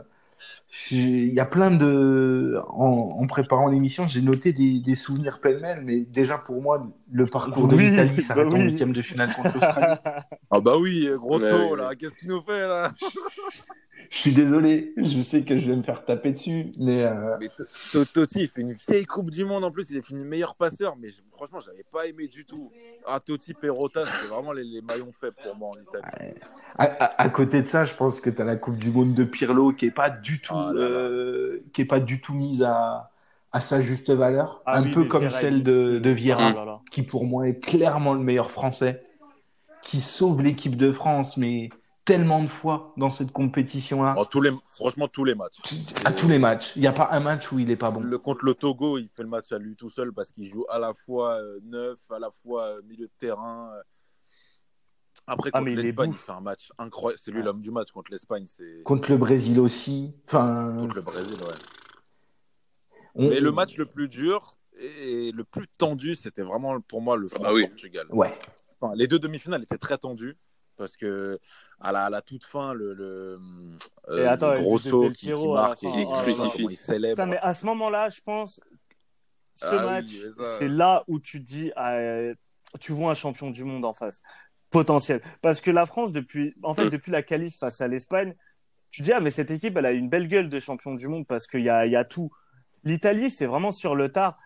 [0.71, 2.55] j'ai- Il y a plein de.
[2.69, 7.26] En, en préparant l'émission, j'ai noté des, des souvenirs pêle-mêle, mais déjà pour moi, le
[7.28, 8.71] parcours de l'Italie bah s'arrête en oui.
[8.71, 9.97] huitième de finale contre l'Australie.
[10.51, 12.93] Ah bah oui, grosso, Ouais, oui, là, qu'est-ce qu'il nous fait là?
[14.12, 17.49] Je suis désolé, je sais que je vais me faire taper dessus, mais euh, Mais
[17.91, 20.95] Totti, il fait une vieille Coupe du Monde en plus, il a fini meilleur passeur,
[20.95, 22.72] mais je- franchement, j'avais pas aimé du tout.
[23.08, 26.34] Ah, Totti, Perrotta, c'était vraiment les, les maillons faibles pour moi en Italie.
[26.78, 29.14] À, à- à côté de ça, je pense que tu as la Coupe du Monde
[29.14, 30.82] de Pirlo qui est pas du tout, Ah là là.
[30.82, 33.12] euh, qui est pas du tout mise à,
[33.51, 36.82] à sa juste valeur, Ah un oui, peu comme Vieira, celle de, de Vieira, Ah
[36.91, 39.03] qui pour moi est clairement le meilleur Français,
[39.84, 41.70] qui sauve l'équipe de France, mais
[42.06, 45.58] tellement de fois dans cette compétition-là, En tous les, franchement, tous les matchs.
[46.06, 46.74] à tous les matchs.
[46.76, 47.99] Il n'y a pas un match où il est pas bon.
[48.01, 50.66] Le, contre le Togo, il fait le match à lui tout seul parce qu'il joue
[50.70, 53.72] à la fois euh, neuf, à la fois euh, milieu de terrain.
[53.76, 53.82] euh.
[55.28, 57.20] Après, Ah, contre les l'Espagne, fait un match incroyable.
[57.24, 60.14] C'est lui l'homme du match contre l'Espagne, c'est Contre le Brésil aussi.
[60.28, 61.56] Enfin, contre le Brésil, ouais.
[63.16, 67.18] on- Mais le match le plus dur et le plus tendu, c'était vraiment pour moi
[67.18, 67.62] le Ah bah oui.
[67.62, 68.06] France-Portugal.
[68.12, 68.38] Ouais.
[68.80, 70.38] Enfin, les deux demi-finales étaient très tendues
[70.78, 71.39] parce que
[71.80, 73.39] à la, à la toute fin, le, le,
[74.09, 76.67] euh, Et attends, le Grosso qui, marque et qui crucifie.
[76.69, 77.15] il célèbre.
[77.15, 78.59] Putain, mais à ce moment-là, je pense,
[79.55, 80.09] ce Ah match,
[80.59, 81.97] c'est là où tu dis, ah,
[82.80, 84.21] tu vois un champion du monde en face,
[84.69, 85.21] potentiel.
[85.41, 86.89] Parce que la France, depuis, en fait, Mm.
[86.89, 88.36] depuis la qualif face à l'Espagne,
[88.91, 91.28] tu dis, ah, mais cette équipe, elle a une belle gueule de champion du monde
[91.28, 92.32] parce qu'il y a, il y a tout.
[92.84, 94.38] L'Italie, c'est vraiment sur le tard.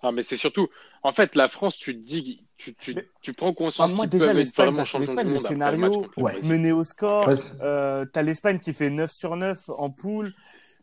[0.00, 0.68] Ah, mais c'est surtout,
[1.02, 4.04] en fait, la France, tu te dis, tu, tu, Mais- tu prends conscience Ah, moi,
[4.04, 5.92] qu'ils déjà, peuvent être l'Espagne, vraiment parce que champions du le monde après le match
[5.92, 6.42] scénario, ouais.
[6.42, 7.34] Mené au score, Ouais.
[7.62, 10.34] euh, t'as l'Espagne qui fait 9 sur 9 en poule.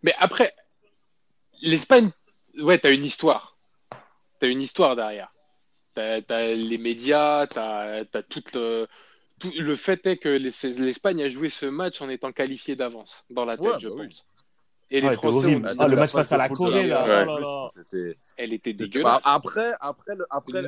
[0.01, 0.55] Mais après,
[1.61, 2.11] l'Espagne,
[2.59, 3.57] ouais, t'as une histoire.
[4.39, 5.31] T'as une histoire derrière.
[5.93, 8.87] T'as, t'as les médias, t'as, t'as tout le,
[9.39, 13.23] tout le fait est que les- l'Espagne a joué ce match en étant qualifiée d'avance
[13.29, 14.21] dans la tête, Ouais, je bah oui.
[14.91, 17.03] Et les Ouais, Français, Ah, le match face à la Corée, là.
[17.03, 17.25] Ouais.
[17.27, 17.67] Oh là là.
[18.37, 19.21] Elle était Bah, dégueulasse.
[19.25, 20.67] après, après, le- après, le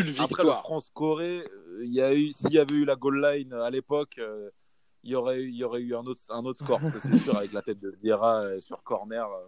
[0.00, 0.60] victoire.
[0.60, 4.16] France-Corée, euh, il y a eu, s'il y avait eu la goal line à l'époque,
[4.18, 4.48] euh,
[5.04, 7.36] il y aurait, eu- il y aurait eu un autre, un autre score, c'est sûr,
[7.36, 9.46] avec la tête de Vieira euh, sur corner, euh,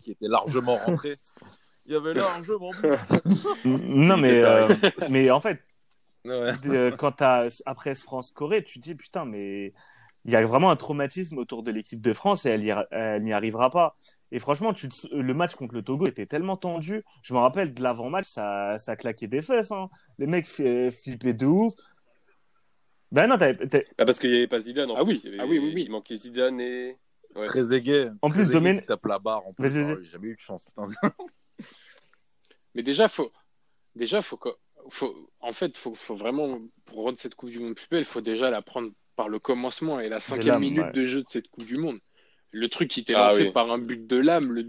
[0.00, 1.14] qui était largement rentré.
[1.84, 2.88] Il y avait largement but.
[3.66, 4.66] Non, mais, euh,
[5.10, 5.62] mais en fait,
[6.24, 6.52] Ouais.
[6.66, 7.22] euh, quand
[7.66, 9.72] après ce France-Corée, tu te dis, putain, mais
[10.26, 13.22] il y a vraiment un traumatisme autour de l'équipe de France et elle y- elle
[13.22, 13.96] n'y arrivera pas.
[14.32, 17.02] Et franchement, tu te- le match contre le Togo était tellement tendu.
[17.22, 19.70] Je me rappelle de l'avant-match, ça, ça claquait des fesses.
[19.72, 19.88] Hein.
[20.18, 21.72] Les mecs flippaient de ouf.
[23.12, 24.90] Ben non, t'avais- t'avais- Ah, parce qu'il n'y avait pas Zidane.
[24.90, 25.14] En Ah plus.
[25.14, 25.82] oui, Il, avait- ah oui, oui, oui.
[25.84, 26.98] il manquait Zidane et.
[27.36, 27.46] Ouais.
[27.46, 28.08] Très aigué.
[28.22, 29.46] En plus, Domen- tape la barre.
[29.46, 29.92] En plus, Vas-y, vas-y.
[29.92, 30.64] Oh, j'ai jamais eu de chance.
[32.74, 33.30] Mais déjà, faut,
[33.94, 34.48] déjà, faut que,
[34.90, 38.20] faut, en fait, faut, faut vraiment, pour rendre cette Coupe du Monde plus belle, faut
[38.20, 40.92] déjà la prendre par le commencement et la cinquième minute ouais.
[40.92, 41.98] de jeu de cette Coupe du Monde.
[42.52, 43.50] Le truc qui était Ah lancé oui.
[43.52, 44.66] par un but de l'âme, le...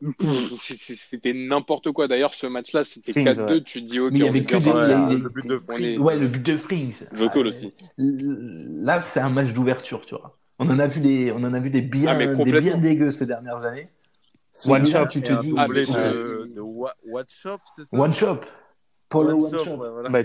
[0.58, 2.06] c'était n'importe quoi.
[2.08, 3.44] D'ailleurs, ce match-là, c'était Springs, 4-2.
[3.54, 3.62] ouais.
[3.62, 5.58] Tu te dis, ok, Mais il y on avait est que a- le but de
[5.58, 5.98] Free.
[5.98, 7.04] Ouais, le but de Frings.
[7.18, 7.72] Ah, aussi.
[7.98, 10.38] Là, c'est un match d'ouverture, tu vois.
[10.58, 12.78] On en a vu des, on en a vu des bien, Ah, mais des bien
[12.78, 13.88] dégueux ces dernières années.
[14.64, 15.06] One shot.
[15.08, 15.52] tu te un dis.
[15.56, 17.96] Ah, de Wa- Watchop, c'est ça?
[17.96, 18.40] One shot.
[19.08, 19.70] Polo One one shot, shot.
[19.76, 20.08] ouais, voilà.
[20.08, 20.22] bah.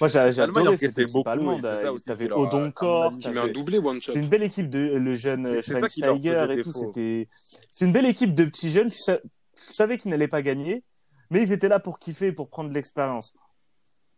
[0.00, 1.60] Moi, j'ai adoré cette équipe allemande.
[1.60, 4.12] c'est T'avais qui Odonkor, Tu mets un doublé one shot.
[4.14, 6.72] C'était une belle équipe de le jeune C'est- c'est qui faisait et tout.
[6.72, 7.28] C'était
[7.70, 8.88] c'est une belle équipe de petits jeunes.
[8.88, 10.82] Tu, sa- tu savais qu'ils n'allaient pas gagner,
[11.30, 13.34] mais ils étaient là pour kiffer, et pour prendre de l'expérience.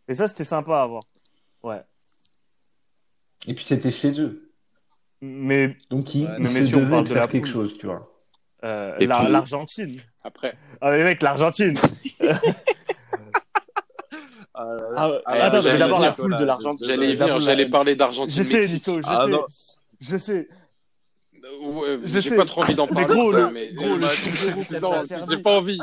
[0.09, 1.03] Et ça, c'était sympa à voir.
[1.65, 1.83] Ouais.
[3.49, 4.53] Et puis c'était chez eux.
[5.21, 8.13] Mais Donc ils, mais se messieurs, on parle de la quelque chose, tu vois.
[8.65, 10.01] euh, Et la- puis- l'Argentine.
[10.23, 11.77] Après, Ah mais mec, l'Argentine.
[14.59, 16.87] Euh, Ah, Ah, attends, j'allais mais d'abord la poule de l'Argentine.
[16.87, 18.43] j'allais venir, la- j'allais parler d'Argentine.
[18.43, 18.69] Je sais.
[18.69, 19.31] Nico, je Ah, sais.
[19.31, 19.45] non.
[20.01, 20.49] Je sais.
[21.63, 23.15] Ouais, Je j'ai pas trop envie d'en Mais parler.
[23.15, 25.35] gros, ça, le- mais- gros, le 6-0 contre non, la Serbie.
[25.37, 25.79] j'ai pas envie.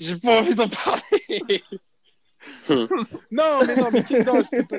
[0.00, 1.62] J'ai pas envie d'en parler.
[3.30, 4.78] non, mais non, mais qui- non, c'était pas,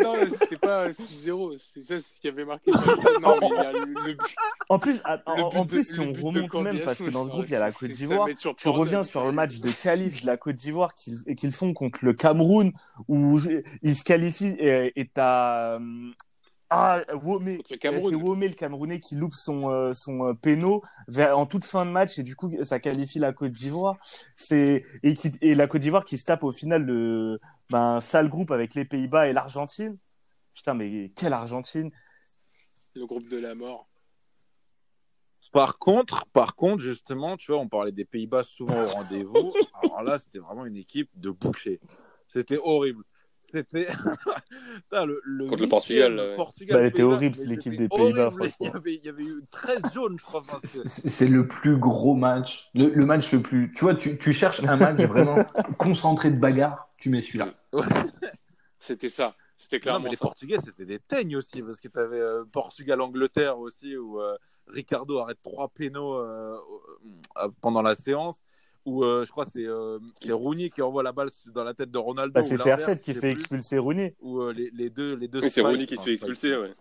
[0.62, 1.58] pas 6-0.
[1.74, 2.72] C'est ça ce qui avait marqué.
[2.72, 4.20] Non, mais il y a le, le but.
[4.70, 7.46] En plus, à- en, de- plus, si on remonte même, parce que dans ce groupe,
[7.48, 8.28] il y a la Côte d'Ivoire.
[8.58, 12.14] Tu reviens sur le match de qualif de la Côte d'Ivoire qu'ils font contre le
[12.14, 12.72] Cameroun,
[13.08, 13.40] où
[13.82, 16.12] ils se qualifient et et t'as euh,
[16.72, 18.10] ah Womé, Cameroun.
[18.10, 21.84] c'est Womé le Camerounais qui loupe son euh, son euh, péno vers, en toute fin
[21.84, 23.98] de match et du coup ça qualifie la Côte d'Ivoire.
[24.36, 27.40] C'est et qui et la Côte d'Ivoire qui se tape au final le
[27.72, 29.98] ben sale groupe avec les Pays-Bas et l'Argentine.
[30.54, 31.90] Putain mais quelle Argentine
[32.94, 33.90] Le groupe de la mort.
[35.52, 39.54] Par contre, par contre, justement, tu vois, on parlait des Pays-Bas souvent au rendez-vous.
[39.82, 41.80] Alors là, c'était vraiment une équipe de boucher.
[42.28, 43.04] C'était horrible.
[43.52, 43.88] C'était
[44.92, 46.36] le, le Contre le Portugal, le.
[46.36, 48.32] Portugal, Bah, elle était horrible, l'équipe c'était des Pays-Bas.
[48.60, 50.44] Il y avait, il y avait eu 13 jaunes, je crois.
[50.64, 52.70] C'est- le plus gros match.
[52.74, 53.72] Le, le match le plus.
[53.76, 55.44] Tu vois, tu, tu cherches un match vraiment
[55.78, 57.54] concentré de bagarre, tu mets celui-là.
[57.74, 57.84] Ouais.
[58.80, 59.36] C'était ça.
[59.58, 60.22] C'était Non, clairement mais les ça.
[60.26, 62.22] Portugais, c'était des teignes aussi, parce que tu avais
[62.52, 64.38] Portugal-Angleterre aussi, où euh,
[64.68, 66.56] Ricardo arrête trois pénaux euh,
[67.38, 68.42] euh, pendant la séance,
[68.86, 71.74] où euh, je crois que c'est euh, c'est Rooney qui envoie la balle dans la
[71.74, 72.32] tête de Ronaldo.
[72.34, 74.16] bah, ou c'est l'inverse, CR7 qui fait plus, expulser Rooney.
[74.22, 76.74] Où euh, les, les deux, les deux Oui, c'est Rooney qui se fait expulser, ouais.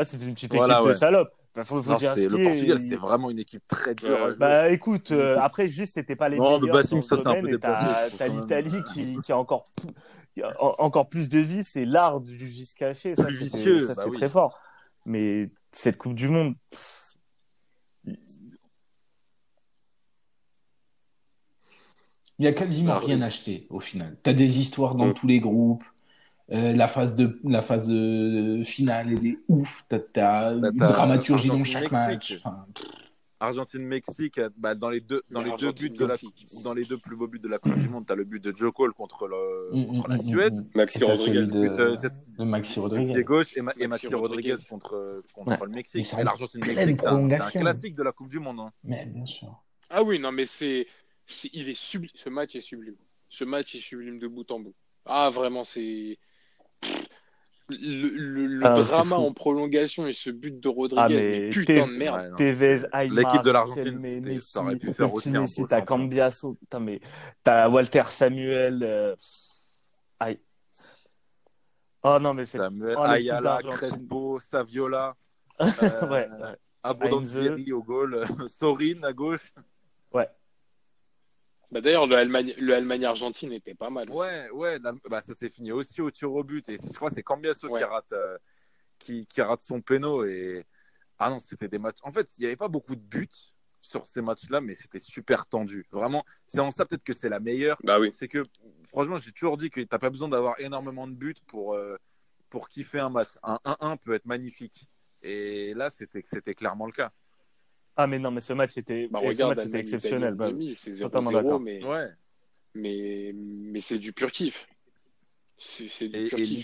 [0.00, 0.92] Ah, c'était une petite Voilà, équipe ouais.
[0.92, 1.32] de salopes.
[1.56, 2.44] Bah, faut, faut Non, dire c'était- ce le.
[2.44, 4.10] Portugal, c'était vraiment une équipe très dure.
[4.10, 4.16] Ouais.
[4.16, 4.36] à jouer.
[4.38, 7.22] Bah écoute, euh, après juste c'était pas les Non, mais meilleurs Bassim, dans ça, ce
[7.22, 7.58] c'est un peu domaine, et
[8.16, 9.90] t'as l'Italie qui, qui a encore plus,
[10.60, 13.58] en- encore plus de vie, c'est l'art du vice caché, ça c'était
[13.96, 14.12] bah oui.
[14.16, 14.56] très fort.
[15.04, 16.54] Mais cette Coupe du Monde,
[22.38, 23.22] Il y a quasiment Ah, rien oui.
[23.24, 24.16] acheté au final.
[24.22, 25.14] Tu as des histoires dans Mm.
[25.14, 25.84] tous les groupes.
[26.50, 29.84] Euh, la phase de la phase euh, finale elle est ouf.
[29.88, 32.36] T'as as Bah, une t'as dramaturgie dans chaque match.
[32.38, 32.64] Enfin,
[33.40, 36.16] Argentine-Mexique, bah, dans les deux, dans Mais les deux buts de la,
[36.64, 38.42] dans les deux plus beaux buts de la Coupe du Monde, tu as le but
[38.42, 40.54] de Joe Cole contre, le, mm, contre mm, la mm, Suède.
[40.54, 40.64] mm.
[40.74, 41.44] Maxi t'as Rodriguez.
[41.46, 43.12] celui But, euh, de, cette- de Maxi Rodriguez.
[43.14, 44.68] pied gauche et, Ma- et Maxi Maxi Rodriguez, Rodriguez.
[44.68, 45.58] contre, contre Ouais.
[45.66, 46.06] le Mexique.
[46.12, 48.58] Et en l'Argentine-Mexique, pleine c'est un, classique de la Coupe du Monde.
[48.60, 48.72] hein.
[48.82, 49.62] Mais bien sûr.
[49.90, 50.86] Ah oui, non, mais c'est,
[51.52, 52.10] il est sublime.
[52.14, 52.96] Ce match est sublime.
[53.28, 54.74] Ce match est sublime de bout en bout.
[55.04, 56.18] Ah, vraiment, c'est.
[57.70, 61.92] Le, le- le Ah, drama en prolongation et ce but de Rodriguez, Ah, putain de
[61.92, 62.34] merde.
[62.38, 65.82] Tevez, Aymar, L'équipe de l'Argentine, Messi, ça aurait pu le faire petit aussi Messi, t'as.
[65.82, 67.00] Cambiasso, putain, mais
[67.44, 68.82] t'as Walter Samuel.
[68.82, 69.14] euh,
[70.18, 70.40] Aïe.
[72.04, 72.56] Oh non, mais c'est.
[72.56, 73.60] Samuel, Oh, Ayala.
[73.62, 75.14] Crespo, Saviola,
[75.82, 76.28] euh, ouais.
[76.82, 79.52] Abondanzieri au goal, Sorin à gauche.
[81.70, 84.08] Bah, D'ailleurs, le Allemagne- le Allemagne-Argentine était pas mal.
[84.10, 86.68] Ouais, ouais, bah, ça s'est fini aussi au tir au but.
[86.68, 87.80] Et je crois que c'est Cambiasso Ouais.
[87.80, 88.38] qui, rate, euh,
[88.98, 90.24] qui, qui rate son péno.
[90.24, 90.64] Et...
[91.18, 91.98] Ah non, c'était des matchs.
[92.02, 93.28] En fait, il n'y avait pas beaucoup de buts
[93.80, 95.84] sur ces matchs-là, mais c'était super tendu.
[95.92, 97.76] Vraiment, c'est en ça peut-être que c'est la meilleure.
[97.84, 98.10] Bah oui.
[98.12, 98.44] C'est que,
[98.84, 101.96] franchement, j'ai toujours dit que tu n'as pas besoin d'avoir énormément de buts pour, euh,
[102.50, 103.30] pour kiffer un match.
[103.42, 104.88] Un 1-1 peut être magnifique.
[105.22, 107.12] Et là, c'était clairement le cas.
[108.00, 110.34] Ah, mais non, mais ce match était, Bah, et ce match était exceptionnel.
[110.34, 111.60] Bah, c'est totalement 0-0, d'accord.
[111.60, 112.06] mais, Ouais.
[112.74, 114.68] mais, mais c'est du pur kiff.
[115.58, 116.56] Du Et, pur et kiff.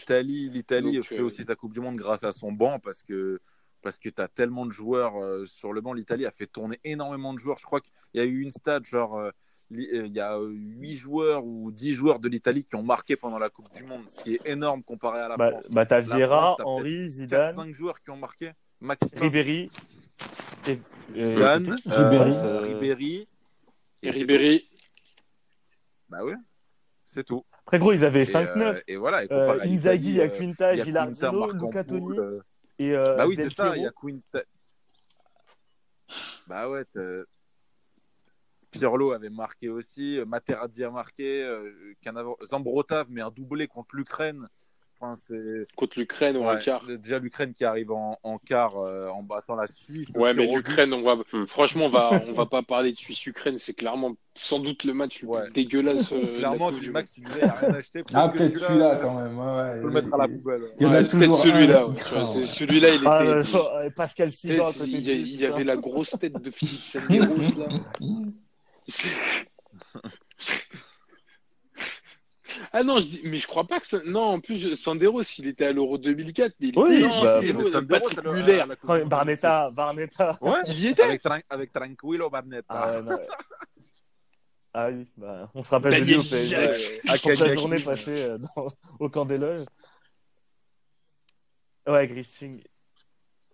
[0.55, 3.41] l'Italie, fait euh, aussi sa Coupe du Monde grâce à son banc parce que
[3.83, 5.93] parce que tu as tellement de joueurs euh, sur le banc.
[5.93, 7.59] L'Italie a fait tourner énormément de joueurs.
[7.59, 9.31] Je crois qu'il y a eu une stat, genre, euh,
[9.71, 13.51] il y a 8 joueurs ou 10 joueurs de l'Italie qui ont marqué pendant la
[13.51, 15.65] Coupe du Monde, ce qui est énorme comparé à la Bah, France.
[15.71, 18.53] bah t'as Vieira, Henri, Zidane, 4-5 joueurs qui ont marqué.
[18.81, 19.71] Maxime, Ribéry.
[20.67, 21.91] Et, et- Zidane, c'est tout.
[21.93, 22.37] euh, Ribéry.
[22.45, 23.29] Euh, Ribéry.
[24.03, 24.69] Et Ribéry,
[26.11, 26.35] Bah ouais,
[27.05, 27.45] c'est tout.
[27.63, 28.77] Après, gros, ils avaient Et, 5-9.
[28.77, 29.25] euh, et voilà.
[29.25, 31.53] et Euh, à Inzaghi, il y l'Italie, a euh, Quinta, il y a Quinta, Gilardino,
[31.67, 32.41] Luca Toni euh,
[32.79, 33.75] et euh, Bah oui, c'est ça.
[33.77, 34.43] Il y a Quinta.
[36.47, 36.85] Bah ouais,
[38.71, 43.97] Pirlo avait marqué aussi, euh, Materazzi a marqué, euh, Cannavaro- Zambrota mais un doublé contre
[43.97, 44.47] l'Ukraine.
[45.05, 46.87] Enfin, c'est contre l'Ukraine ou en quart.
[46.87, 50.09] déjà l'Ukraine qui arrive en, en quart euh, en battant la Suisse.
[50.15, 51.47] Ouais, mais l'Ukraine, on va, Hmm.
[51.47, 53.59] franchement, on va, on va pas parler de Suisse-Ukraine.
[53.59, 55.43] C'est clairement sans doute le match le Ouais.
[55.45, 56.11] plus dégueulasse.
[56.13, 58.05] euh, Clairement, du Max, tu disais, il a rien à acheter.
[58.15, 59.39] Ah, peut-être celui-là euh, quand même.
[59.39, 59.81] Ouais, ouais.
[59.81, 60.63] faut le mettre à la poubelle.
[60.81, 61.87] Il y en a toujours celui-là.
[62.25, 63.07] Celui-là, il était.
[63.07, 67.69] Ah, euh, Pascal il, y il avait la grosse tête de Philippe Senderos là.
[72.73, 74.01] Ah non, je dis, mais je crois pas que ça...
[74.05, 74.23] non.
[74.23, 77.41] En plus, je- Sanderos, il était à l'Euro 2004, mais il Oui, était non, bah,
[77.41, 78.65] de Sanderos, Patrick Muller.
[78.85, 80.39] Ouais, Monde, Barnetta, Barnetta.
[80.43, 81.03] Ouais, Il y était.
[81.03, 82.65] avec, Tran- avec Tranquillo Barnetta.
[82.69, 83.27] Ah, ouais, non, ouais.
[84.77, 87.01] Ah oui, bah, on se rappelle de lui au PSG.
[87.09, 88.67] À Pour sa journée passée euh, dans-
[88.99, 89.67] au camp des loges.
[91.87, 92.61] Ouais, Gristing.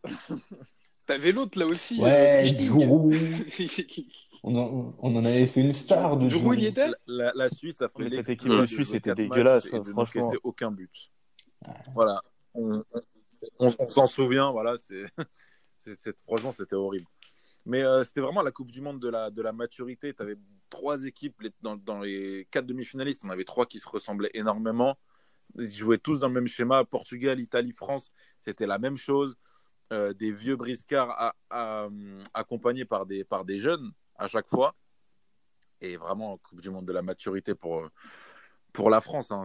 [1.10, 2.00] T'avais l'autre là aussi.
[2.00, 3.12] Ouais, euh, Giroud.
[3.12, 4.06] Giroud.
[4.44, 7.32] On en, on en avait fait une star de Giroud, il y était La, la-
[7.34, 10.32] la Suisse a fait Mais cette équipe de Suisse était dégueulasse, matchs franchement.
[10.44, 11.10] aucun but.
[11.94, 12.22] Voilà.
[12.54, 12.84] On, on-
[13.58, 14.76] on- on s'en souvient, voilà.
[15.76, 17.06] C'est, franchement, c'était horrible.
[17.66, 20.14] Mais euh, c'était vraiment la Coupe du Monde de la, de la maturité.
[20.14, 20.36] Tu avais
[20.68, 23.22] trois équipes les- dans, dans les quatre demi-finalistes.
[23.24, 24.96] On avait trois qui se ressemblaient énormément.
[25.58, 26.84] Ils jouaient tous dans le même schéma.
[26.84, 29.36] Portugal, Italie, France, c'était la même chose.
[29.92, 31.88] Euh, des vieux briscards à- à-
[32.32, 34.76] accompagnés par des, par des jeunes à chaque fois.
[35.80, 37.88] Et vraiment, Coupe du Monde de la maturité pour,
[38.72, 39.32] pour la France.
[39.32, 39.42] hein.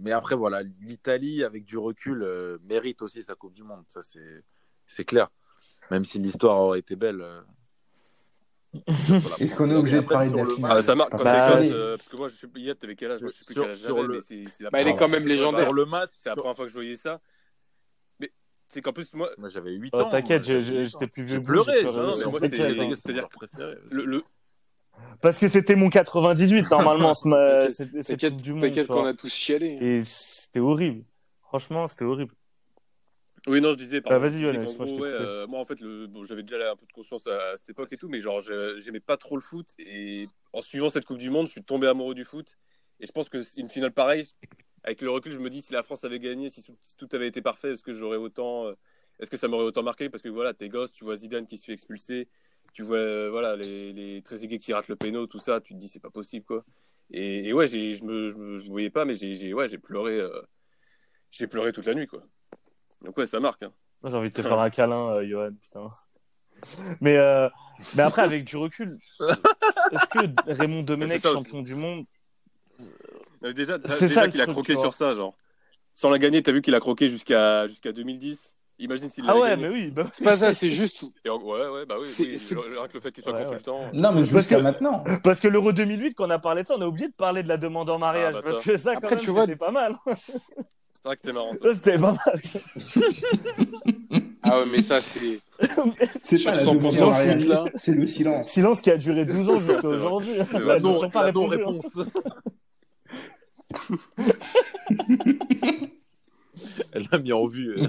[0.00, 3.84] Mais après, voilà, l'Italie, avec du recul, euh, mérite aussi sa Coupe du Monde.
[3.86, 5.28] Ça, c'est, clair.
[5.92, 7.20] Même si l'histoire aurait été belle.
[7.20, 7.42] euh,
[9.38, 11.60] Est-ce qu'on est obligé de parler de la le finale Ah, ça marque quand Bah,
[11.60, 13.22] les euh, parce que moi, je sais plus, Yann, t'avais quel âge?
[13.22, 14.88] Moi, je sais plus Sur- quel âge j'avais, le- mais c'est, c'est la Bah, elle
[14.88, 15.66] est quand même légendaire.
[15.66, 17.20] Sur le match, C'est la première fois que je voyais ça.
[18.74, 20.10] C'est qu'en plus, moi, moi j'avais 8 Oh, ans.
[20.10, 21.84] T'inquiète, moi, j'ai- j'avais j'ai- 8 j'étais plus vieux J'ai pleuré.
[23.20, 23.76] préféré.
[23.88, 24.20] le,
[25.22, 27.12] Parce que c'était mon 98, normalement,
[28.30, 28.62] Coupe du Monde.
[28.62, 29.78] t'inquiète qu'on a tous chialé.
[29.80, 31.04] Et c'était horrible.
[31.42, 32.34] Franchement, c'était horrible.
[33.46, 34.00] Oui, non, je disais.
[34.00, 36.92] Bah, vas-y, moi, ouais, euh, moi, en fait, le, bon, j'avais déjà un peu de
[36.92, 38.40] conscience à, à cette époque et tout, mais genre,
[38.78, 39.68] j'aimais pas trop le foot.
[39.78, 42.58] Et en suivant cette Coupe du Monde, je suis tombé amoureux du foot.
[42.98, 44.26] Et je pense que c'est une finale pareille,
[44.84, 47.08] avec le recul, je me dis si la France avait gagné, si, tout- si tout
[47.12, 48.74] avait été parfait, est-ce que j'aurais autant, euh,
[49.18, 50.08] est-ce que ça m'aurait autant marqué?
[50.10, 52.28] Parce que voilà, t'es gosse, tu vois Zidane qui se fait expulser,
[52.72, 55.78] tu vois euh, voilà les, les Trezeguet qui ratent le péno, tout ça, tu te
[55.78, 56.64] dis c'est pas possible quoi.
[57.10, 59.78] Et, et ouais, je me, je me, je me voyais pas, mais j'ai, ouais, j'ai
[59.78, 60.42] pleuré, euh,
[61.30, 62.22] j'ai pleuré toute la nuit quoi.
[63.02, 63.62] Donc ouais, ça marque.
[63.62, 63.72] hein.
[64.02, 65.88] Moi, J'ai envie de te faire un câlin, euh, Johan, putain.
[67.00, 67.48] Mais, euh,
[67.94, 72.04] mais après, avec du recul, est-ce que Raymond Domenech, champion du monde,
[73.52, 75.34] Déjà, t'as- C'est déjà ça, qu'il a croqué sur ça, genre.
[75.92, 78.56] Sans la gagner, t'as vu qu'il a croqué jusqu'à jusqu'à 2010.
[78.80, 79.68] Imagine s'il Ah ouais, gagné.
[79.68, 81.04] mais oui, bah, C'est pas ça, c'est juste.
[81.24, 82.24] Et en- ouais, ouais, bah oui, C'est-
[82.56, 83.44] oui, rien que le fait qu'il soit Ouais, ouais.
[83.44, 83.78] consultant.
[83.92, 85.04] Non, mais Parce jusqu'à que- maintenant.
[85.22, 87.44] parce que l'Euro 2008, quand on a parlé de ça, on a oublié de parler
[87.44, 88.34] de la demande en mariage.
[88.36, 88.72] Ah, bah, parce ça.
[88.72, 89.94] que ça, Après, quand même, tu vois- c'était pas mal.
[90.16, 91.52] C'est vrai que c'était marrant.
[91.74, 92.40] C'était pas mal.
[94.42, 95.40] Ah ouais, mais ça, c'est.
[96.22, 97.64] C'est pas la son demande en silence, mariage, là.
[97.76, 98.48] c'est le silence.
[98.48, 100.34] Silence qui a duré 12 ans jusqu'à aujourd'hui.
[100.36, 100.80] La hein.
[100.80, 101.84] non-réponse.
[106.92, 107.76] Elle l'a mis en vue.
[107.78, 107.88] euh.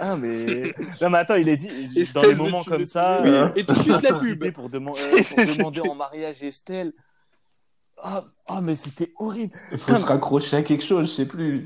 [0.00, 0.74] Ah, mais.
[1.00, 3.74] Non, mais attends, il est dit, dans les moments comme ça, Oui, euh, et tout
[3.74, 4.52] de suite la pub.
[4.52, 6.92] pour, deman- euh, pour demander en mariage Estelle.
[8.00, 9.52] Ah, ah, mais c'était horrible.
[9.72, 11.64] Il faut se raccrocher à quelque chose, je sais plus.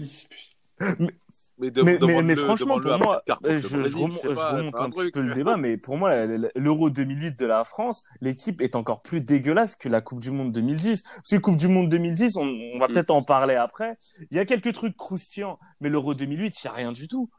[0.98, 1.10] Mais,
[1.58, 4.28] de- mais, mais, demande-le- mais franchement, pour moi, euh, je, je Brésil, remonte, je sais
[4.30, 6.26] je pas, remonte fais un un petit peu le débat, mais pour moi,
[6.56, 10.52] l'Euro 2008 de la France, l'équipe est encore plus dégueulasse que la Coupe du Monde
[10.52, 11.02] 2010.
[11.02, 12.42] Parce que Coupe du Monde 2010, on,
[12.74, 12.92] on va Mm.
[12.92, 13.96] peut-être en parler après.
[14.30, 17.30] Il y a quelques trucs croustillants, mais l'Euro 2008, il n'y a rien du tout.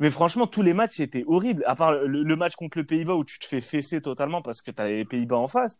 [0.00, 3.14] Mais franchement, tous les matchs étaient horribles, à part le, le match contre le Pays-Bas
[3.14, 5.78] où tu te fais fesser totalement parce que tu as les Pays-Bas en face.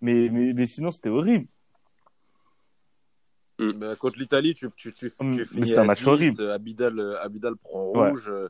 [0.00, 1.46] Mais, mais, mais sinon, c'était horrible.
[3.58, 6.50] Bah, contre l'Italie, tu, tu, tu, tu mais finis un à match 10, horrible.
[6.50, 8.10] Abidal, euh, Abidal prend Ouais.
[8.10, 8.28] rouge.
[8.28, 8.48] euh,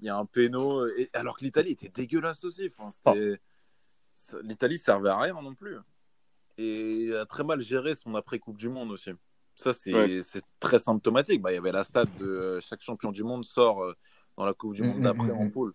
[0.00, 0.86] Il y a un péno.
[0.96, 2.68] Et, alors que l'Italie était dégueulasse aussi.
[2.76, 3.14] Enfin, Oh.
[4.42, 5.76] L'Italie servait à rien non plus.
[6.58, 9.10] Et a très mal géré son après-Coupe du Monde aussi.
[9.54, 10.20] Ça, c'est Ouais.
[10.58, 11.40] très symptomatique.
[11.42, 13.94] Bah, il y avait la stat de euh, chaque champion du monde sort euh,
[14.36, 15.50] dans la Coupe du Monde Mm, d'après mm, en mm.
[15.52, 15.74] poule.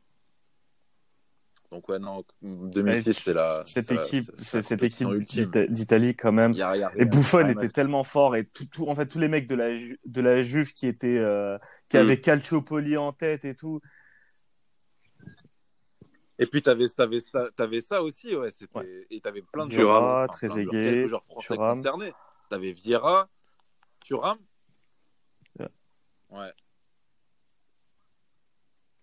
[1.76, 3.62] Donc, ouais, non, 2006, c'est la.
[3.66, 5.10] Cette équipe, la cette équipe
[5.70, 6.54] d'Italie quand même.
[6.54, 9.20] Y a- y a Et Buffon était tellement fort et tout, tout, en fait, tous
[9.20, 9.72] les mecs de la,
[10.06, 11.58] de la Juve qui étaient, euh,
[11.90, 12.00] qui Mm.
[12.00, 13.82] avaient Calciopoli en tête et tout.
[16.40, 18.52] Et puis, tu avais, ça, t'avais ça aussi, ouais.
[18.52, 19.08] c'était- Ouais.
[19.10, 21.76] Et tu avais plein de de Trezeguet, joueurs, français Thuram.
[21.76, 22.14] concernés.
[22.50, 23.28] Tu avais Vieira,
[24.00, 24.38] Thuram.
[25.60, 25.68] Ouais.
[26.30, 26.54] Ouais.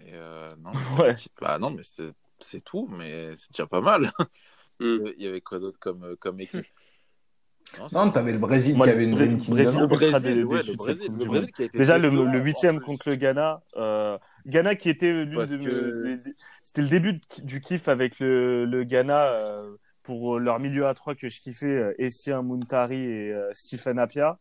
[0.01, 0.73] Et euh, non,
[1.07, 1.15] Ouais.
[1.41, 2.13] bah, non, mais c'est
[2.45, 4.11] c'est tout, mais c'est déjà pas mal.
[4.81, 5.13] Mm.
[5.17, 6.65] Il y avait quoi d'autre comme, comme équipe?
[7.79, 10.73] Non, c'est- Non, t'avais le Brésil Moi, qui le avait une Brésil, ouais, le
[11.41, 12.09] le qui a été Déjà, le,
[12.41, 17.61] huitième contre le Ghana, euh, Ghana qui était l'une que- des- c'était le début du
[17.61, 21.95] kiff avec le, le Ghana euh, pour leur milieu à trois que je kiffais, euh,
[21.99, 24.39] Essien, Muntari et euh, Stephen Apia.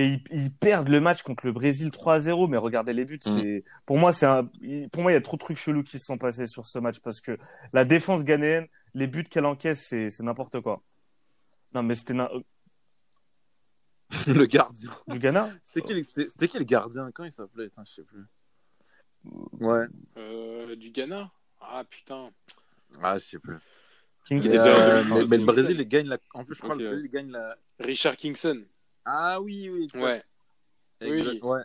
[0.00, 3.30] Et ils, ils perdent le match contre le Brésil 3-0, mais regardez les buts, Mm.
[3.34, 4.44] c'est, pour moi, c'est un,
[4.92, 6.78] pour moi, il y a trop de trucs chelous qui se sont passés sur ce
[6.78, 7.36] match parce que
[7.72, 10.82] la défense ghanéenne, les buts qu'elle encaisse, c'est, c'est n'importe quoi.
[11.74, 12.30] Non, mais c'était na-
[14.26, 14.90] le gardien.
[15.08, 15.50] du Ghana?
[15.62, 17.10] C'était qui, c'était- c'était qui le gardien?
[17.12, 17.68] Quand il s'appelait?
[17.84, 18.24] Je sais plus.
[19.60, 19.84] Ouais.
[20.16, 21.30] Euh, du Ghana?
[21.60, 22.30] Ah putain.
[23.02, 23.56] Ah, je sais plus.
[24.30, 25.44] Mais, euh, mais- mais le Kingston.
[25.44, 26.18] Brésil il gagne la.
[26.34, 26.94] En plus, je crois Ok, que le ouais.
[26.94, 27.56] Brésil gagne la.
[27.80, 28.64] Richard Kingston.
[29.10, 29.88] Ah oui, oui.
[29.94, 30.22] Ouais.
[31.00, 31.40] Exact- Oui.
[31.42, 31.62] ouais.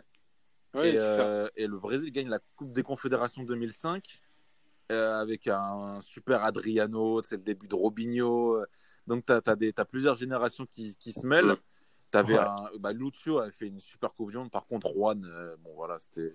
[0.74, 1.26] Ouais, et, c'est ça.
[1.26, 4.20] euh, et le Brésil gagne la Coupe des Confédérations 2005
[4.92, 8.56] euh, avec un super Adriano, c'est le début de Robinho.
[8.56, 8.66] euh,
[9.06, 11.44] Donc, tu as, plusieurs générations qui, qui se mêlent.
[11.52, 11.60] Ouais.
[12.12, 12.40] Tu avais Ouais.
[12.40, 12.68] un.
[12.80, 14.50] Bah, Lucio avait fait une super Coupe du Monde.
[14.50, 16.32] Par contre, Juan, euh, bon, voilà, c'était.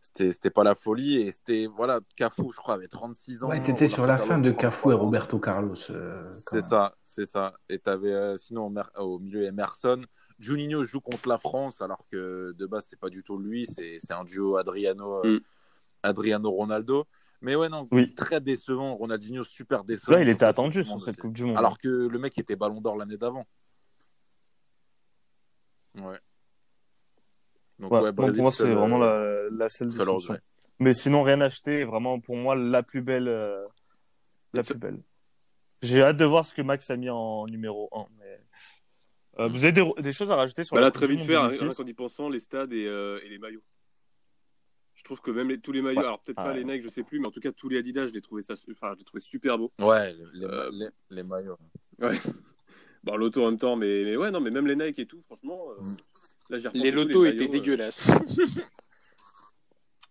[0.00, 3.62] C'était, c'était pas la folie et c'était voilà Cafu je crois avait 36 ans Ouais,
[3.62, 4.98] t'étais sur la fin de Cafu et 33 ans.
[4.98, 5.76] Roberto Carlos.
[5.88, 7.54] euh, C'est ça, c'est ça.
[7.70, 10.04] Et t'avais euh, sinon au milieu Emerson.
[10.38, 13.98] Juninho joue contre la France alors que de base c'est pas du tout lui, c'est
[14.12, 15.40] un duo Adriano euh, Mm.
[16.02, 17.06] Adriano Ronaldo.
[17.40, 18.14] Mais ouais non, Oui.
[18.14, 18.94] très décevant.
[18.96, 20.16] Ronaldinho super décevant.
[20.16, 21.18] Là, il était attendu sur cette.
[21.18, 21.56] Coupe du Monde.
[21.58, 23.46] Alors que le mec était Ballon d'Or l'année d'avant.
[25.96, 26.18] Ouais.
[27.78, 30.38] Donc Ouais, ouais, Brésil, pour moi, c'est vraiment euh, la, la seule seul déception.
[30.78, 31.84] Mais sinon, rien acheté.
[31.84, 33.28] Vraiment, pour moi, la plus belle.
[33.28, 33.64] euh,
[34.52, 35.02] la plus belle.
[35.82, 38.06] J'ai hâte de voir ce que Max a mis en numéro 1.
[38.18, 38.23] Mais...
[39.38, 41.16] Euh, vous avez des, des choses à rajouter sur Bah la là, Coupe très du
[41.16, 41.60] vite 2006?
[41.62, 43.62] rien qu'en y pensant, les stades et, euh, et les maillots.
[44.94, 46.06] Je trouve que même les- tous les maillots, Ouais.
[46.06, 46.58] alors peut-être Ah pas ouais.
[46.58, 48.42] les Nike, je sais plus, mais en tout cas tous les Adidas, je les trouvais
[48.42, 49.72] ça, enfin, je les trouvais super beaux.
[49.80, 51.58] Ouais, les, les, Euh, les- les maillots.
[53.02, 55.20] Bon, l'auto en même temps, mais, mais ouais, non, mais même les Nike et tout,
[55.22, 55.96] franchement, euh, Mm.
[56.62, 58.06] là Les lotos étaient euh, dégueulasses.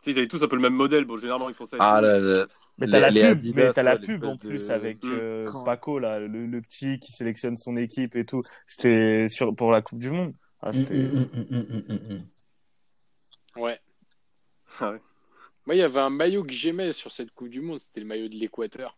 [0.03, 1.05] Tu sais, ils avaient tous un peu le même modèle.
[1.05, 1.77] Bon, généralement, ils font ça.
[1.79, 2.45] Ah là là.
[2.77, 5.09] Mais t'as la pub, Adidas, mais t'as la pub en plus de- avec Mm.
[5.13, 8.43] euh, Paco, là, le, le petit qui sélectionne son équipe et tout.
[8.67, 10.33] C'était sur, pour la Coupe du Monde.
[10.61, 10.93] Ah, Mm, c'était...
[10.95, 12.27] mm, mm, mm, mm, mm,
[13.55, 13.61] mm.
[13.61, 13.79] Ouais.
[14.81, 15.01] Ouais.
[15.65, 18.05] Moi, il y avait un maillot que j'aimais sur cette Coupe du Monde, c'était le
[18.05, 18.97] maillot de l'Équateur.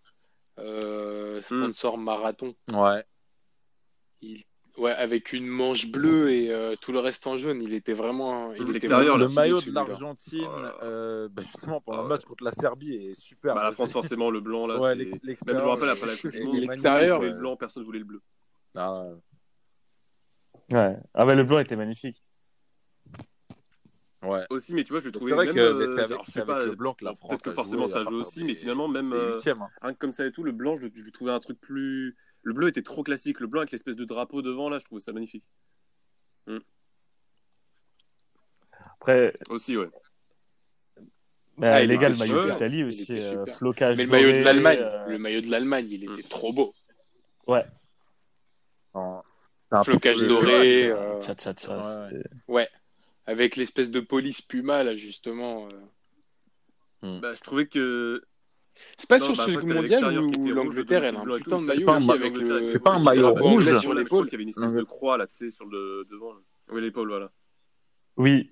[0.57, 2.56] Euh, sponsor marathon.
[2.72, 3.03] Ouais.
[4.22, 4.44] Il...
[4.78, 7.62] Ouais, avec une manche bleue et euh, tout le reste en jaune.
[7.62, 8.52] Il était vraiment.
[8.54, 12.04] Il était L'extérieur, vraiment le maillot de l'Argentine, Oh euh, bah, justement pour Ah un
[12.04, 12.10] ouais.
[12.10, 13.56] match contre la Serbie est super.
[13.56, 14.78] Bah, la France, forcément, le blanc, là.
[14.78, 17.30] Ouais, c'est- l'ex- Même l'extérieur, je me rappelle après la Coupe du Monde, l'extérieur, le
[17.30, 18.22] le blanc, personne voulait le bleu.
[18.76, 19.06] Ah,
[20.72, 20.98] Ouais.
[21.14, 22.22] Ah, bah, le blanc était magnifique.
[24.24, 24.44] ouais.
[24.50, 25.56] Aussi, mais tu vois, je le trouvais C'est vrai même.
[25.56, 27.20] que euh, c'est avec, alors, je c'est sais avec pas, le blanc que la peut-être
[27.20, 29.38] France que a forcément joué ça joue aussi, mais finalement, même hein.
[29.82, 32.18] rien que comme ça et tout, le blanc, je, je le trouvais un truc plus.
[32.46, 33.40] Le bleu était trop classique.
[33.40, 35.44] Le blanc avec l'espèce de drapeau devant, là, je trouvais ça magnifique.
[38.94, 39.90] Après, Aussi, ouais.
[41.58, 44.28] mais, Ah, il les gars, était le maillot d'Italie aussi, euh, flocage Mais le maillot
[44.28, 46.74] doré, de l'Allemagne, euh, le maillot de l'Allemagne, il était trop beau.
[47.48, 47.66] Ouais.
[48.94, 49.22] En-
[49.84, 50.92] Flocage doré.
[50.92, 52.10] Ouais, euh, Tcha, tcha, tcha,
[52.48, 52.70] Ouais,
[53.26, 55.68] avec l'espèce de police Puma, là, justement.
[57.02, 57.20] euh.
[57.20, 58.24] Bah, je trouvais que.
[58.98, 61.24] C'est pas Non, sur bah, ce t'as mondial était où l'Angleterre, le elle a un
[61.38, 62.64] putain tout, de c'est maillot pas un aussi avec le.
[62.64, 63.80] c'était pas un maillot rouge.
[63.80, 64.26] Sur l'épaule.
[64.26, 66.34] qu'il y avait une espèce de croix là, tu sais, sur le devant.
[66.70, 67.32] Oui, l'épaule, voilà.
[68.18, 68.52] Oui.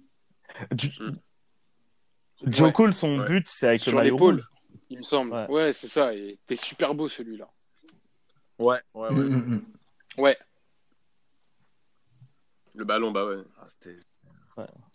[0.72, 2.52] Du- Mm.
[2.52, 2.74] Joe Ouais.
[2.74, 3.26] Cole, son Ouais.
[3.26, 4.36] but, c'est avec Sur le maillot l'épaule.
[4.36, 4.50] rouge.
[4.90, 5.32] Il me semble.
[5.34, 5.48] Ouais.
[5.50, 6.14] Ouais, c'est ça.
[6.14, 7.50] Et t'es super beau celui-là.
[8.60, 9.12] Ouais, ouais, ouais.
[9.12, 9.56] Mm, mm,
[10.18, 10.22] mm.
[10.22, 10.38] Ouais.
[12.76, 13.38] Le ballon, bah ouais.
[13.60, 13.98] Ah, c'était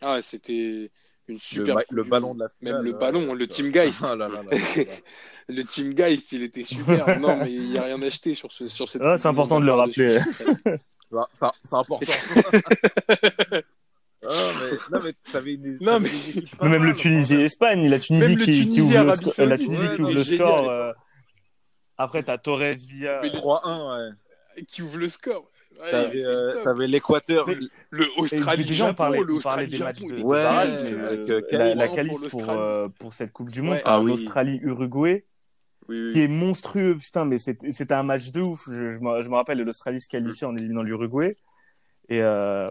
[0.01, 0.91] Ah, c'était
[1.29, 1.77] une le, super.
[1.91, 2.75] le ballon de la finale.
[2.77, 4.01] Même le ouais, ballon, ouais, le Team Geist.
[4.05, 4.85] Ah là là là là là.
[5.51, 7.19] Le Team Geist, il était super.
[7.21, 9.01] non, mais il n'y a rien acheté sur, ce, sur cette.
[9.03, 10.19] Ah, c'est important de le rappeler.
[10.37, 10.47] C'est
[11.73, 12.01] important.
[14.27, 15.57] Ah, mais, non, mais t'avais.
[15.81, 19.33] Non, des équipes Mais même mal, le Tunisie-Espagne, la Tunisie le qui, ouvre le, sco-
[19.39, 20.57] euh, la Tunisie ouais, qui non, ouvre le mais score.
[20.65, 20.81] génial.
[20.81, 20.93] euh,
[21.97, 22.75] Après, t'as Torres les-
[23.31, 24.65] 3-1, ouais.
[24.67, 25.49] Qui ouvre le score.
[25.79, 27.47] Ouais, T'avais il euh, t'avais l'Équateur.
[27.91, 30.45] Le Australie, on parlait, Japon, on parlait des matchs l'Australie, de, Ouais,
[31.31, 33.83] euh, la, la pour qualif pour, euh, pour cette Coupe du Monde, Ouais.
[33.85, 34.11] Ah oui.
[34.13, 35.25] Australie-Uruguay
[35.89, 36.97] Oui, qui est monstrueux.
[36.97, 38.65] Putain, mais c'était un match de ouf.
[38.69, 41.37] Je, je me, je me rappelle, l'Australie se qualifie en éliminant l'Uruguay.
[42.09, 42.69] Et euh,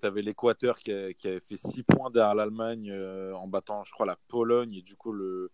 [0.00, 3.92] t'avais l'Équateur qui, a- qui avait fait 6 points derrière l'Allemagne euh, en battant, je
[3.92, 5.50] crois, la Pologne et du coup le,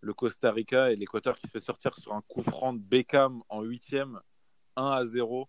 [0.00, 0.90] le Costa Rica.
[0.92, 4.18] Et l'Équateur qui se fait sortir sur un coup franc de Beckham en 8ème,
[4.76, 5.48] 1 à 0.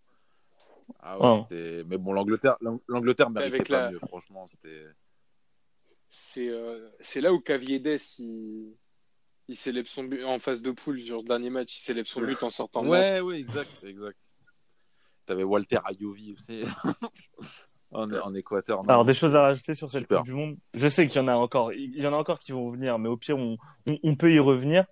[1.00, 1.48] Ah ouais, Oh.
[1.88, 4.48] Mais bon, l'Angleterre, l'Ang- l'Angleterre méritait Avec pas la- mieux, franchement.
[4.48, 4.86] C'était.
[6.10, 8.76] C'est euh, c'est là où Caviedes, il,
[9.48, 11.78] il célèbre son but en phase de poule sur le dernier match.
[11.78, 12.90] Il célèbre son but en sortant de.
[12.90, 14.36] Ouais, ouais, exact, exact.
[15.28, 16.64] T'avais Walter Ayovi aussi
[17.92, 18.84] en, en Équateur.
[18.84, 18.90] non.
[18.90, 20.18] Alors, des choses à rajouter sur cette Super.
[20.20, 20.58] Coupe du Monde.
[20.76, 23.00] Je sais qu'il y en a encore, il y en a encore qui vont venir,
[23.00, 23.58] mais au pire, on,
[23.88, 24.86] on, on peut y revenir.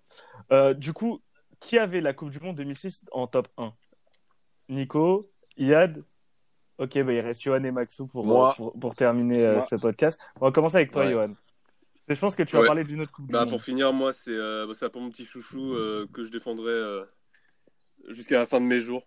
[0.51, 1.21] Euh, du coup,
[1.59, 3.73] qui avait la Coupe du Monde 2006 en top 1
[4.69, 6.03] Nico, Iad.
[6.79, 8.49] Ok, bah, il reste Johan et Maxou pour, Moi.
[8.51, 10.19] euh, pour, pour terminer euh, ce podcast.
[10.39, 11.11] On va commencer avec toi, Ouais.
[11.11, 11.33] Johan.
[12.09, 12.67] Je pense que tu vas Ouais.
[12.67, 13.61] parler d'une autre Coupe Bah, du pour Monde.
[13.61, 17.03] finir, moi, c'est euh, bah, pour mon petit chouchou euh, que je défendrai euh,
[18.09, 19.03] jusqu'à la fin de mes jours.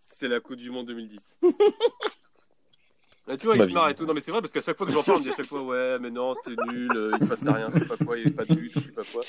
[0.00, 1.38] C'est la Coupe du Monde 2010.
[3.38, 4.06] Tu vois, il se marre et tout.
[4.06, 5.34] Non, mais c'est vrai parce qu'à chaque fois que j'en parle, on me dit à
[5.36, 7.96] chaque fois, ouais, mais non, c'était nul, euh, il se passait rien, je sais pas
[7.96, 9.22] quoi, il n'y avait pas de but, je sais pas quoi.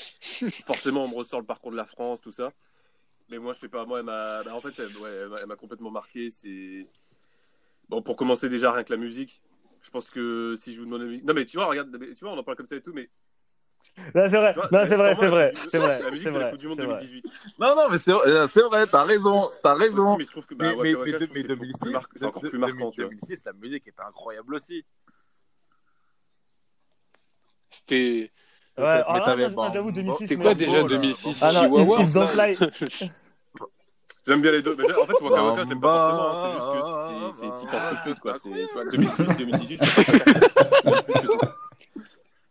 [0.64, 2.52] Forcément, on me ressort le parcours de la France, tout ça.
[3.28, 5.10] Mais moi, je sais pas, moi, elle m'a, bah, en fait, elle, ouais,
[5.40, 6.30] elle m'a- complètement marqué.
[6.30, 6.86] C'est
[7.88, 9.42] bon pour commencer déjà rien que la musique.
[9.82, 12.20] Je pense que si je vous demande la musique, non mais tu vois, regarde, tu
[12.24, 13.08] vois, on en parle comme ça et tout, mais
[14.14, 16.50] c'est vrai, non, c'est vrai, c'est vrai, c'est vrai, La musique c'est de la vrai,
[16.52, 16.96] Coupe du Monde c'est vrai.
[16.98, 17.24] 2018.
[17.58, 20.16] Non, non, mais c'est vrai, c'est vrai, t'as raison, t'as raison.
[20.16, 21.48] Mais je trouve que bah, Mais, Waka mais, Waka, mais, je de- trouve mais que
[21.48, 23.10] c'est beaucoup 2006, plus mar- c'est encore plus marquant, tu vois.
[23.10, 24.84] 2006, la musique était incroyable aussi.
[27.70, 28.30] C'était
[28.78, 29.14] Ouais, non,
[29.56, 30.18] non, j'avoue, 2006.
[30.28, 32.56] c'était quoi déjà là, 2006 Ah non, If Don't Lie.
[34.26, 34.72] J'aime bien les deux.
[34.74, 34.76] En
[35.06, 36.44] fait, Waka Waka, je l'aime pas forcément.
[36.44, 36.70] C'est juste
[37.32, 37.54] que c'est-
[38.12, 38.34] type quoi.
[38.38, 40.04] Tu vois, 2018, 2018, je sais
[41.38, 41.56] pas.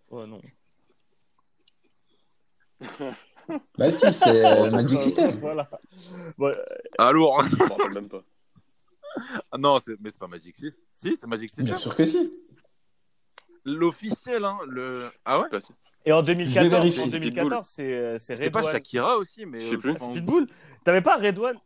[0.09, 0.41] Oh non.
[3.77, 5.31] Bah si, c'est euh, Magic System.
[5.39, 5.69] Voilà.
[6.37, 6.53] Bon,
[6.97, 8.23] Alors, Je me rappelle même pas.
[9.51, 10.81] ah non, c'est- mais c'est pas Magic System.
[10.91, 11.65] Si, c'est Magic System.
[11.65, 12.31] Bien sûr que si.
[13.63, 14.57] L'officiel, hein.
[14.67, 15.09] Le...
[15.25, 15.47] Ah ouais?
[15.51, 15.57] Je
[16.05, 17.03] Et en Je vais 2014, vérifier.
[17.03, 18.63] en 2014, c'est euh, c'est C'est pas.
[18.63, 19.61] Shakira aussi, mais.
[19.61, 19.91] Je sais plus.
[19.91, 20.47] euh, Pitbull
[20.83, 21.57] T'avais pas Redouane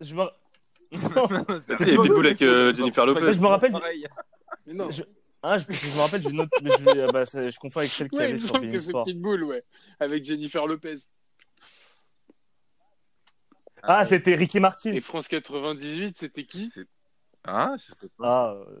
[0.00, 0.24] Je me...
[1.66, 3.32] c'est- Pitbull avec, euh, Jennifer Lopez.
[3.32, 3.72] Je me rappelle.
[4.90, 5.02] Je-
[5.46, 6.50] Ah, je, je me rappelle d'une autre.
[6.62, 9.04] Mais je, ah bah, je confonds avec celle qu'il y Ouais, avait sur Bein Sport.
[9.04, 9.62] Pitbull, ouais.
[10.00, 10.96] Avec Jennifer Lopez.
[13.82, 14.92] Ah, c'était Ricky Martin.
[14.92, 16.72] Et France 98, c'était qui?
[17.46, 18.24] Ah, je sais pas.
[18.26, 18.78] Ah, euh,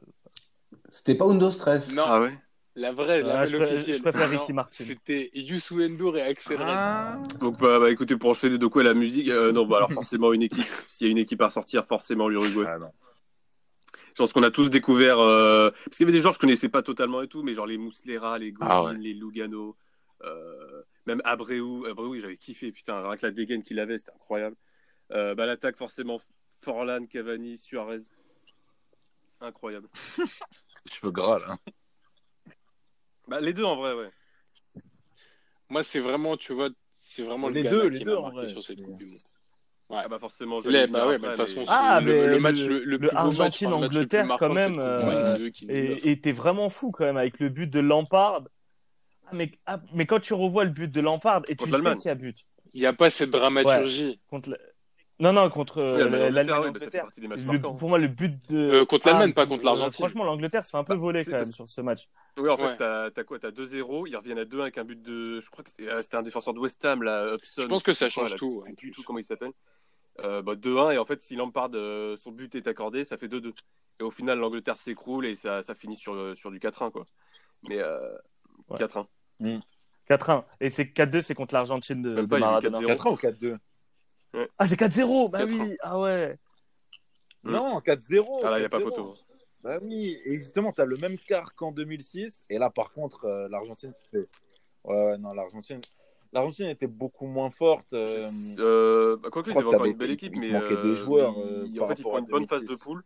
[0.90, 1.92] C'était pas Undo Stress.
[1.92, 2.32] Non, Ah ouais
[2.76, 3.96] la vraie, la Ah, je vraie pré- officielle.
[3.98, 4.82] je préfère Non, Ricky Martin.
[4.84, 6.66] C'était Youssou N'Dour et Axel Red.
[6.68, 7.18] Ah.
[7.38, 10.32] Donc, bah, bah, écoutez, pour enchaîner de quoi la musique euh, Non, bah, alors forcément
[10.32, 10.64] une équipe.
[10.88, 12.64] S'il y a une équipe à sortir, forcément l'Uruguay.
[12.66, 12.90] Ah non.
[14.14, 15.18] Je pense qu'on a tous découvert.
[15.18, 17.52] euh, Parce qu'il y avait des gens que je connaissais pas totalement et tout, mais
[17.54, 18.94] genre les Mouslera, les Godin, Ah ouais.
[18.96, 19.76] les Lugano,
[20.22, 21.88] euh, même Abreu.
[21.90, 24.56] Abreu, j'avais kiffé, putain, avec la dégaine qu'il avait, c'était incroyable.
[25.10, 26.20] Euh, bah, L'attaque, forcément,
[26.60, 28.02] Forlan, Cavani, Suarez.
[29.40, 29.88] Incroyable.
[30.90, 31.56] Cheveux gras, là.
[33.26, 34.10] Bah, les deux en vrai, ouais.
[35.68, 38.48] Moi, c'est vraiment, tu vois, c'est vraiment Les le deux, les qui deux, en vrai.
[38.48, 39.20] sur cette Coupe du Monde.
[39.96, 42.06] Ah, bah, forcément, je vais bah ouais, mais de toute façon, mais- c'est Ah, le,
[42.12, 45.36] mais le match le- le, enfin, Argentine-Angleterre, quand même, euh,
[46.04, 48.42] était vraiment fou quand même avec le but de Lampard.
[49.26, 51.94] Ah, mais, ah, mais quand tu revois le but de Lampard et tu Contre sais
[51.96, 52.44] qu'il y a but
[52.74, 54.20] Il n'y a pas cette dramaturgie.
[54.28, 54.58] contre le-
[55.20, 59.06] non non contre euh, l'Angleterre, ouais, bah, fait pour moi le but de Euh, contre
[59.06, 59.92] l'Allemagne, Ah, pas contre l'Argentine.
[59.92, 62.08] franchement l'Angleterre c'est un peu Bah, volé c'est quand même sur ce match.
[62.36, 63.38] Oui, en fait, t'as quoi?
[63.38, 65.40] T'as 2-0, ils reviennent à 2 avec un but de.
[65.40, 67.36] Je crois que c'était euh, un défenseur de West Ham, là.
[67.56, 69.52] Je pense que ça change tout, tout comment il s'appelle.
[70.20, 73.26] Euh, bah, 2-1 et en fait si Lampard euh, son but est accordé ça fait
[73.26, 73.52] 2-2
[73.98, 77.04] et au final l'Angleterre s'écroule et ça, ça finit sur, sur du 4-1 quoi
[77.68, 78.16] mais euh,
[78.68, 78.78] Ouais.
[78.78, 79.06] 4-1
[80.08, 80.44] 4-1.
[80.60, 82.78] Et c'est 4-2, c'est contre l'Argentine de, Même de pas, Maradona.
[82.78, 82.86] 4-0.
[82.86, 83.58] 4 ans ou 4-2
[84.58, 85.48] Ah, c'est 4-0 Bah 4-1.
[85.48, 86.38] oui Ah ouais
[87.42, 87.50] Mm.
[87.50, 88.40] Non, 4-0.
[88.44, 88.82] ah là il n'y a pas 4-0.
[88.84, 89.14] photo
[89.62, 92.42] Bah oui, et justement, tu as le même quart qu'en 2006.
[92.48, 93.92] Et là, par contre, euh, l'Argentine.
[94.10, 94.28] fait-
[94.84, 95.80] Ouais, ouais, non, l'Argentine.
[96.34, 97.92] L'Argentine était beaucoup moins forte.
[97.92, 98.28] euh,
[98.58, 100.90] euh, bah, quoique je ils avaient que encore une belle équipe il mais manquait des
[100.90, 102.82] euh, joueurs, mais ils- par en fait ils font une bonne phase de 2006.
[102.84, 103.04] poule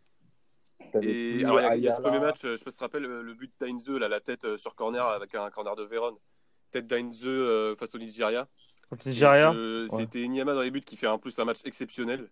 [1.03, 2.83] Et alors, il y a, ce premier match, euh, je sais pas si tu te
[2.83, 6.17] rappelles, le but d'Heinze, là, la tête sur corner avec un corner de Véron.
[6.71, 8.47] Tête d'Heinze euh, face au Nigeria.
[8.89, 9.97] Contre Nigeria Euh, Ouais.
[10.01, 12.29] C'était Inyama dans les buts qui fait en plus un match exceptionnel,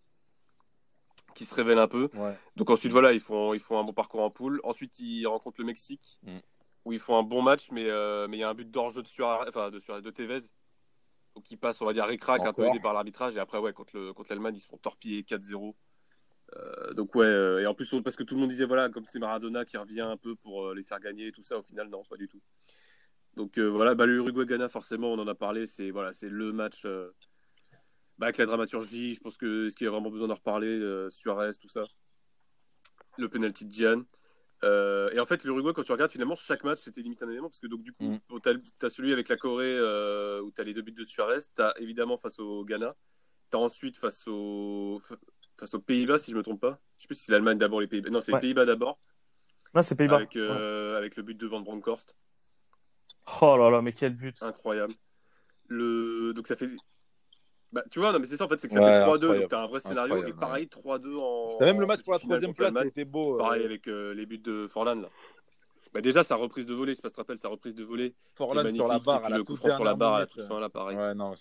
[1.35, 2.09] qui se révèle un peu.
[2.15, 2.35] Ouais.
[2.55, 4.59] Donc ensuite, voilà, ils font, ils font un bon parcours en poule.
[4.63, 6.37] Ensuite, ils rencontrent le Mexique, Mm.
[6.85, 9.03] où ils font un bon match, mais euh, mais il y a un but d'hors-jeu
[9.03, 10.39] de, Suarez, enfin, de, Suarez- de Tevez.
[11.37, 13.35] Donc ils passent, on va dire, ric-rac, un peu aidé par l'arbitrage.
[13.35, 15.75] Et après, ouais, contre le- contre l'Allemagne, ils se font torpiller 4-0.
[16.55, 19.05] Euh, donc ouais, euh, et en plus parce que tout le monde disait voilà comme
[19.05, 21.61] c'est Maradona qui revient un peu pour euh, les faire gagner et tout ça, au
[21.61, 22.41] final non pas du tout.
[23.35, 26.85] Donc voilà, bah, le Uruguay-Ghana forcément on en a parlé, c'est voilà c'est le match
[28.17, 31.07] bah, avec la dramaturgie, je pense que est-ce qu'il y a vraiment besoin d'en reparler,
[31.11, 31.83] Suarez tout ça,
[33.19, 34.03] le penalty de Gian.
[34.63, 37.47] Euh, et en fait l'Uruguay quand tu regardes finalement chaque match c'était limite un élément
[37.47, 38.39] parce que donc du coup Mm.
[38.41, 41.73] t'as, t'as celui avec la Corée euh, où t'as les deux buts de Suarez, t'as
[41.77, 42.95] évidemment face au Ghana,
[43.51, 44.99] t'as ensuite face au
[45.59, 46.79] face aux Pays-Bas, si je me trompe pas.
[46.97, 48.09] Je sais plus si c'est l'Allemagne d'abord, les Pays-Bas.
[48.09, 48.39] Non, c'est Ouais.
[48.39, 48.99] les Pays-Bas d'abord,
[49.75, 50.15] Non, c'est Pays-Bas.
[50.17, 52.15] avec, euh, avec le but de Van Bronckhorst.
[53.41, 54.93] Oh là là, mais quel but Incroyable.
[55.67, 56.33] Le...
[56.33, 56.69] Donc ça fait.
[57.73, 59.15] Bah, tu vois, non, mais c'est ça en fait, c'est que ça Ouais, fait 3-2,
[59.25, 59.39] incroyable.
[59.41, 61.57] donc t'as un vrai scénario, et pareil, 3-2 en.
[61.59, 63.35] T'as même le match pour la troisième place, c'était beau.
[63.35, 65.09] euh, Pareil avec euh, les buts de Forlan, là.
[65.93, 67.75] Bah, déjà, sa reprise de volée, je sais pas si tu te rappelles, sa reprise
[67.75, 68.13] de volée.
[68.35, 70.25] Forlan sur la barre, à puis la le coup franc sur la barre à la
[70.27, 70.97] toute fin, là, pareil.
[70.97, 71.33] Ouais, non,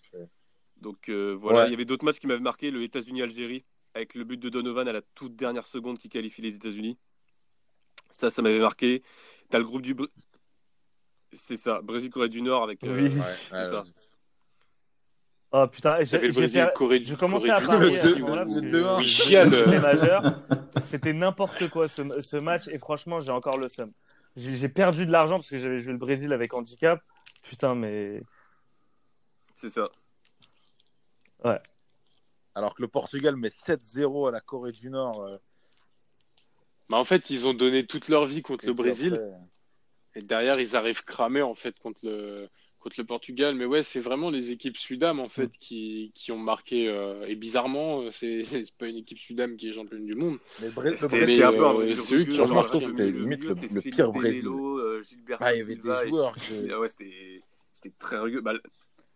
[0.79, 1.69] Donc euh, voilà, Ouais.
[1.69, 4.87] il y avait d'autres matchs qui m'avaient marqué, le États-Unis-Algérie, avec le but de Donovan
[4.89, 6.99] à la toute dernière seconde qui qualifie les États-Unis.
[8.11, 9.03] Ça, ça m'avait marqué.
[9.51, 9.95] T'as le groupe du.
[11.33, 12.83] C'est ça, Brésil-Corée du Nord avec.
[12.85, 13.03] euh, Oui.
[13.05, 13.85] Ouais, c'est ouais, ça.
[15.53, 15.61] Ouais.
[15.63, 18.71] Oh putain, j'ai je commençais à Nord à ce aussi, moment-là où- parce que le
[18.71, 18.97] je- 2-1.
[18.97, 19.51] où il je- chiale.
[19.51, 20.23] j'étais majeur.
[20.83, 23.93] C'était n'importe quoi ce, ce match et franchement, j'ai encore le seum.
[24.37, 27.01] J'ai perdu de l'argent parce que j'avais joué le Brésil avec handicap.
[27.43, 28.23] Putain, mais
[29.55, 29.89] C'est ça.
[32.55, 35.23] Alors que le Portugal met 7-0 à la Corée du Nord.
[35.23, 35.37] euh,
[36.89, 39.15] Bah, en fait, ils ont donné toute leur vie contre et le Brésil.
[39.15, 39.31] après-
[40.17, 42.49] Et derrière, ils arrivent cramés en fait contre le
[42.87, 43.55] contre le Portugal.
[43.57, 46.89] Mais ouais, c'est vraiment les équipes Sudam en fait qui, qui ont marqué.
[46.89, 50.39] euh, et bizarrement, euh, c'est c'est pas une équipe Sudam qui est championne du monde.
[50.61, 53.11] Mais le le C'était un peu un euh, c'est eux qui ont le que c'était
[53.11, 54.47] limite le- le Felipe pire Brésil.
[54.47, 55.03] Euh,
[55.41, 57.43] Ah, il y avait Silva des joueurs que- Ah ouais, c'était
[57.73, 58.41] c'était très rugueux.
[58.41, 58.53] Bah,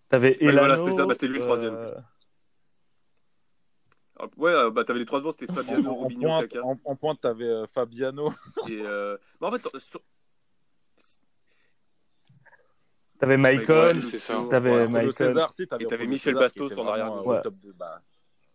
[0.08, 0.84] t'avais Ouais, voilà, Elano.
[0.84, 1.74] c'était ça, bah, c'était lui le troisième.
[4.16, 6.64] alors, ouais, bah, t'avais les trois devant, c'était Fabiano, en Robinho, pointe, Kaka.
[6.66, 8.32] en, en pointe, t'avais euh, Fabiano.
[8.68, 10.02] Et, euh, bah, en fait, sur-
[13.20, 13.92] T'avais Maicon.
[14.48, 15.34] T'avais Ouais, Maicon.
[15.78, 16.86] Et t'avais Michel Bastos en
[17.22, 17.42] au Ouais.
[17.76, 18.00] bah,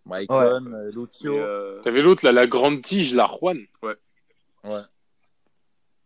[0.06, 0.36] Maicon,
[0.74, 1.38] euh, Lucio.
[1.38, 3.58] euh, T'avais l'autre là, la grande tige, la Juan.
[3.84, 3.96] Ouais.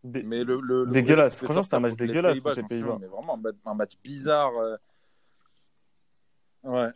[0.04, 1.44] Dé- Mais le, le, le Dégueulasse.
[1.44, 2.98] Franchement, c'était un match les dégueulasse Pays-Bas, contre les Pays-Bas.
[3.02, 4.52] Mais vraiment, un match, un match bizarre.
[4.58, 4.76] euh.
[6.64, 6.90] Ouais.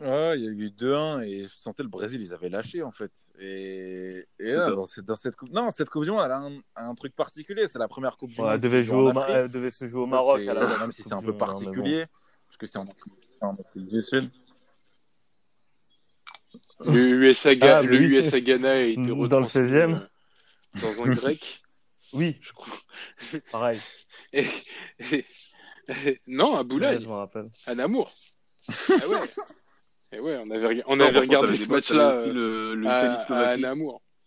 [0.00, 2.90] Ouais, il y a eu 2-1 et je sentais le Brésil, ils avaient lâché en
[2.92, 3.12] fait.
[3.38, 6.38] Et, et là, dans cette, dans cette coupe, non, cette coupe du monde, elle a
[6.38, 7.66] un, un truc particulier.
[7.68, 8.54] C'est la première coupe du Ouais, monde.
[8.54, 10.66] elle devait, jouer au Ma- elle devait se jouer au Maroc à la.
[10.78, 11.38] Même si c'est un peu hein, mais bon.
[11.38, 12.04] particulier,
[12.46, 12.86] parce que c'est en,
[13.52, 14.30] Afrique du Sud.
[16.80, 16.92] Le
[17.24, 18.04] USA, Ah, le oui.
[18.06, 19.94] USA Ghana a été Dans le retransmis, 16e.
[19.94, 21.62] euh, dans un grec,
[22.12, 22.74] Oui, je crois.
[23.50, 23.80] pareil.
[24.32, 24.46] Et-
[24.98, 27.50] et- non, à Ouais, Boulaye, je me rappelle.
[27.66, 28.12] à Namur.
[28.88, 29.28] Ah ouais.
[30.14, 33.56] Et ouais, on avait, on regardé ce match-là aussi euh, le, le à.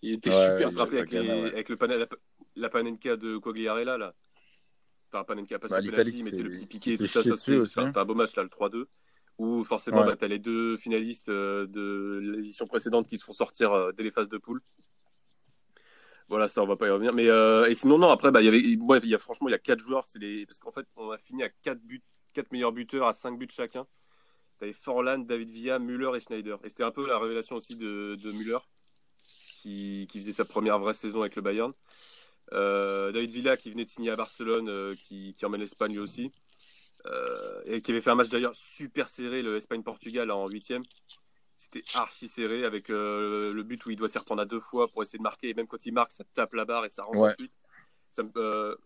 [0.01, 0.69] Il était Ouais, super.
[0.69, 1.53] Tu rappelles avec, les- ouais.
[1.53, 2.07] avec le la,
[2.55, 4.13] la panenka de Quagliarella là
[5.11, 7.97] Enfin, panenka, pas Bah, penalty, mais c'est le petit piqué tout ça, ça dessus c'était
[7.97, 8.85] un beau match là, le 3-2.
[9.37, 10.07] Où forcément, Ouais.
[10.07, 14.03] bah, t'as les deux finalistes euh, de l'édition précédente qui se font sortir euh, dès
[14.03, 14.61] les phases de poule.
[16.27, 17.13] Voilà, ça on va pas y revenir.
[17.13, 19.47] Mais euh, et sinon non, après bah il y avait, moi il y a franchement
[19.47, 21.81] il y a quatre joueurs, c'est les parce qu'en fait on a fini à quatre
[21.81, 22.03] buts,
[22.33, 23.87] quatre meilleurs buteurs à cinq buts chacun.
[24.59, 26.59] T'avais Forlan, David Villa, Müller et Schneider.
[26.63, 28.57] Et c'était un peu la révélation aussi de, de Müller,
[29.61, 31.71] qui, qui faisait sa première vraie saison avec le Bayern.
[32.53, 35.99] Euh, David Villa, qui venait de signer à Barcelone, euh, qui, qui emmène l'Espagne lui
[35.99, 36.31] aussi.
[37.05, 40.83] Euh, et qui avait fait un match d'ailleurs super serré, le Espagne-Portugal en huitième.
[41.55, 45.03] C'était archi serré avec le but où il doit s'y reprendre à deux fois pour
[45.03, 45.49] essayer de marquer.
[45.49, 47.31] Et même quand il marque, ça tape la barre et ça rentre Ouais.
[47.31, 47.53] ensuite.
[48.11, 48.77] Ça me-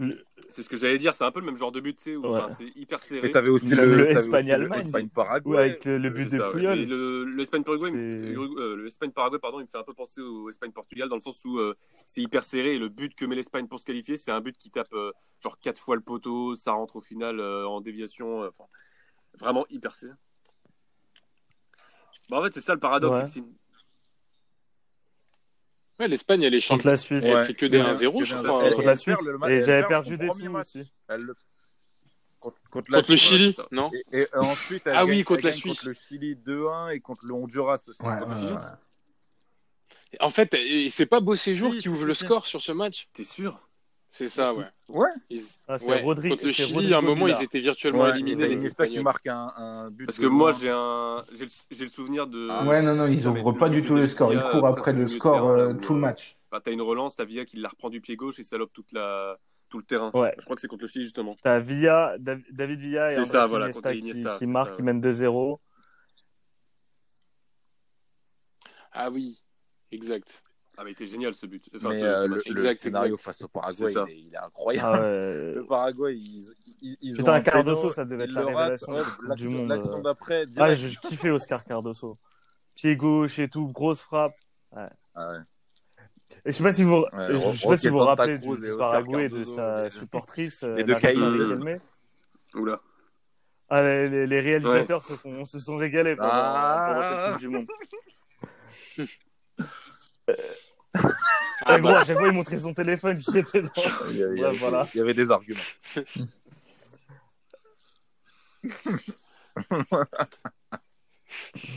[0.00, 2.02] Le- C'est ce que j'allais dire, c'est un peu le même genre de but, tu
[2.04, 2.38] sais, où Ouais.
[2.40, 3.22] enfin, c'est hyper serré.
[3.22, 4.80] Mais t'avais aussi Le- le, le t'avais aussi Espagne-Allemagne.
[4.86, 5.50] Espagne-Paraguay.
[5.56, 6.52] Ouais, avec le, le but de.
[6.52, 6.78] Puyol.
[6.78, 9.76] Et le, le Espagne-Paraguay, il me- C'est- Urugu- euh, le Espagne-Paraguay, pardon, il me fait
[9.78, 11.74] un peu penser au Espagne-Portugal dans le sens où euh,
[12.06, 14.56] c'est hyper serré et le but que met l'Espagne pour se qualifier, c'est un but
[14.56, 15.10] qui tape euh,
[15.42, 18.64] genre quatre fois le poteau, ça rentre au final euh, en déviation, euh, enfin
[19.38, 20.12] vraiment hyper serré.
[22.30, 23.16] Bah, en fait, c'est ça le paradoxe.
[23.16, 23.24] Ouais.
[23.24, 23.42] c'est
[25.98, 26.92] Ouais, l'Espagne, elle est Contre championne.
[26.92, 27.24] la Suisse.
[27.24, 27.44] Elle Ouais.
[27.46, 27.84] fait que des Ouais.
[27.88, 28.48] 1-0, Que je crois.
[28.50, 28.66] 1-0.
[28.66, 28.70] hein.
[28.70, 29.16] Contre la Suisse.
[29.16, 30.92] perd le match- Et j'avais perd perdu des sous aussi.
[31.08, 31.36] Elle le-
[32.40, 33.16] Contre, contre la Contre le.
[33.16, 35.80] Chili, non Et, et ensuite, elle Ah gagne, oui, contre elle la Suisse.
[35.80, 38.00] Contre le Chili 2-1 et contre le Honduras aussi.
[38.00, 38.52] Ouais, Contre ouais, le Chili.
[38.52, 40.18] ouais.
[40.20, 43.24] En fait, et c'est pas Bosséjour Si, qui ouvre le score sur ce match T'es
[43.24, 43.67] sûr?
[44.10, 44.64] C'est ça, ouais.
[44.88, 45.08] Ouais.
[45.28, 46.02] Ils- Ah, c'est ouais.
[46.02, 48.98] Rodri- Contre le Chili, à un moment, ils étaient virtuellement Ouais, éliminés, les Iniesta qui
[49.00, 50.06] marque un, un but.
[50.06, 52.48] Parce que moi, j'ai un, j'ai le, j'ai le souvenir de.
[52.50, 54.32] Ah, Ouais, non, non, ils ça va ouvrent être pas du tout le score.
[54.32, 56.36] Ils courent après le score euh, tout le euh, match.
[56.50, 58.90] Bah, t'as une relance, t'as Villa qui la reprend du pied gauche et salope toute
[58.92, 60.10] la, tout le terrain.
[60.14, 60.34] Ouais.
[60.38, 61.36] Je crois que c'est contre le Chili justement.
[61.42, 64.82] T'as Villa, Dav- David Villa et C'est Andrés ça, voilà, Iniesta, qui, qui ça, qui
[64.82, 65.58] mènent 2-0.
[68.92, 69.38] Ah oui,
[69.92, 70.42] exact.
[70.80, 71.68] Ah, mais il était génial ce but.
[71.74, 72.46] Enfin, Mais ce- euh, le, match.
[72.46, 73.24] le Exact, scénario exact.
[73.24, 74.04] face au Paraguay, C'est ça.
[74.08, 74.88] il est, il est incroyable.
[74.96, 75.52] Ah ouais.
[75.56, 78.98] Le Paraguay, ils, ils, ils Putain, ont un Cardoso, ça devait être la révélation de
[78.98, 82.16] l'action- du Monde, L'action d'après, Ah, je, je kiffais Oscar Cardoso.
[82.76, 84.36] Pied gauche et tout, grosse frappe.
[84.72, 85.38] Ah ouais.
[86.44, 88.48] Et je sais pas si vous, Ouais, je sais pas si vous vous rappelez du,
[88.52, 91.20] et du Paraguay et de sa les- supportrice, Larissa Caïds.
[91.20, 91.74] Riquelme.
[92.54, 92.80] Oula.
[93.68, 96.88] Ah, les, les- les réalisateurs se, sont, se sont régalés pendant, Ah.
[96.92, 97.66] pendant cette Coupe du Monde.
[101.62, 103.68] Ah Ah, gros, bah, à chaque fois, il montrait son téléphone qui était dans.
[104.10, 104.88] Il y avait, il y Ouais, avait- voilà.
[104.94, 105.60] il y avait des arguments.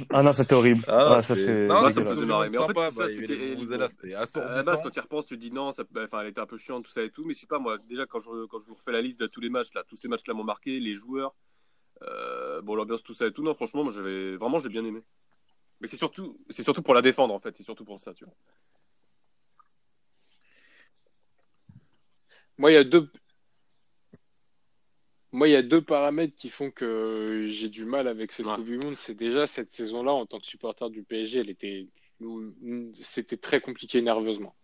[0.09, 0.83] Ah non, c'était horrible.
[0.87, 2.49] Ah, Ah, ça, c'était non, ça me faisait marrer.
[2.49, 3.55] Mais en fait, ça, bah, il c'était-
[4.35, 6.39] À la quand tu y repenses, tu te dis non, ça, bah, enfin, elle était
[6.41, 7.25] un peu chiante, tout ça et tout.
[7.25, 9.27] Mais je sais pas, moi, déjà, quand je, quand je vous refais la liste de
[9.27, 11.35] tous les matchs, là, tous ces matchs-là m'ont marqué, les joueurs,
[12.03, 13.43] euh, bon, l'ambiance, tout ça et tout.
[13.43, 15.03] Non, franchement, moi, j'avais, vraiment, j'ai bien aimé.
[15.81, 17.55] Mais c'est surtout, c'est surtout pour la défendre, en fait.
[17.55, 18.33] C'est surtout pour ça, tu vois.
[22.61, 23.09] Moi, il y a deux.
[25.31, 28.55] Moi, il y a deux paramètres qui font que j'ai du mal avec cette Ouais.
[28.55, 28.95] Coupe du Monde.
[28.95, 31.87] C'est déjà cette saison-là, en tant que supporter du PSG, elle était,
[33.01, 34.55] c'était très compliqué nerveusement.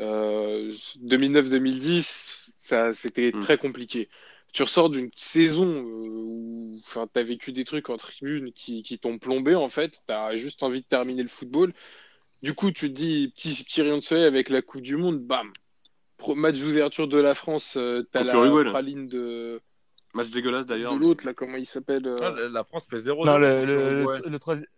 [0.00, 0.70] Euh,
[1.00, 3.40] 2009-2010, ça, c'était Mm.
[3.40, 4.10] très compliqué.
[4.52, 8.98] Tu ressors d'une saison euh, où, enfin, t'as vécu des trucs en tribune qui, qui
[8.98, 10.02] t'ont plombé en fait.
[10.06, 11.72] T'as juste envie de terminer le football.
[12.42, 15.20] Du coup, tu te dis petit, petit rayon de soleil avec la Coupe du Monde,
[15.20, 15.52] bam.
[16.28, 18.70] Match d'ouverture de la France, euh, t'as Contre la là.
[18.70, 19.60] praline de,
[20.14, 20.94] Match dégueulasse, d'ailleurs.
[20.94, 24.04] de l'autre là, comment il s'appelle euh, Ah, la- France fait 0 Non, le, le,
[24.04, 24.68] le, le troisième.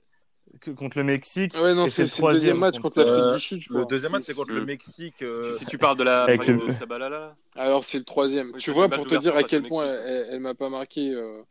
[0.61, 1.55] que- Contre le Mexique.
[1.55, 3.75] Ouais, non, c'est le le deuxième match contre- contre l'Afrique Euh, du Sud, je Le
[3.81, 3.87] crois.
[3.87, 5.23] deuxième match, c'est contre le Mexique.
[5.23, 7.37] euh, Si tu parles de la Avec le- de Chabalala, là.
[7.57, 8.53] Alors, c'est le troisième.
[8.55, 11.11] Oui, tu vois, le pour te dire à quel point elle, elle m'a pas marqué.
[11.11, 11.43] Euh...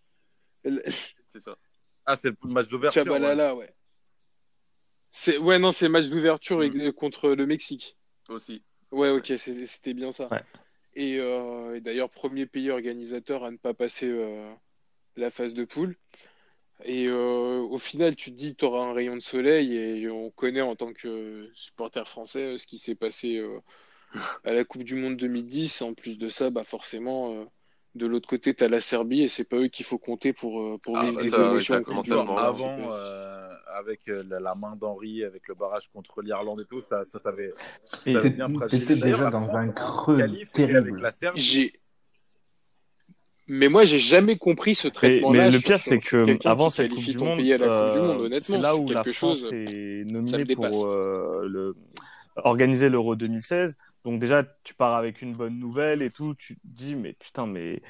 [0.64, 0.84] elle-
[1.36, 1.57] C'est ça.
[2.06, 3.02] Ah, c'est le match d'ouverture.
[3.02, 3.06] ouais.
[3.07, 3.74] Chabalala, ouais.
[5.11, 5.38] C'est...
[5.38, 6.91] Ouais, non, c'est le match d'ouverture Mm.
[6.94, 7.98] contre le Mexique.
[8.30, 8.64] Aussi.
[8.94, 10.30] Ouais, ok, c'était bien ça.
[10.30, 10.44] Ouais.
[10.95, 14.53] Et, euh, et d'ailleurs, premier pays organisateur à ne pas passer euh,
[15.15, 15.98] la phase de poule.
[16.86, 20.30] Et euh, au final, tu te dis, tu auras un rayon de soleil et on
[20.30, 23.44] connaît en tant que supporter français ce qui s'est passé
[24.44, 25.82] à la Coupe du Monde 2010.
[25.82, 27.48] En plus de ça, bah forcément,
[27.95, 30.60] de l'autre côté, tu as la Serbie et c'est pas eux qu'il faut compter pour,
[30.60, 34.40] euh, pour Ah, vivre bah des ça, émotions ça voir, Avant, euh, avec euh, la,
[34.40, 37.53] la main d'Henri, avec le barrage contre l'Irlande et tout, ça, ça t'avait
[38.03, 40.20] T'étais bien déjà dans un creux
[40.53, 41.02] terrible.
[41.02, 41.40] la Serbie.
[41.40, 41.74] J'ai.
[43.48, 45.44] Mais moi, j'ai jamais compris ce traitement-là.
[45.45, 48.07] mais le pire, c'est que avant cette Coupe du Monde, pays à la Coupe du
[48.07, 49.53] Monde, honnêtement, c'est là où la France chose.
[49.53, 51.76] est nominée pour euh, le
[52.38, 53.78] organiser l'Euro 2016.
[54.06, 56.36] Donc déjà, tu pars avec une bonne nouvelle et tout.
[56.36, 57.82] Tu te dis, mais putain, mais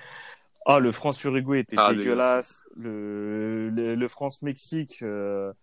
[0.66, 2.62] ah, le France-Uruguay était Ah, dégueulasse.
[2.76, 5.04] Le, le, le France-Mexique.
[5.04, 5.54] euh,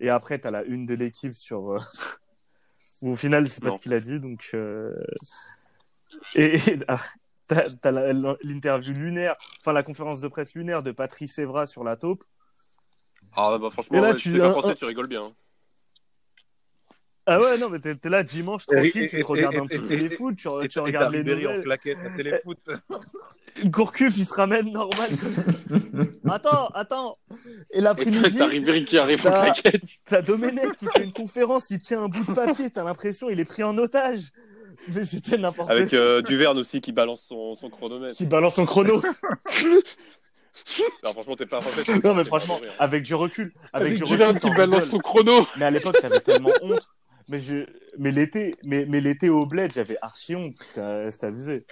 [0.00, 1.72] Et après, t'as la une de l'équipe sur.
[1.72, 1.78] euh,
[3.02, 4.20] où au final, c'est pas ce qu'il a dit.
[4.20, 4.50] Donc.
[4.54, 4.94] euh,
[6.34, 7.00] Et, et ah,
[7.48, 7.92] t'as
[8.42, 12.24] l'interview lunaire, enfin la conférence de presse lunaire de Patrice Evra sur la taupe.
[13.36, 15.08] Ah, bah, franchement, Et là, ouais, tu- si t'es pas un- français, un- tu rigoles
[15.08, 15.34] bien.
[17.30, 17.36] Hein.
[17.38, 19.66] Ah ouais, non, mais t'es t'es là dimanche tranquille, et- tu te regardes et- un
[19.66, 21.64] petit et- téléfoot, tu, regardes les Ribéry en nouvelles.
[21.64, 22.58] claquette à téléfoot.
[23.64, 25.10] Gourcuff, il se ramène normal.
[26.30, 27.16] attends, attends.
[27.72, 29.82] Et Et l'après-midi, t'as Ribéry qui arrive en claquette.
[30.08, 33.40] t'as Domenech qui fait une conférence, il tient un bout de papier, t'as l'impression il
[33.40, 34.30] est pris en otage.
[34.88, 35.98] Mais c'était n'importe Avec quoi.
[35.98, 38.14] euh, Duverne aussi qui balance son, son chronomètre.
[38.14, 39.02] Qui balance son chrono.
[41.02, 41.84] Non, franchement, t'es pas français.
[41.84, 42.72] t'es non, mais franchement, rire.
[42.78, 43.52] avec du recul.
[43.72, 45.46] Avec, Avec du Duverne recul, qui t'en balance son chrono.
[45.56, 46.86] Mais à l'époque, t'avais tellement honte.
[47.30, 47.64] Mais je,
[47.98, 50.54] mais l'été, mais, mais l'été au bled, j'avais archi honte.
[50.56, 51.64] C'était, c'était abusé.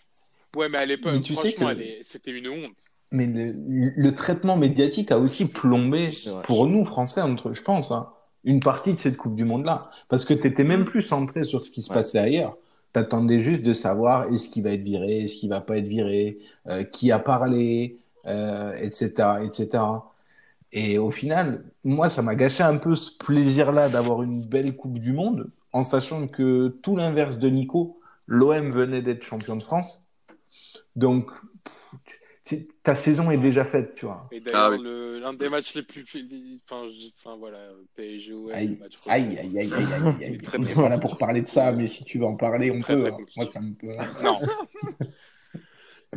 [0.56, 2.76] Ouais, mais à l'époque, tu sais franchement, que- c'était une honte.
[3.10, 3.52] Mais le,
[3.96, 6.10] le traitement médiatique a aussi plombé
[6.44, 8.08] pour nous, Français, entre, je pense, hein,
[8.44, 9.90] une partie de cette Coupe du Monde-là.
[10.08, 11.96] Parce que tu étais même plus centré sur ce qui se Ouais.
[11.96, 12.56] passait ailleurs.
[12.94, 15.86] Tu attendais juste de savoir est-ce qu'il va être viré, est-ce qu'il va pas être
[15.88, 19.82] viré, euh, qui a parlé, euh, etc., etc.
[20.72, 24.98] Et au final, moi, ça m'a gâché un peu ce plaisir-là d'avoir une belle Coupe
[24.98, 30.04] du Monde, en sachant que tout l'inverse de Nico, l'OM venait d'être champion de France.
[30.96, 31.30] Donc,
[32.82, 34.26] ta saison est déjà faite, tu vois.
[34.30, 34.78] Et d'ailleurs, Ah oui.
[34.82, 36.02] le- l'un des matchs les plus.
[36.64, 40.74] Enfin, je- enfin voilà, PSG OM, Aïe, match aïe, aïe, aïe, aïe, aïe, On n'est
[40.74, 43.06] pas là pour parler de ça, mais si tu veux en parler, on Très, peut.
[43.06, 43.18] très hein.
[43.36, 43.88] Moi, ça me peut.
[44.22, 44.38] Non.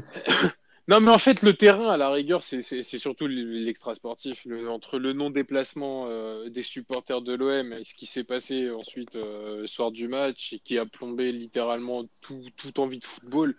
[0.91, 4.45] non, mais en fait, le terrain, à la rigueur, c'est surtout l'extra sportif.
[4.67, 9.61] Entre le non-déplacement euh, des supporters de l'OM et ce qui s'est passé ensuite euh,
[9.61, 13.55] le soir du match et qui a plombé littéralement tout, toute envie de football,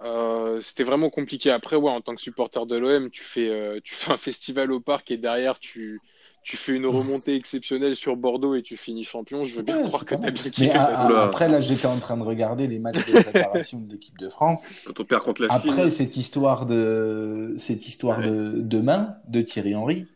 [0.00, 1.50] euh, c'était vraiment compliqué.
[1.50, 4.80] Après, ouais, en tant que supporter de l'OM, tu euh, tu fais un festival au
[4.80, 6.00] parc et derrière, tu,
[6.48, 9.44] tu fais une remontée exceptionnelle sur Bordeaux et tu finis champion.
[9.44, 10.70] Je veux bien Ouais, croire que t'as bien kiffé.
[10.70, 11.22] Oula.
[11.24, 14.66] après, là, j'étais en train de regarder les matchs de préparation de l'équipe de France.
[14.86, 15.70] Quand on perd contre la Chine.
[15.72, 18.28] Après cette histoire de cette histoire Ouais.
[18.28, 20.06] de, de main de Thierry Henry,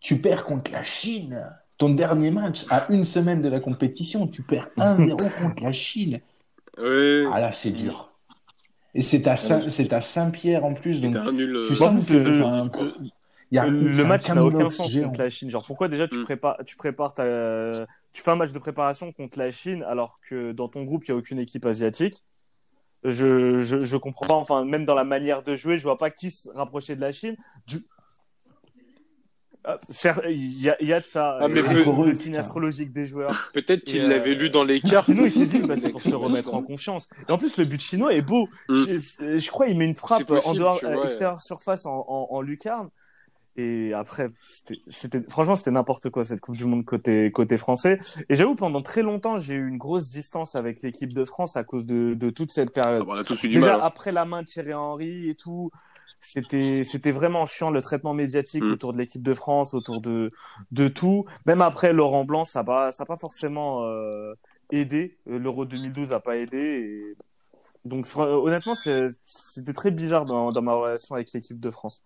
[0.00, 1.42] tu perds contre la Chine.
[1.78, 6.20] Ton dernier match à une semaine de la compétition, tu perds 1-0 contre la Chine.
[6.76, 8.10] Ah là, c'est dur.
[8.94, 11.52] Et c'est à Saint, c'est à Saint-Pierre en plus, donc C'était un nul.
[11.68, 12.14] tu euh, sens que
[13.56, 15.06] y a le match n'a aucun sens géant.
[15.06, 15.50] contre la Chine.
[15.50, 16.24] Genre, pourquoi déjà tu Mm.
[16.24, 20.52] prépares, tu prépares ta, tu fais un match de préparation contre la Chine alors que
[20.52, 22.22] dans ton groupe il y a aucune équipe asiatique?
[23.04, 24.34] Je, je, je comprends pas.
[24.34, 27.12] Enfin, même dans la manière de jouer, je vois pas qui se rapprocher de la
[27.12, 27.36] Chine.
[27.66, 27.78] Du...
[29.64, 31.38] Ah, certes, Il y a, il y a de ça.
[31.40, 33.50] Ah, mais le signe astrologique des joueurs.
[33.52, 35.06] Peut-être qu'il euh, l'avait lu dans les cartes.
[35.06, 37.08] Sinon, il s'est dit, bah, c'est pour se remettre en confiance.
[37.28, 38.48] Et en plus, le but chinois est beau.
[38.68, 38.74] Mm.
[38.74, 41.04] Je, je crois il met une frappe possible, en dehors, vois, ouais.
[41.04, 42.88] extérieur surface en, en, en lucarne.
[43.60, 44.30] Et après,
[44.88, 47.98] c'était, franchement, c'était n'importe quoi cette Coupe du Monde côté côté français.
[48.28, 51.64] Et j'avoue, pendant très longtemps, j'ai eu une grosse distance avec l'équipe de France à
[51.64, 53.00] cause de, de toute cette période.
[53.02, 53.80] ah, bon, on a tous eu du Déjà mal.
[53.80, 53.84] hein.
[53.84, 55.72] après la main de Thierry Henry et tout,
[56.20, 58.70] c'était c'était vraiment chiant le traitement médiatique Mm.
[58.72, 60.30] autour de l'équipe de France, autour de
[60.70, 61.24] de tout.
[61.44, 64.34] Même après Laurent Blanc, ça pas ça pas forcément euh,
[64.70, 65.18] aidé.
[65.26, 66.58] L'Euro 2012 a pas aidé.
[66.58, 67.16] Et...
[67.84, 72.02] Donc honnêtement, c'était très bizarre dans, dans ma relation avec l'équipe de France.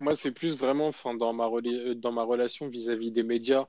[0.00, 3.66] Moi, c'est plus vraiment, enfin, dans ma euh, dans ma relation vis-à-vis des médias.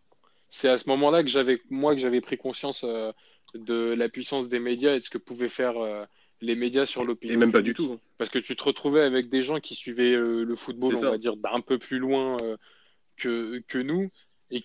[0.50, 3.12] C'est à ce moment-là que j'avais, moi, que j'avais pris conscience euh,
[3.54, 6.06] de la puissance des médias et de ce que pouvaient faire euh,
[6.42, 7.34] les médias sur l'opinion.
[7.34, 7.92] Et même pas du tout.
[7.94, 8.00] hein.
[8.18, 11.12] Parce que tu te retrouvais avec des gens qui suivaient euh, le football, on ça.
[11.12, 12.38] va dire, d'un peu plus loin
[13.18, 14.10] que, que nous,
[14.52, 14.64] et,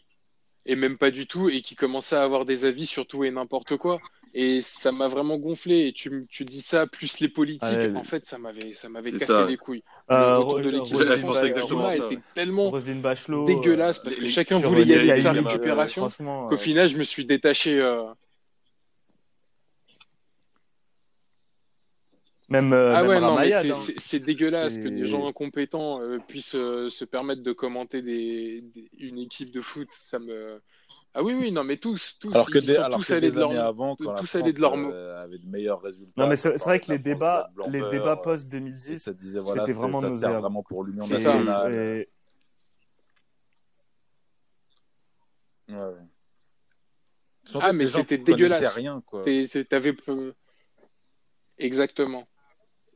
[0.67, 3.31] et même pas du tout, et qui commençaient à avoir des avis sur tout et
[3.31, 4.01] n'importe quoi.
[4.33, 5.89] Et ça m'a vraiment gonflé.
[5.89, 7.63] Et tu, tu dis ça, plus les politiques,
[7.97, 9.47] en fait, ça m'avait, ça m'avait cassé ça.
[9.47, 9.83] les couilles.
[10.11, 14.03] Euh, le retour de l'équipe de je pensais France, exactement était tellement Bachelot, dégueulasse euh,
[14.05, 16.03] parce que les- chacun voulait y aller euh, récupération.
[16.09, 17.79] franchement, Qu'au euh, final, je me suis détaché.
[17.81, 18.05] euh,
[22.49, 23.71] même euh, Ah même ouais, non, mais c'est-
[24.19, 24.25] hein.
[24.27, 29.19] dégueulasse que des gens incompétents euh, puissent euh, se permettre de commenter des, des- une
[29.19, 29.89] équipe de foot.
[29.93, 30.61] Ça me.
[31.15, 33.13] Ah oui, oui, non, mais tous, tous, Alors que ils des, sont alors tous que
[33.15, 33.51] allés des de leur.
[33.51, 34.93] années avant, quand la tous France allés de leur mot.
[34.93, 36.13] euh, avait de meilleurs résultats.
[36.23, 38.99] Non mais c'est vrai que la les débats, la les débats beurre, post et 2010,
[39.01, 40.41] ça disait, voilà, c'était c'est- vraiment nauséabond.
[40.41, 41.35] vraiment pour l'Union C'est ça.
[41.39, 41.75] nationale.
[41.75, 42.09] Et-
[45.69, 45.77] Ouais,
[47.61, 48.75] Ah, mais c'était dégueulasse.
[48.75, 49.25] rien, quoi.
[49.69, 50.35] T'avais peu.
[51.59, 52.27] Exactement.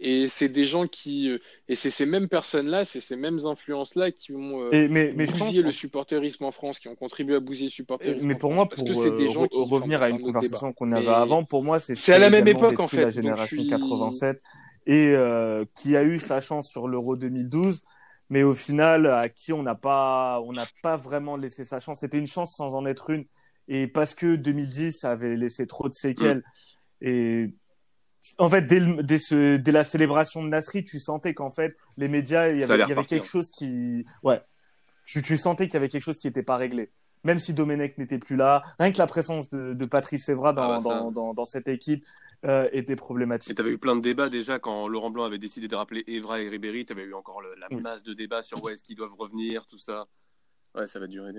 [0.00, 1.28] Et c'est des gens qui.
[1.30, 1.38] euh,
[1.68, 4.62] Et c'est ces mêmes personnes-là, c'est ces mêmes influences-là qui ont.
[4.62, 7.40] euh, Et, mais, mais je pense, bousillé le supporterisme en France, qui ont contribué à
[7.40, 9.46] bousiller le supporterisme mais en pour France, moi, parce pour que c'est des euh, gens
[9.46, 12.12] re- qui revenir à une conversation qu'on avait Mais avant, pour moi, c'est ce c'est
[12.12, 14.40] à la même époque, en fait, la génération je suis- 87
[14.86, 17.82] et euh, qui a eu sa chance sur l'Euro 2012,
[18.30, 22.00] mais au final, à qui on n'a pas, on n'a pas vraiment laissé sa chance.
[22.00, 23.24] C'était une chance sans en être une,
[23.68, 26.42] et parce que 2010 avait laissé trop de séquelles.
[27.00, 27.54] Et
[28.38, 31.76] en fait, dès, le- dès, ce, dès la célébration de Nasri, tu sentais qu'en fait,
[31.98, 33.18] les médias, il y avait, allait il y avait repartir.
[33.18, 34.42] quelque chose qui, ouais,
[35.06, 36.90] tu, tu sentais qu'il y avait quelque chose qui n'était pas réglé.
[37.24, 40.62] Même si Domenech n'était plus là, rien que la présence de, de Patrice Evra dans,
[40.62, 40.98] Ah bah ça.
[41.00, 42.04] dans, dans, dans cette équipe
[42.44, 43.56] euh, était Et problématique.
[43.56, 46.48] t'avais eu plein de débats déjà quand Laurent Blanc avait décidé de rappeler Evra et
[46.50, 46.84] Ribéry.
[46.84, 47.80] T'avais eu encore le- la Oui.
[47.80, 50.06] masse de débats sur ouais, est-ce qu'ils doivent revenir, tout ça.
[50.74, 51.32] Ouais, ça va durer.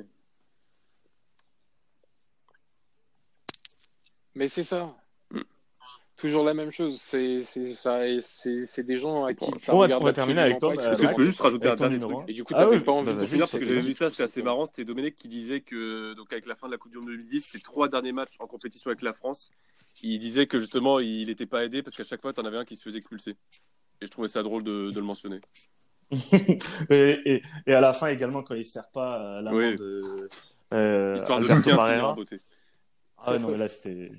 [4.35, 4.87] Mais c'est ça.
[6.17, 6.99] Toujours la même chose.
[6.99, 7.39] C'est
[8.83, 11.07] des gens à qui ça On regarde on va terminer avec toi, euh, Est-ce que
[11.09, 13.13] je peux juste rajouter un dernier truc Et du coup, Ah t'avais oui, pas envie
[13.13, 14.65] bah, de finis parce c'est que j'avais vu ça, c'était assez marrant.
[14.65, 17.41] C'était Domenech qui disait que, donc avec la fin de la Coupe du Monde 2010,
[17.41, 19.51] ses trois derniers matchs en compétition avec la France,
[20.01, 22.57] il disait que justement il n'était pas aidé parce qu'à chaque fois, tu en avais
[22.57, 23.31] un qui se faisait expulser.
[24.01, 25.39] Et je trouvais ça drôle de, de le mentionner.
[26.91, 29.75] et, et, et à la fin également quand il sert pas euh, la main Oui.
[29.75, 30.29] de
[30.73, 32.41] euh, Histoire de bien finir en beauté.
[33.17, 34.11] Ah ouais, non mais là c'était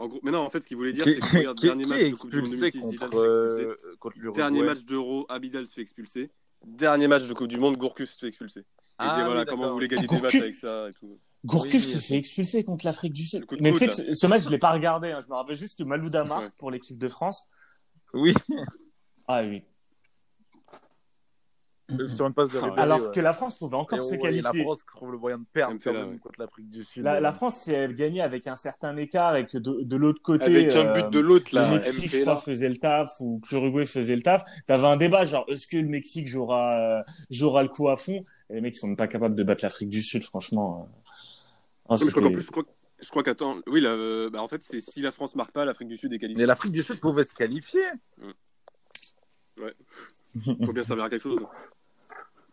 [0.00, 2.08] En gros, mais non, en fait, ce qu'il voulait dire, c'est que regarde, dernier match
[2.08, 4.28] de Coupe du Monde expulsé 2006, Zidane contre, se fait expulser.
[4.28, 6.30] euh, Dernier match d'Euro, Abidal se fait expulser.
[6.66, 8.60] Dernier match de Coupe du Monde, Gourcuff se fait expulser.
[8.60, 8.64] Et
[8.98, 11.18] Ah il disait, voilà, comment vous voulez gagner des matchs avec ça et tout.
[11.44, 12.02] Gourcuff Oui, se oui.
[12.02, 13.44] fait expulser contre l'Afrique du Sud.
[13.60, 15.10] Mais tu sais que ce, ce match je l'ai pas regardé.
[15.10, 15.20] Hein.
[15.22, 16.50] Je me rappelle juste que Malouda marque Ouais.
[16.58, 17.42] pour l'équipe de France.
[18.14, 18.34] Oui,
[19.28, 19.62] Ah oui.
[22.12, 23.10] Sur une passe de Ah, Ribéry, Alors ouais.
[23.14, 24.62] que la France pouvait Et encore se ouais, et la qualifier.
[24.62, 26.18] France trouve le moyen de perdre quand même ouais.
[26.18, 27.02] contre l'Afrique du Sud.
[27.02, 30.22] La, la France, si elle gagnait avec un certain écart et que de, de l'autre
[30.22, 32.40] côté, Avec un euh, but de l'autre, le là, Mexique, je crois, là.
[32.40, 35.76] faisait le taf ou que l'Uruguay faisait le taf, t'avais un débat genre est-ce que
[35.76, 38.24] le Mexique jouera, euh, jouera le coup à fond?
[38.50, 40.88] Et les mecs ils sont même pas capables de battre l'Afrique du Sud, franchement.
[40.88, 40.96] euh.
[41.90, 42.64] Non, je crois qu'en plus, je crois,
[43.02, 45.64] je crois qu'attends, oui, là, euh, bah, en fait, c'est si la France marque pas,
[45.64, 46.42] l'Afrique du Sud est qualifiée.
[46.42, 47.82] Mais l'Afrique du Sud pouvait se qualifier.
[50.34, 51.40] Il faut bien servir à quelque chose.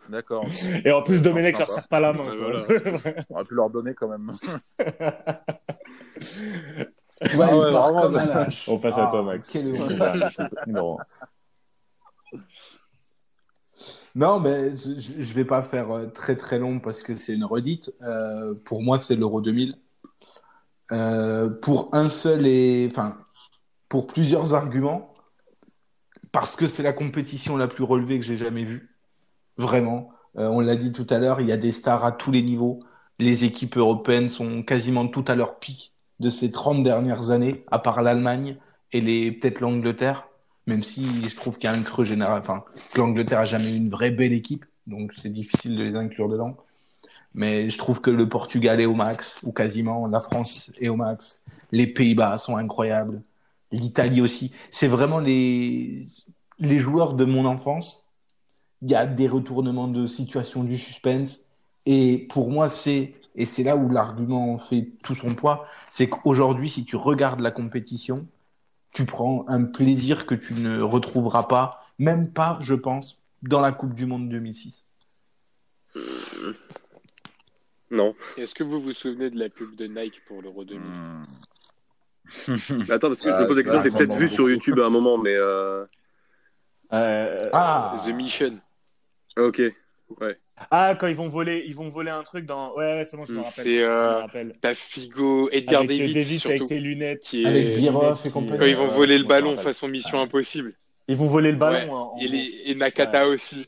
[0.09, 0.45] D'accord.
[0.85, 2.23] Et en plus, Domenech leur serre pas la main.
[3.29, 4.37] On aurait pu leur donner quand même.
[7.35, 8.47] Ouais, Ah ouais, vraiment, ça-.
[8.67, 9.51] On passe à Ah, toi, Max.
[14.15, 17.93] Non, mais je vais pas faire euh, très très long parce que c'est une redite.
[18.01, 19.75] Euh, pour moi, c'est l'Euro 2000.
[20.91, 23.17] Euh, pour un seul et enfin
[23.89, 25.13] pour plusieurs arguments,
[26.31, 28.96] parce que c'est la compétition la plus relevée que j'ai jamais vue.
[29.57, 30.09] Vraiment.
[30.37, 32.43] Euh, on l'a dit tout à l'heure, il y a des stars à tous les
[32.43, 32.79] niveaux.
[33.19, 37.79] Les équipes européennes sont quasiment toutes à leur pic de ces 30 dernières années, à
[37.79, 38.57] part l'Allemagne
[38.91, 40.27] et les peut-être l'Angleterre,
[40.65, 42.39] même si je trouve qu'il y a un creux général.
[42.39, 42.63] Enfin,
[42.95, 46.57] l'Angleterre a jamais eu une vraie belle équipe, donc c'est difficile de les inclure dedans.
[47.33, 50.95] Mais je trouve que le Portugal est au max, ou quasiment, la France est au
[50.95, 53.21] max, les Pays-Bas sont incroyables,
[53.71, 54.51] l'Italie aussi.
[54.71, 56.07] C'est vraiment les,
[56.59, 58.06] les joueurs de mon enfance.
[58.81, 61.39] Il y a des retournements de situation du suspense.
[61.85, 66.69] Et pour moi, c'est, et c'est là où l'argument fait tout son poids, c'est qu'aujourd'hui,
[66.69, 68.27] si tu regardes la compétition,
[68.91, 73.71] tu prends un plaisir que tu ne retrouveras pas, même pas, je pense, dans la
[73.71, 74.83] Coupe du Monde 2006.
[77.89, 78.15] Non.
[78.35, 80.81] Est-ce que vous vous souvenez de la pub de Nike pour l'Euro 2000
[82.47, 82.81] Hmm.
[82.89, 84.49] Attends, parce que je me pose la question, j'ai peut-être vu sur.
[84.49, 85.35] YouTube à un moment, mais.
[85.35, 85.85] Euh...
[86.93, 88.59] Euh, Ah, The Mission.
[89.37, 89.61] Ok.
[90.71, 92.73] Ah, quand ils vont voler, ils vont voler un truc dans.
[92.75, 93.63] Ouais, ouais, c'est bon, je me Mm, rappelle.
[93.63, 94.23] c'est, euh.
[94.61, 97.21] T'as Figo, Edgar Avec Davids, Davis avec ses lunettes.
[97.21, 97.45] qui est...
[97.45, 98.57] avec Virov et qui- compagnie.
[98.59, 100.73] Quand ils vont Euh, voler le ballon façon Mission Impossible.
[101.09, 101.85] Ils vont voler le ballon.
[101.85, 101.89] Ouais.
[101.89, 102.61] en- Et, les...
[102.65, 103.67] et Nakata aussi.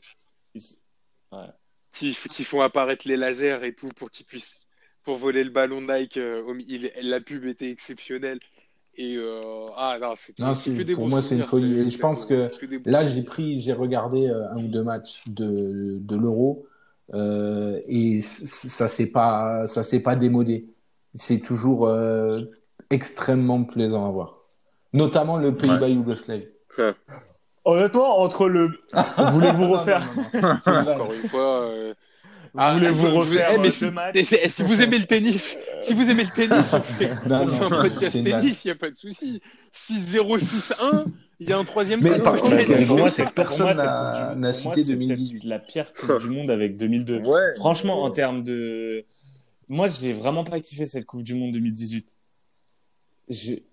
[0.54, 0.62] Ils-
[1.92, 4.56] Qui, qui font apparaître les lasers et tout pour qu'ils puissent
[5.04, 6.16] pour voler le ballon Nike.
[6.18, 8.38] euh, il- La pub était exceptionnelle.
[9.02, 9.40] Et euh,
[9.78, 11.78] ah non, c'est Non, c'est c'est- que des pour moi, c'est une folie.
[11.80, 12.48] Et je pense que
[12.84, 16.66] Là, j'ai pris, j'ai regardé euh, un ou deux matchs de, de l'Euro
[17.14, 20.66] euh, et ça s'est pas, ça s'est pas démodé.
[21.14, 22.42] C'est toujours euh,
[22.90, 24.36] extrêmement plaisant à voir.
[24.92, 26.48] Notamment le Pays-Bas Yougoslavie.
[27.64, 28.68] Honnêtement, entre le.
[29.32, 30.06] Voulez-vous refaire
[30.66, 31.70] Encore une fois.
[32.56, 33.86] Ah, Voulez-vous refaire eh, mais euh, si,
[34.42, 37.46] eh, si vous aimez le tennis, si vous aimez le tennis, on fait, Non, on
[37.46, 39.40] non, fait un podcast tennis, il n'y a pas de souci.
[39.74, 41.04] 6-0, 6-1,
[41.38, 44.36] il y a un troisième Mais par contre, pour moi, c'est Personne pour moi, c'est
[44.36, 45.32] n'a- cité c'est 2018.
[45.32, 47.18] peut-être la pire Coupe du Monde avec 2002.
[47.24, 47.54] Ouais.
[47.56, 49.04] Franchement, en termes de.
[49.68, 52.08] Moi, j'ai vraiment pas kiffé cette Coupe du Monde 2018.
[53.28, 53.64] J'ai.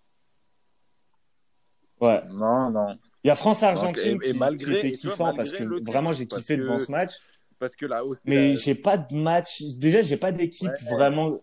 [2.00, 2.22] Ouais.
[2.32, 2.96] Non, non.
[3.24, 6.14] Il y a France-Argentine Donc, et- et qui, malgré- qui était kiffant parce que vraiment
[6.14, 7.14] j'ai kiffé que- devant ce match.
[7.60, 8.22] Parce que là aussi.
[8.26, 9.62] Mais j'ai pas de match.
[9.78, 10.96] Déjà, j'ai pas d'équipe Ouais.
[10.96, 11.42] vraiment.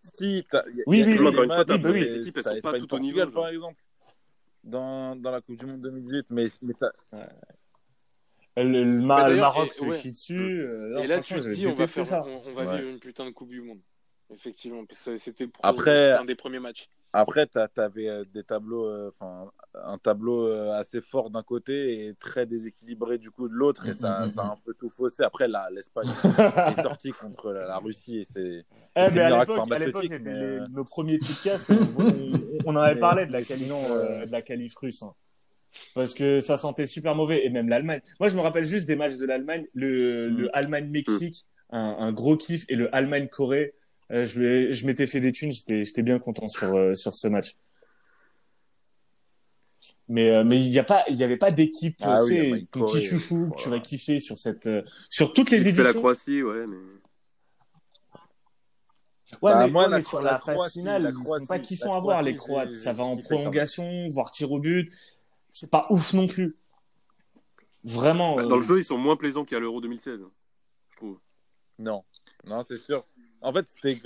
[0.00, 2.00] Si, a- Oui, y a oui, oui, encore une fois, bah oui.
[2.00, 3.30] les équipes, elles ça- sont pas toutes au niveau, genre.
[3.32, 3.80] par exemple,
[4.64, 6.26] dans, dans la Coupe du Monde 2018.
[6.30, 6.92] Mais, mais ça-
[8.56, 9.98] Le, le Ma- Bah, le Maroc et- se ouais.
[9.98, 10.62] chie dessus.
[10.62, 12.24] euh, Et là, tu te dis, on va, faire, ça.
[12.26, 12.78] on, on va Ouais.
[12.78, 13.78] vivre une putain de Coupe du Monde.
[14.30, 16.88] Effectivement, le c'était un des premiers matchs.
[17.12, 22.14] Après, tu avais des tableaux, euh, enfin, un tableau euh, assez fort d'un côté et
[22.14, 24.90] très déséquilibré du coup de l'autre, et ça, Mm, mm, ça a un peu tout
[24.90, 25.22] faussé.
[25.22, 28.64] Après, l'Espagne est sortie contre la, la Russie et c'est.
[28.96, 31.70] Eh, à l'époque, à l'époque, pharmaceutique, c'était mais, euh, nos premiers podcasts.
[32.66, 35.02] on, en avait parlé de la qualif, euh, euh, de la qualif russe.
[35.02, 35.14] hein.
[35.94, 37.44] Parce que ça sentait super mauvais.
[37.46, 38.00] Et même l'Allemagne.
[38.20, 39.66] Moi, je me rappelle juste des matchs de l'Allemagne.
[39.72, 40.36] Le, Mm.
[40.36, 42.64] le Allemagne-Mexique, un, un gros kiff.
[42.68, 43.74] Et le Allemagne-Corée.
[44.10, 47.56] Euh, je m'étais fait des thunes, j'étais bien content sur euh, sur ce match.
[50.08, 52.60] Mais euh, mais il y a pas il y avait pas d'équipe Ah tu oui,
[52.60, 53.82] sais ton petit chouchou que tu vas voilà.
[53.82, 56.00] kiffer sur cette euh, sur toutes les fais la éditions.
[56.00, 56.76] Croatie, ouais, mais.
[59.42, 61.20] Ouais, Bah, mais, moi, ouais, mais sur la la phase Croatie, finale, la ils sont
[61.20, 62.76] Croatie, pas kiffants à voir les Croatie, Croates.
[62.76, 63.24] Ça va en même.
[63.24, 64.90] prolongation, voire tir au but.
[65.50, 66.56] C'est pas ouf non plus.
[67.84, 68.36] Vraiment.
[68.36, 70.20] Bah, euh, Dans le jeu, ils sont moins plaisants qu'à l'Euro 2016,
[70.90, 71.18] je trouve.
[71.78, 72.04] Non,
[72.46, 73.04] non, c'est sûr.
[73.40, 73.98] En fait, c'était.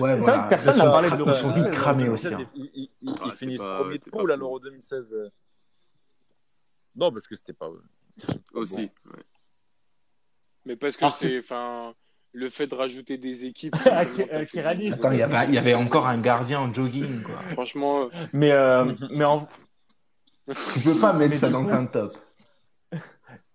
[0.00, 2.24] Ouais, C'est vrai que personne n'a parlé de l'Euro sont vite 2016, cramés l'Euro aussi.
[2.30, 2.50] 2016, hein.
[2.54, 5.04] Ils, ils- ils- Ah, ils c'était finissent pas- premier de poule à l'Euro 2016.
[5.12, 5.28] euh.
[6.96, 7.68] Non, parce que c'était pas.
[8.54, 8.76] Aussi.
[8.82, 9.22] ouais.
[10.64, 11.94] Mais parce que Ah, c'est, enfin,
[12.32, 13.74] le fait de rajouter des équipes.
[13.84, 14.92] T'as euh.
[14.92, 17.22] Attends, il y avait, il y avait encore un gardien en jogging.
[17.22, 17.34] Quoi.
[17.52, 19.46] Franchement, euh, Mais, euh, mais en,
[20.74, 22.16] Tu peux pas mettre Mais ça dans coup- un top.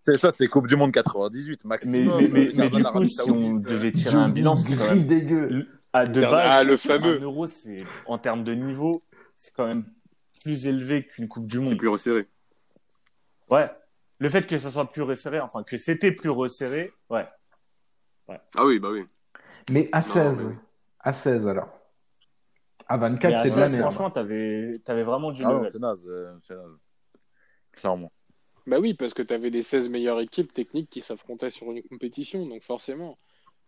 [0.08, 2.18] C'est ça, c'est Coupe du Monde 98, mais, maximum.
[2.22, 3.60] mais, mais, euh, mais du coup, si on euh.
[3.60, 5.68] devait tirer un bilan, c'est quand gris même, dégueu.
[5.92, 7.18] à de Ah, base, le fameux.
[7.18, 9.04] un euro, c'est, en termes de niveau,
[9.36, 9.84] c'est quand même
[10.44, 11.78] plus élevé qu'une Coupe du C'est Monde.
[11.78, 12.26] plus resserré.
[13.50, 13.66] Ouais.
[14.20, 17.28] Le fait que ça soit plus resserré, enfin, que c'était plus resserré, ouais.
[18.56, 19.04] Ah oui, bah oui.
[19.70, 20.46] Mais à 16.
[20.46, 20.58] mais oui.
[21.02, 21.70] À 16 alors.
[22.88, 23.92] À Mais 24, à c'est de la 16, merde.
[23.92, 26.80] franchement, t'avais, t'avais vraiment du Ah c'est naze, euh, c'est naze.
[27.74, 28.10] Clairement.
[28.68, 31.82] Bah oui, parce que tu avais les 16 meilleures équipes techniques qui s'affrontaient sur une
[31.84, 33.18] compétition, donc forcément.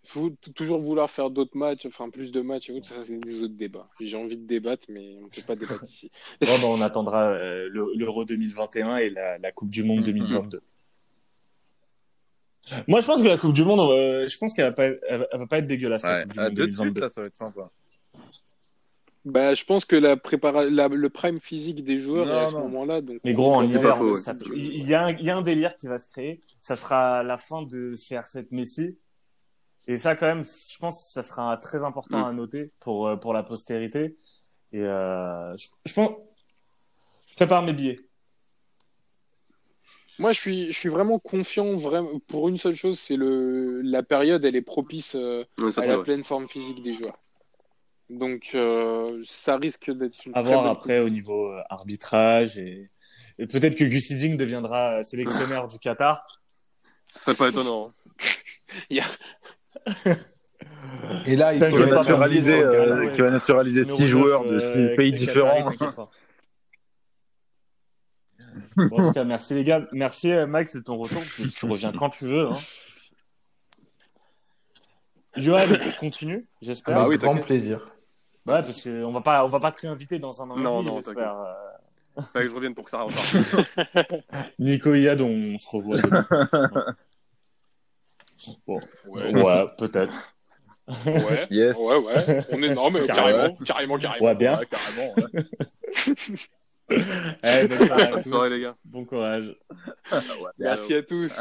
[0.05, 3.55] Faut toujours vouloir faire d'autres matchs, enfin plus de matchs, et ça c'est des autres
[3.55, 3.89] débats.
[3.99, 6.09] J'ai envie de débattre, mais on ne peut pas débattre ici.
[6.41, 10.05] Bon, ben, on attendra euh, le- l'Euro 2021 et la, la Coupe du Monde Mhm.
[10.05, 10.61] 2022.
[12.87, 14.99] Moi, je pense que la Coupe du Monde, euh, je pense qu'elle va pas, elle,
[15.19, 16.03] va- elle va pas être dégueulasse.
[16.03, 17.01] la Ouais, Coupe du à Monde deux de suite, 2022.
[17.01, 17.71] là, ça va être sympa.
[19.29, 20.65] Bah, je pense que la prépara...
[20.65, 23.01] la- le prime physique des joueurs Non, est à ce moment-là.
[23.01, 24.39] Donc Mais gros, en C'est hiver, pas faux, ça- ouais.
[24.55, 26.41] il y, a un, il y a un délire qui va se créer.
[26.61, 28.97] Ça sera la fin de CR7 Messi.
[29.87, 32.25] Et ça, quand même, je pense que ça sera très important Mm.
[32.29, 34.17] à noter pour, euh, pour la postérité.
[34.71, 36.11] Et euh, je, je pense,
[37.25, 37.99] je prépare mes billets.
[40.19, 44.03] Moi, je suis, je suis vraiment confiant vraiment, pour une seule chose, c'est le la
[44.03, 46.03] période, elle est propice euh, Ouais, ça, à la vrai.
[46.03, 47.17] pleine forme physique des joueurs.
[48.09, 52.89] Donc, euh, ça risque d'être une À voir bonne après au niveau euh, arbitrage et,
[53.37, 56.25] et peut-être que Gus Hiddink deviendra euh, sélectionneur du Qatar.
[57.07, 57.93] Ce serait pas étonnant.
[58.91, 59.03] hein.
[61.25, 63.13] Et là, il faut naturaliser, euh, ouais.
[63.13, 65.69] qui va naturaliser six joueurs de euh, pays différents.
[68.75, 69.87] Bon, en tout cas, merci les gars.
[69.91, 71.21] Merci Max de ton retour.
[71.35, 72.47] Tu, tu reviens quand tu veux.
[72.47, 72.57] Hein.
[75.35, 76.95] Johan, tu continues, j'espère.
[76.95, 77.91] Bah Avec oui, grand plaisir.
[78.49, 80.95] Ouais, parce qu'on va pas, on va pas te réinviter dans un an Non, non,
[80.97, 81.35] j'espère.
[81.39, 81.53] Euh,
[82.33, 83.35] Fallait que je revienne pour que ça reparte.
[84.59, 85.97] Nico Yad, on se revoit.
[88.65, 90.33] Bon, Ouais, ouais, peut-être.
[91.05, 91.75] ouais, Yes.
[91.77, 92.45] ouais, ouais.
[92.51, 93.53] On est non, mais Carrément.
[93.65, 94.25] carrément, carrément, carrément.
[94.25, 94.57] Ouais, bien.
[94.57, 95.13] Ouais, carrément.
[95.17, 96.97] ouais.
[97.43, 98.29] Allez, bonne soirée à Bonne tous.
[98.29, 98.75] soirée, les gars.
[98.85, 99.55] Bon courage.
[100.11, 100.19] Ouais.
[100.57, 101.37] Merci à tous.